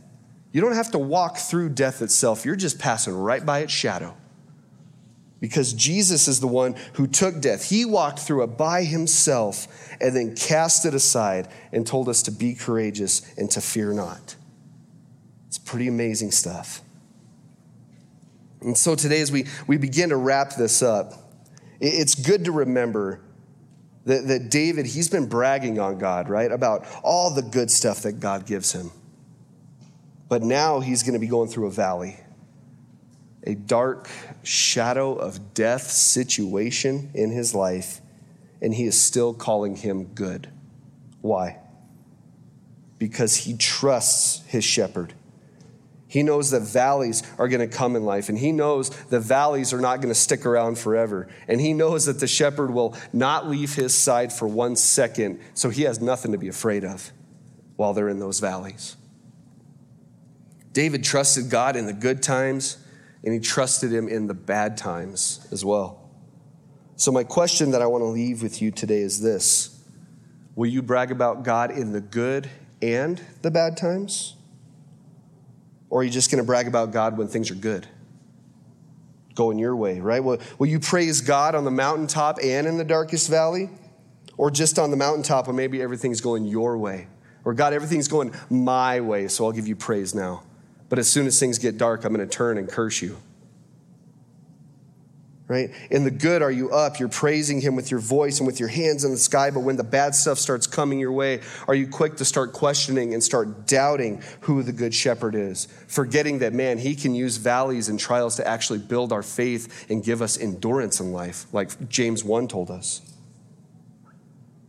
You 0.51 0.61
don't 0.61 0.75
have 0.75 0.91
to 0.91 0.99
walk 0.99 1.37
through 1.37 1.69
death 1.69 2.01
itself, 2.01 2.45
you're 2.45 2.55
just 2.55 2.79
passing 2.79 3.13
right 3.13 3.45
by 3.45 3.59
its 3.59 3.73
shadow 3.73 4.15
because 5.41 5.73
Jesus 5.73 6.27
is 6.27 6.39
the 6.39 6.47
one 6.47 6.75
who 6.93 7.07
took 7.07 7.39
death. 7.39 7.69
He 7.69 7.85
walked 7.85 8.19
through 8.19 8.43
it 8.43 8.57
by 8.57 8.83
himself 8.83 9.67
and 10.01 10.15
then 10.15 10.35
cast 10.35 10.85
it 10.85 10.93
aside 10.93 11.49
and 11.71 11.85
told 11.85 12.09
us 12.09 12.23
to 12.23 12.31
be 12.31 12.55
courageous 12.55 13.21
and 13.37 13.51
to 13.51 13.61
fear 13.61 13.93
not. 13.93 14.35
It's 15.47 15.57
pretty 15.57 15.87
amazing 15.87 16.31
stuff. 16.31 16.81
And 18.61 18.75
so 18.75 18.95
today, 18.95 19.21
as 19.21 19.31
we, 19.31 19.45
we 19.67 19.77
begin 19.77 20.09
to 20.09 20.15
wrap 20.15 20.55
this 20.55 20.81
up, 20.81 21.24
it's 21.79 22.15
good 22.15 22.45
to 22.45 22.51
remember 22.51 23.21
that, 24.05 24.27
that 24.27 24.49
David, 24.51 24.85
he's 24.85 25.09
been 25.09 25.27
bragging 25.27 25.79
on 25.79 25.97
God, 25.97 26.29
right? 26.29 26.51
About 26.51 26.85
all 27.03 27.33
the 27.33 27.41
good 27.41 27.71
stuff 27.71 28.01
that 28.03 28.19
God 28.19 28.45
gives 28.45 28.71
him. 28.71 28.91
But 30.29 30.43
now 30.43 30.79
he's 30.79 31.03
going 31.03 31.13
to 31.13 31.19
be 31.19 31.27
going 31.27 31.49
through 31.49 31.67
a 31.67 31.71
valley. 31.71 32.17
a 33.45 33.53
dark 33.55 34.09
shadow 34.43 35.13
of 35.13 35.53
death 35.53 35.83
situation 35.83 37.11
in 37.13 37.31
his 37.31 37.53
life, 37.53 38.01
and 38.61 38.73
he 38.73 38.85
is 38.85 38.99
still 38.99 39.33
calling 39.33 39.75
him 39.75 40.05
good. 40.05 40.49
Why? 41.21 41.59
Because 42.97 43.35
he 43.35 43.55
trusts 43.55 44.43
his 44.47 44.63
shepherd. 44.63 45.13
He 46.15 46.23
knows 46.23 46.51
that 46.51 46.61
valleys 46.61 47.23
are 47.37 47.49
going 47.49 47.59
to 47.59 47.67
come 47.67 47.97
in 47.97 48.05
life, 48.05 48.29
and 48.29 48.37
he 48.37 48.53
knows 48.53 48.89
the 49.07 49.19
valleys 49.19 49.73
are 49.73 49.81
not 49.81 49.97
going 49.97 50.13
to 50.13 50.15
stick 50.17 50.45
around 50.45 50.79
forever. 50.79 51.27
And 51.45 51.59
he 51.59 51.73
knows 51.73 52.05
that 52.05 52.21
the 52.21 52.27
shepherd 52.27 52.71
will 52.71 52.95
not 53.11 53.49
leave 53.49 53.75
his 53.75 53.93
side 53.93 54.31
for 54.31 54.47
one 54.47 54.77
second, 54.77 55.41
so 55.55 55.69
he 55.69 55.81
has 55.81 55.99
nothing 55.99 56.31
to 56.31 56.37
be 56.37 56.47
afraid 56.47 56.85
of 56.85 57.11
while 57.75 57.93
they're 57.93 58.07
in 58.07 58.19
those 58.19 58.39
valleys. 58.39 58.95
David 60.71 61.03
trusted 61.03 61.49
God 61.49 61.75
in 61.75 61.85
the 61.85 61.91
good 61.91 62.23
times, 62.23 62.77
and 63.25 63.33
he 63.33 63.41
trusted 63.41 63.91
him 63.91 64.07
in 64.07 64.27
the 64.27 64.33
bad 64.33 64.77
times 64.77 65.45
as 65.51 65.65
well. 65.65 66.09
So, 66.95 67.11
my 67.11 67.25
question 67.25 67.71
that 67.71 67.81
I 67.81 67.87
want 67.87 68.03
to 68.03 68.07
leave 68.07 68.41
with 68.41 68.61
you 68.61 68.71
today 68.71 69.01
is 69.01 69.19
this 69.19 69.83
Will 70.55 70.69
you 70.69 70.81
brag 70.81 71.11
about 71.11 71.43
God 71.43 71.71
in 71.71 71.91
the 71.91 71.99
good 71.99 72.49
and 72.81 73.21
the 73.41 73.51
bad 73.51 73.75
times? 73.75 74.34
Or 75.89 76.01
are 76.01 76.03
you 76.03 76.09
just 76.09 76.31
going 76.31 76.43
to 76.43 76.45
brag 76.45 76.67
about 76.67 76.91
God 76.91 77.17
when 77.17 77.27
things 77.27 77.51
are 77.51 77.55
good? 77.55 77.87
Going 79.33 79.59
your 79.59 79.75
way, 79.75 79.99
right? 79.99 80.23
Will, 80.23 80.39
will 80.57 80.67
you 80.67 80.79
praise 80.79 81.21
God 81.21 81.55
on 81.55 81.63
the 81.63 81.71
mountaintop 81.71 82.39
and 82.41 82.67
in 82.67 82.77
the 82.77 82.83
darkest 82.83 83.29
valley? 83.29 83.69
Or 84.37 84.51
just 84.51 84.79
on 84.79 84.91
the 84.91 84.97
mountaintop 84.97 85.47
when 85.47 85.55
maybe 85.55 85.81
everything's 85.81 86.21
going 86.21 86.45
your 86.45 86.77
way? 86.77 87.07
Or 87.43 87.53
God, 87.53 87.73
everything's 87.73 88.07
going 88.07 88.33
my 88.49 88.99
way, 89.01 89.27
so 89.27 89.45
I'll 89.45 89.51
give 89.51 89.67
you 89.67 89.75
praise 89.75 90.15
now. 90.15 90.43
But 90.89 90.99
as 90.99 91.07
soon 91.07 91.27
as 91.27 91.39
things 91.39 91.59
get 91.59 91.77
dark, 91.77 92.03
I'm 92.03 92.13
going 92.13 92.27
to 92.27 92.33
turn 92.33 92.57
and 92.57 92.67
curse 92.67 93.01
you 93.01 93.17
right? 95.47 95.69
In 95.91 96.03
the 96.03 96.11
good, 96.11 96.41
are 96.41 96.51
you 96.51 96.71
up? 96.71 96.99
You're 96.99 97.07
praising 97.07 97.61
Him 97.61 97.75
with 97.75 97.91
your 97.91 97.99
voice 97.99 98.39
and 98.39 98.47
with 98.47 98.59
your 98.59 98.69
hands 98.69 99.03
in 99.03 99.11
the 99.11 99.17
sky. 99.17 99.51
But 99.51 99.59
when 99.59 99.75
the 99.75 99.83
bad 99.83 100.15
stuff 100.15 100.39
starts 100.39 100.65
coming 100.65 100.99
your 100.99 101.11
way, 101.11 101.41
are 101.67 101.75
you 101.75 101.87
quick 101.87 102.15
to 102.17 102.25
start 102.25 102.53
questioning 102.53 103.13
and 103.13 103.23
start 103.23 103.67
doubting 103.67 104.23
who 104.41 104.63
the 104.63 104.71
Good 104.71 104.93
Shepherd 104.93 105.35
is? 105.35 105.67
Forgetting 105.87 106.39
that, 106.39 106.53
man, 106.53 106.79
He 106.79 106.95
can 106.95 107.13
use 107.13 107.37
valleys 107.37 107.89
and 107.89 107.99
trials 107.99 108.37
to 108.37 108.47
actually 108.47 108.79
build 108.79 109.13
our 109.13 109.23
faith 109.23 109.85
and 109.89 110.03
give 110.03 110.21
us 110.21 110.37
endurance 110.37 110.99
in 110.99 111.11
life, 111.11 111.45
like 111.53 111.89
James 111.89 112.23
1 112.23 112.47
told 112.47 112.71
us. 112.71 113.01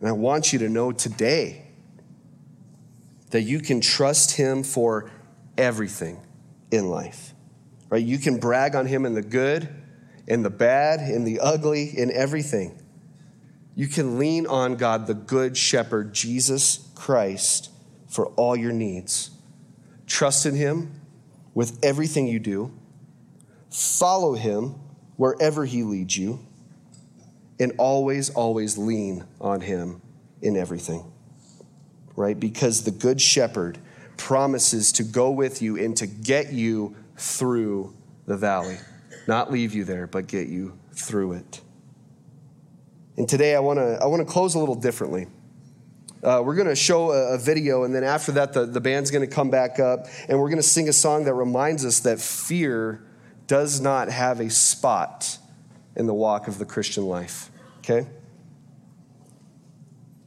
And 0.00 0.08
I 0.10 0.12
want 0.12 0.52
you 0.52 0.58
to 0.58 0.68
know 0.68 0.92
today 0.92 1.62
that 3.30 3.42
you 3.42 3.60
can 3.60 3.80
trust 3.80 4.36
Him 4.36 4.62
for 4.62 5.10
everything 5.56 6.20
in 6.70 6.90
life, 6.90 7.32
right? 7.88 8.04
You 8.04 8.18
can 8.18 8.38
brag 8.38 8.74
on 8.76 8.84
Him 8.84 9.06
in 9.06 9.14
the 9.14 9.22
good 9.22 9.70
in 10.26 10.42
the 10.42 10.50
bad, 10.50 11.00
in 11.00 11.24
the 11.24 11.40
ugly, 11.40 11.96
in 11.96 12.10
everything. 12.10 12.80
You 13.74 13.88
can 13.88 14.18
lean 14.18 14.46
on 14.46 14.76
God, 14.76 15.06
the 15.06 15.14
Good 15.14 15.56
Shepherd, 15.56 16.14
Jesus 16.14 16.88
Christ, 16.94 17.70
for 18.08 18.28
all 18.28 18.56
your 18.56 18.72
needs. 18.72 19.30
Trust 20.06 20.46
in 20.46 20.54
Him 20.54 21.00
with 21.54 21.78
everything 21.82 22.26
you 22.26 22.38
do, 22.38 22.72
follow 23.70 24.34
Him 24.34 24.76
wherever 25.16 25.64
He 25.64 25.82
leads 25.82 26.16
you, 26.16 26.40
and 27.60 27.72
always, 27.78 28.30
always 28.30 28.78
lean 28.78 29.24
on 29.40 29.60
Him 29.60 30.00
in 30.42 30.56
everything. 30.56 31.12
Right? 32.14 32.38
Because 32.38 32.84
the 32.84 32.90
Good 32.90 33.20
Shepherd 33.20 33.78
promises 34.16 34.92
to 34.92 35.02
go 35.02 35.30
with 35.30 35.60
you 35.60 35.76
and 35.76 35.96
to 35.98 36.06
get 36.06 36.52
you 36.52 36.96
through 37.16 37.94
the 38.26 38.36
valley. 38.36 38.78
Not 39.26 39.50
leave 39.50 39.74
you 39.74 39.84
there, 39.84 40.06
but 40.06 40.26
get 40.26 40.48
you 40.48 40.78
through 40.92 41.32
it. 41.32 41.60
And 43.16 43.28
today 43.28 43.54
I 43.54 43.60
want 43.60 43.78
to 43.78 43.98
I 44.00 44.06
want 44.06 44.26
to 44.26 44.30
close 44.30 44.54
a 44.54 44.58
little 44.58 44.74
differently. 44.74 45.26
Uh, 46.22 46.42
we're 46.44 46.54
going 46.54 46.68
to 46.68 46.74
show 46.74 47.12
a, 47.12 47.34
a, 47.34 47.38
video, 47.38 47.84
and 47.84 47.94
then 47.94 48.02
after 48.02 48.32
that, 48.32 48.52
the, 48.52 48.66
the 48.66 48.80
band's 48.80 49.10
going 49.10 49.26
to 49.26 49.32
come 49.32 49.50
back 49.50 49.78
up, 49.78 50.06
and 50.28 50.40
we're 50.40 50.48
going 50.48 50.56
to 50.56 50.62
sing 50.62 50.88
a 50.88 50.92
song 50.92 51.24
that 51.24 51.34
reminds 51.34 51.84
us 51.84 52.00
that 52.00 52.18
fear 52.18 53.06
does 53.46 53.80
not 53.80 54.08
have 54.08 54.40
a 54.40 54.50
spot 54.50 55.38
in 55.94 56.06
the 56.06 56.14
walk 56.14 56.48
of 56.48 56.58
the 56.58 56.64
Christian 56.64 57.04
life. 57.04 57.50
Okay? 57.78 58.08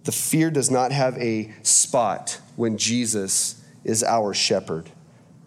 The 0.03 0.11
fear 0.11 0.49
does 0.51 0.71
not 0.71 0.91
have 0.91 1.17
a 1.17 1.51
spot 1.63 2.39
when 2.55 2.77
Jesus 2.77 3.61
is 3.83 4.03
our 4.03 4.33
shepherd 4.33 4.89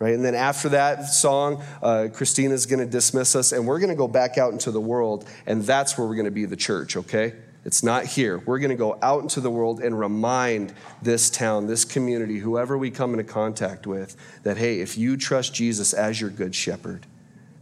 right? 0.03 0.15
And 0.15 0.25
then 0.25 0.35
after 0.35 0.69
that 0.71 1.05
song, 1.05 1.63
uh, 1.81 2.09
Christina's 2.13 2.67
going 2.67 2.81
to 2.81 2.87
dismiss 2.87 3.37
us, 3.37 3.53
and 3.53 3.69
we're 3.69 3.79
going 3.79 3.91
to 3.91 3.97
go 3.97 4.09
back 4.09 4.37
out 4.37 4.53
into 4.53 4.73
the 4.73 4.81
world, 4.81 5.29
and 5.47 5.63
that's 5.63 5.97
where 5.97 6.09
we're 6.09 6.17
going 6.17 6.25
to 6.25 6.33
be 6.33 6.45
the 6.45 6.57
church, 6.57 6.97
okay? 6.97 7.35
It's 7.65 7.85
not 7.85 8.05
here. 8.05 8.39
We're 8.39 8.59
going 8.59 8.71
to 8.71 8.77
go 8.77 8.99
out 9.01 9.23
into 9.23 9.41
the 9.41 9.51
world 9.51 9.81
and 9.81 9.97
remind 9.97 10.75
this 11.03 11.31
town, 11.31 11.69
this 11.69 11.85
community, 11.85 12.39
whoever 12.39 12.77
we 12.77 12.91
come 12.91 13.13
into 13.13 13.23
contact 13.23 13.87
with, 13.87 14.17
that 14.43 14.57
hey, 14.57 14.81
if 14.81 14.99
you 14.99 15.17
trust 15.17 15.55
Jesus 15.55 15.95
as 15.95 16.21
your 16.21 16.31
good 16.31 16.53
shepherd, 16.53 17.07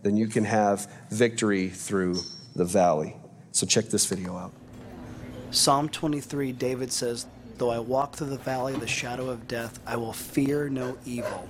then 0.02 0.16
you 0.16 0.26
can 0.26 0.44
have 0.44 0.90
victory 1.10 1.68
through 1.68 2.16
the 2.56 2.64
valley. 2.64 3.16
So 3.52 3.66
check 3.66 3.84
this 3.86 4.06
video 4.06 4.34
out. 4.34 4.52
Psalm 5.50 5.90
23, 5.90 6.52
David 6.52 6.90
says, 6.90 7.26
Though 7.60 7.68
I 7.68 7.78
walk 7.78 8.16
through 8.16 8.28
the 8.28 8.38
valley 8.38 8.72
of 8.72 8.80
the 8.80 8.86
shadow 8.86 9.28
of 9.28 9.46
death, 9.46 9.80
I 9.86 9.94
will 9.94 10.14
fear 10.14 10.70
no 10.70 10.96
evil. 11.04 11.46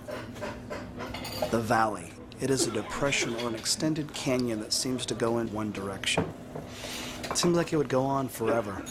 The 1.53 1.61
valley. 1.61 2.11
It 2.41 2.51
is 2.51 2.67
a 2.67 2.73
depression 2.73 3.37
or 3.37 3.49
an 3.49 3.55
extended 3.55 4.13
canyon 4.13 4.59
that 4.59 4.73
seems 4.73 5.07
to 5.07 5.15
go 5.15 5.39
in 5.39 5.53
one 5.53 5.71
direction. 5.71 6.25
It 7.23 7.39
seems 7.39 7.57
like 7.57 7.73
it 7.73 7.77
would 7.77 7.89
go 7.89 8.03
on 8.03 8.27
forever. 8.27 8.83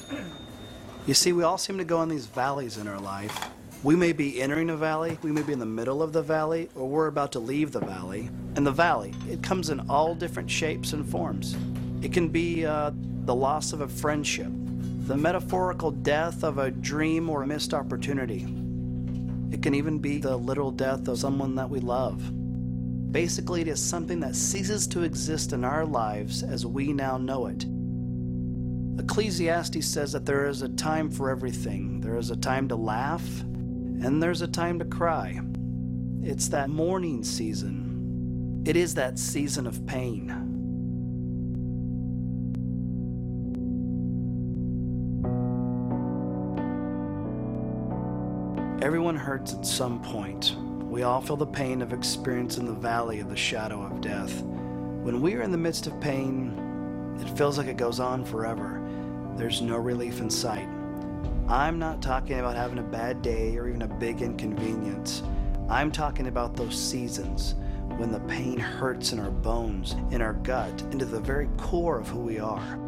You 1.07 1.13
see, 1.13 1.33
we 1.33 1.43
all 1.43 1.57
seem 1.57 1.77
to 1.77 1.83
go 1.83 2.01
in 2.03 2.07
these 2.07 2.25
valleys 2.25 2.77
in 2.77 2.87
our 2.87 3.01
life. 3.01 3.49
We 3.83 3.97
may 3.97 4.13
be 4.13 4.41
entering 4.41 4.69
a 4.69 4.77
valley, 4.77 5.17
we 5.21 5.33
may 5.33 5.41
be 5.41 5.51
in 5.51 5.59
the 5.59 5.65
middle 5.65 6.01
of 6.01 6.13
the 6.13 6.23
valley, 6.23 6.69
or 6.73 6.87
we're 6.87 7.07
about 7.07 7.33
to 7.33 7.39
leave 7.39 7.73
the 7.73 7.81
valley. 7.81 8.29
And 8.55 8.65
the 8.65 8.71
valley, 8.71 9.13
it 9.29 9.43
comes 9.43 9.71
in 9.71 9.81
all 9.89 10.15
different 10.15 10.49
shapes 10.49 10.93
and 10.93 11.05
forms. 11.05 11.57
It 12.01 12.13
can 12.13 12.29
be 12.29 12.65
uh, 12.65 12.91
the 13.25 13.35
loss 13.35 13.73
of 13.73 13.81
a 13.81 13.89
friendship, 13.89 14.47
the 15.09 15.17
metaphorical 15.17 15.89
death 15.89 16.43
of 16.43 16.59
a 16.59 16.69
dream 16.69 17.31
or 17.31 17.41
a 17.41 17.47
missed 17.47 17.73
opportunity. 17.73 18.45
It 19.51 19.63
can 19.63 19.73
even 19.73 19.97
be 19.97 20.19
the 20.19 20.37
literal 20.37 20.69
death 20.69 21.07
of 21.07 21.17
someone 21.17 21.55
that 21.55 21.67
we 21.67 21.79
love. 21.79 22.21
Basically, 23.11 23.61
it 23.61 23.67
is 23.67 23.81
something 23.81 24.19
that 24.19 24.35
ceases 24.35 24.85
to 24.89 25.01
exist 25.01 25.51
in 25.51 25.65
our 25.65 25.83
lives 25.83 26.43
as 26.43 26.67
we 26.67 26.93
now 26.93 27.17
know 27.17 27.47
it. 27.47 27.65
Ecclesiastes 29.01 29.83
says 29.83 30.11
that 30.11 30.27
there 30.27 30.45
is 30.45 30.61
a 30.61 30.69
time 30.69 31.09
for 31.09 31.31
everything. 31.31 32.01
There 32.01 32.17
is 32.17 32.29
a 32.29 32.37
time 32.37 32.67
to 32.67 32.75
laugh, 32.75 33.41
and 33.41 34.21
there's 34.21 34.43
a 34.43 34.47
time 34.47 34.77
to 34.77 34.85
cry. 34.85 35.41
It's 36.21 36.49
that 36.49 36.69
mourning 36.69 37.23
season. 37.23 38.63
It 38.63 38.75
is 38.75 38.93
that 38.93 39.17
season 39.17 39.65
of 39.65 39.87
pain. 39.87 40.48
Everyone 48.89 49.15
hurts 49.15 49.53
at 49.53 49.67
some 49.67 50.01
point. 50.01 50.55
We 50.89 51.03
all 51.03 51.21
feel 51.21 51.35
the 51.35 51.45
pain 51.45 51.83
of 51.83 51.93
experiencing 51.93 52.65
the 52.65 52.73
valley 52.73 53.19
of 53.19 53.29
the 53.29 53.37
shadow 53.37 53.83
of 53.83 54.01
death. 54.01 54.41
When 54.41 55.21
we 55.21 55.35
are 55.35 55.43
in 55.43 55.51
the 55.51 55.59
midst 55.59 55.85
of 55.85 56.01
pain, 56.01 57.15
it 57.21 57.37
feels 57.37 57.59
like 57.59 57.67
it 57.67 57.77
goes 57.77 57.99
on 57.99 58.25
forever. 58.25 58.81
There's 59.37 59.61
no 59.61 59.77
relief 59.77 60.21
in 60.21 60.29
sight. 60.31 60.67
I'm 61.47 61.77
not 61.77 62.01
talking 62.01 62.39
about 62.39 62.55
having 62.55 62.79
a 62.79 62.81
bad 62.81 63.21
day 63.21 63.55
or 63.57 63.69
even 63.69 63.83
a 63.83 63.87
big 63.87 64.23
inconvenience. 64.23 65.21
I'm 65.69 65.91
talking 65.91 66.25
about 66.25 66.55
those 66.55 66.75
seasons 66.75 67.53
when 67.97 68.11
the 68.11 68.21
pain 68.21 68.57
hurts 68.57 69.13
in 69.13 69.19
our 69.19 69.29
bones, 69.29 69.95
in 70.09 70.19
our 70.23 70.33
gut, 70.33 70.81
into 70.91 71.05
the 71.05 71.19
very 71.19 71.47
core 71.57 71.99
of 71.99 72.07
who 72.07 72.21
we 72.21 72.39
are. 72.39 72.79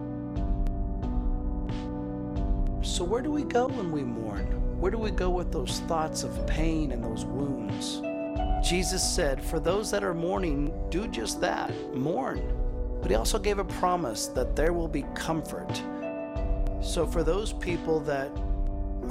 So, 2.81 3.03
where 3.03 3.21
do 3.21 3.29
we 3.29 3.43
go 3.43 3.67
when 3.67 3.91
we 3.91 4.01
mourn? 4.01 4.60
Where 4.81 4.89
do 4.89 4.97
we 4.97 5.11
go 5.11 5.29
with 5.29 5.51
those 5.51 5.81
thoughts 5.81 6.23
of 6.23 6.47
pain 6.47 6.91
and 6.91 7.03
those 7.03 7.23
wounds? 7.23 8.01
Jesus 8.67 9.07
said, 9.07 9.39
For 9.39 9.59
those 9.59 9.91
that 9.91 10.03
are 10.03 10.15
mourning, 10.15 10.73
do 10.89 11.07
just 11.07 11.39
that 11.41 11.71
mourn. 11.95 12.41
But 12.99 13.11
he 13.11 13.15
also 13.15 13.37
gave 13.37 13.59
a 13.59 13.63
promise 13.63 14.25
that 14.29 14.55
there 14.55 14.73
will 14.73 14.87
be 14.87 15.05
comfort. 15.13 15.71
So, 16.81 17.05
for 17.05 17.21
those 17.21 17.53
people 17.53 17.99
that 17.99 18.31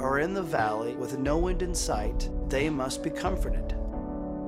are 0.01 0.19
in 0.19 0.33
the 0.33 0.43
valley 0.43 0.93
with 0.95 1.17
no 1.17 1.47
end 1.47 1.61
in 1.61 1.73
sight, 1.73 2.29
they 2.49 2.69
must 2.69 3.01
be 3.01 3.09
comforted. 3.09 3.71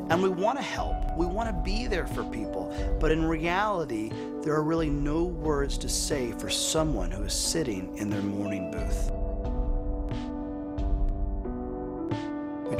And 0.09 0.21
we 0.21 0.27
want 0.27 0.57
to 0.57 0.63
help. 0.63 1.15
We 1.15 1.25
want 1.25 1.47
to 1.47 1.63
be 1.63 1.87
there 1.87 2.05
for 2.05 2.25
people. 2.25 2.75
But 2.99 3.13
in 3.13 3.23
reality, 3.23 4.11
there 4.41 4.55
are 4.55 4.63
really 4.63 4.89
no 4.89 5.23
words 5.23 5.77
to 5.77 5.87
say 5.87 6.33
for 6.33 6.49
someone 6.49 7.11
who 7.11 7.23
is 7.23 7.33
sitting 7.33 7.97
in 7.97 8.09
their 8.09 8.21
mourning 8.21 8.71
booth. 8.71 8.92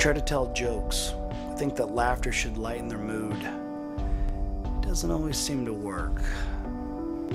Try 0.04 0.12
to 0.12 0.20
tell 0.20 0.52
jokes. 0.52 1.14
We 1.50 1.56
think 1.56 1.78
that 1.78 1.96
laughter 1.96 2.34
should 2.34 2.58
lighten 2.58 2.90
their 2.90 2.98
mood. 2.98 3.38
It 3.42 4.82
doesn't 4.86 5.10
always 5.10 5.38
seem 5.38 5.66
to 5.66 5.72
work. 5.72 6.22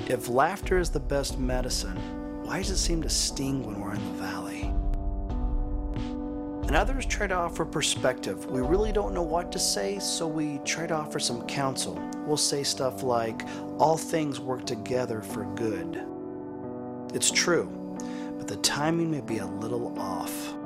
If 0.07 0.29
laughter 0.29 0.79
is 0.79 0.91
the 0.91 1.01
best 1.01 1.39
medicine, 1.39 1.97
why 2.45 2.59
does 2.59 2.69
it 2.69 2.77
seem 2.77 3.01
to 3.05 3.09
sting 3.09 3.65
when 3.65 3.81
we're 3.81 3.95
in 3.95 4.05
the 4.05 4.23
valley? 4.23 4.65
And 6.67 6.77
others 6.77 7.07
try 7.07 7.27
to 7.27 7.35
offer 7.35 7.65
perspective. 7.65 8.45
We 8.45 8.61
really 8.61 8.93
don't 8.93 9.15
know 9.15 9.23
what 9.23 9.51
to 9.53 9.59
say, 9.59 9.99
so 9.99 10.29
we 10.29 10.61
try 10.67 10.87
to 10.87 10.95
offer 10.95 11.19
some 11.19 11.47
counsel. 11.47 11.95
We'll 12.27 12.37
say 12.37 12.65
stuff 12.65 13.03
like, 13.03 13.45
All 13.79 13.97
things 13.97 14.41
work 14.41 14.67
together 14.67 15.23
for 15.23 15.45
good. 15.55 16.05
It's 17.15 17.31
true, 17.31 17.97
but 18.37 18.47
the 18.47 18.57
timing 18.57 19.11
may 19.11 19.23
be 19.23 19.39
a 19.39 19.47
little 19.47 19.99
off. 19.99 20.58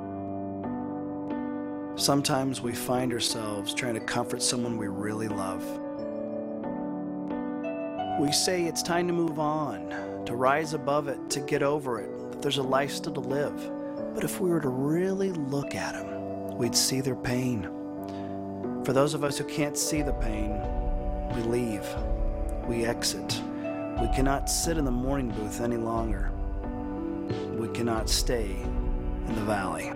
Sometimes 2.03 2.61
we 2.61 2.73
find 2.73 3.13
ourselves 3.13 3.73
trying 3.73 3.95
to 3.95 4.01
comfort 4.01 4.43
someone 4.43 4.77
we 4.77 4.89
really 4.89 5.29
love. 5.29 5.65
We 8.21 8.33
say 8.33 8.65
it's 8.65 8.83
time 8.83 9.07
to 9.07 9.13
move 9.13 9.39
on, 9.39 10.25
to 10.27 10.35
rise 10.35 10.75
above 10.75 11.07
it, 11.07 11.31
to 11.31 11.39
get 11.39 11.63
over 11.63 12.01
it, 12.01 12.33
that 12.33 12.43
there's 12.43 12.59
a 12.59 12.63
life 12.65 12.91
still 12.91 13.13
to 13.13 13.21
live. 13.21 13.55
But 14.17 14.25
if 14.25 14.41
we 14.41 14.51
were 14.51 14.61
to 14.63 14.69
really 14.69 15.31
look 15.31 15.77
at 15.77 15.95
them, 15.95 16.59
we'd 16.59 16.75
see 16.75 17.01
their 17.01 17.15
pain. 17.15 17.71
For 18.85 18.93
those 18.93 19.15
of 19.15 19.23
us 19.23 19.39
who 19.39 19.45
can't 19.45 19.79
see 19.79 20.03
the 20.03 20.15
pain, 20.15 20.61
we 21.37 21.43
leave, 21.43 21.87
we 22.67 22.85
exit. 22.85 23.41
We 24.01 24.09
cannot 24.09 24.51
sit 24.51 24.77
in 24.77 24.85
the 24.85 24.91
mourning 24.91 25.31
booth 25.31 25.61
any 25.61 25.77
longer. 25.77 26.33
We 27.57 27.69
cannot 27.69 28.11
stay 28.11 28.57
in 28.57 29.35
the 29.37 29.43
valley. 29.43 29.93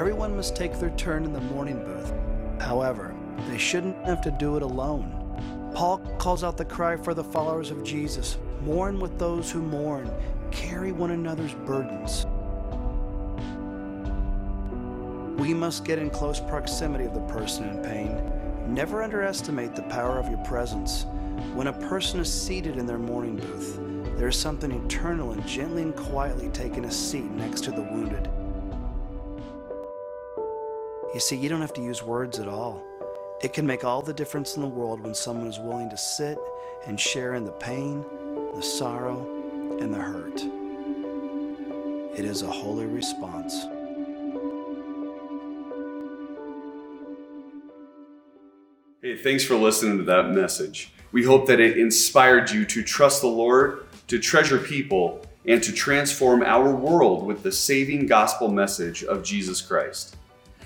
Everyone 0.00 0.34
must 0.34 0.56
take 0.56 0.78
their 0.78 0.96
turn 0.96 1.26
in 1.26 1.34
the 1.34 1.42
mourning 1.42 1.84
booth. 1.84 2.14
However, 2.58 3.14
they 3.50 3.58
shouldn't 3.58 4.02
have 4.06 4.22
to 4.22 4.30
do 4.30 4.56
it 4.56 4.62
alone. 4.62 5.12
Paul 5.74 5.98
calls 6.16 6.42
out 6.42 6.56
the 6.56 6.64
cry 6.64 6.96
for 6.96 7.12
the 7.12 7.22
followers 7.22 7.70
of 7.70 7.84
Jesus 7.84 8.38
mourn 8.62 8.98
with 8.98 9.18
those 9.18 9.50
who 9.50 9.60
mourn, 9.60 10.10
carry 10.50 10.90
one 10.90 11.10
another's 11.10 11.52
burdens. 11.52 12.24
We 15.38 15.52
must 15.52 15.84
get 15.84 15.98
in 15.98 16.08
close 16.08 16.40
proximity 16.40 17.04
of 17.04 17.12
the 17.12 17.20
person 17.34 17.68
in 17.68 17.82
pain. 17.82 18.72
Never 18.74 19.02
underestimate 19.02 19.76
the 19.76 19.82
power 19.82 20.18
of 20.18 20.30
your 20.30 20.42
presence. 20.44 21.04
When 21.52 21.66
a 21.66 21.74
person 21.74 22.20
is 22.20 22.32
seated 22.32 22.78
in 22.78 22.86
their 22.86 22.98
mourning 22.98 23.36
booth, 23.36 23.78
there 24.16 24.28
is 24.28 24.36
something 24.38 24.72
eternal 24.72 25.32
and 25.32 25.46
gently 25.46 25.82
and 25.82 25.94
quietly 25.94 26.48
taking 26.54 26.86
a 26.86 26.90
seat 26.90 27.30
next 27.32 27.64
to 27.64 27.70
the 27.70 27.82
wounded. 27.82 28.30
You 31.12 31.18
see, 31.18 31.34
you 31.34 31.48
don't 31.48 31.60
have 31.60 31.72
to 31.72 31.82
use 31.82 32.04
words 32.04 32.38
at 32.38 32.46
all. 32.46 32.80
It 33.42 33.52
can 33.52 33.66
make 33.66 33.82
all 33.82 34.00
the 34.00 34.14
difference 34.14 34.54
in 34.54 34.62
the 34.62 34.68
world 34.68 35.00
when 35.00 35.12
someone 35.12 35.48
is 35.48 35.58
willing 35.58 35.90
to 35.90 35.96
sit 35.96 36.38
and 36.86 37.00
share 37.00 37.34
in 37.34 37.44
the 37.44 37.50
pain, 37.50 38.04
the 38.54 38.62
sorrow, 38.62 39.26
and 39.80 39.92
the 39.92 39.98
hurt. 39.98 40.40
It 42.16 42.24
is 42.24 42.42
a 42.42 42.50
holy 42.50 42.86
response. 42.86 43.54
Hey, 49.02 49.16
thanks 49.16 49.42
for 49.42 49.56
listening 49.56 49.98
to 49.98 50.04
that 50.04 50.30
message. 50.30 50.92
We 51.10 51.24
hope 51.24 51.48
that 51.48 51.58
it 51.58 51.76
inspired 51.76 52.52
you 52.52 52.64
to 52.66 52.84
trust 52.84 53.20
the 53.20 53.26
Lord, 53.26 53.84
to 54.06 54.20
treasure 54.20 54.58
people, 54.58 55.26
and 55.44 55.60
to 55.60 55.72
transform 55.72 56.44
our 56.44 56.70
world 56.70 57.26
with 57.26 57.42
the 57.42 57.50
saving 57.50 58.06
gospel 58.06 58.48
message 58.48 59.02
of 59.02 59.24
Jesus 59.24 59.60
Christ. 59.60 60.14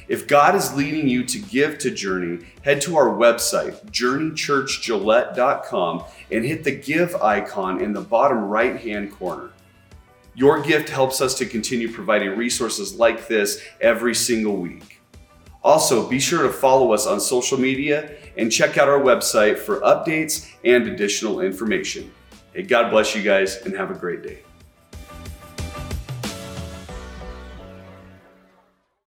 If 0.08 0.26
God 0.26 0.54
is 0.54 0.74
leading 0.74 1.08
you 1.08 1.24
to 1.24 1.38
give 1.38 1.78
to 1.78 1.90
Journey, 1.90 2.44
head 2.62 2.82
to 2.82 2.96
our 2.96 3.08
website, 3.08 3.90
journeychurchgillette.com, 3.90 6.04
and 6.30 6.44
hit 6.44 6.62
the 6.64 6.76
give 6.76 7.16
icon 7.16 7.80
in 7.80 7.92
the 7.92 8.02
bottom 8.02 8.44
right 8.44 8.80
hand 8.80 9.10
corner. 9.12 9.50
Your 10.34 10.62
gift 10.62 10.88
helps 10.88 11.20
us 11.20 11.36
to 11.38 11.46
continue 11.46 11.92
providing 11.92 12.36
resources 12.36 12.96
like 12.96 13.28
this 13.28 13.62
every 13.80 14.14
single 14.14 14.56
week. 14.56 15.00
Also, 15.62 16.08
be 16.08 16.20
sure 16.20 16.42
to 16.42 16.52
follow 16.52 16.92
us 16.92 17.06
on 17.06 17.20
social 17.20 17.58
media 17.58 18.16
and 18.36 18.52
check 18.52 18.76
out 18.76 18.88
our 18.88 19.00
website 19.00 19.58
for 19.58 19.80
updates 19.80 20.50
and 20.64 20.88
additional 20.88 21.40
information. 21.40 22.12
Hey, 22.52 22.62
God 22.62 22.90
bless 22.90 23.14
you 23.14 23.22
guys 23.22 23.62
and 23.64 23.74
have 23.74 23.90
a 23.90 23.94
great 23.94 24.22
day. 24.22 24.42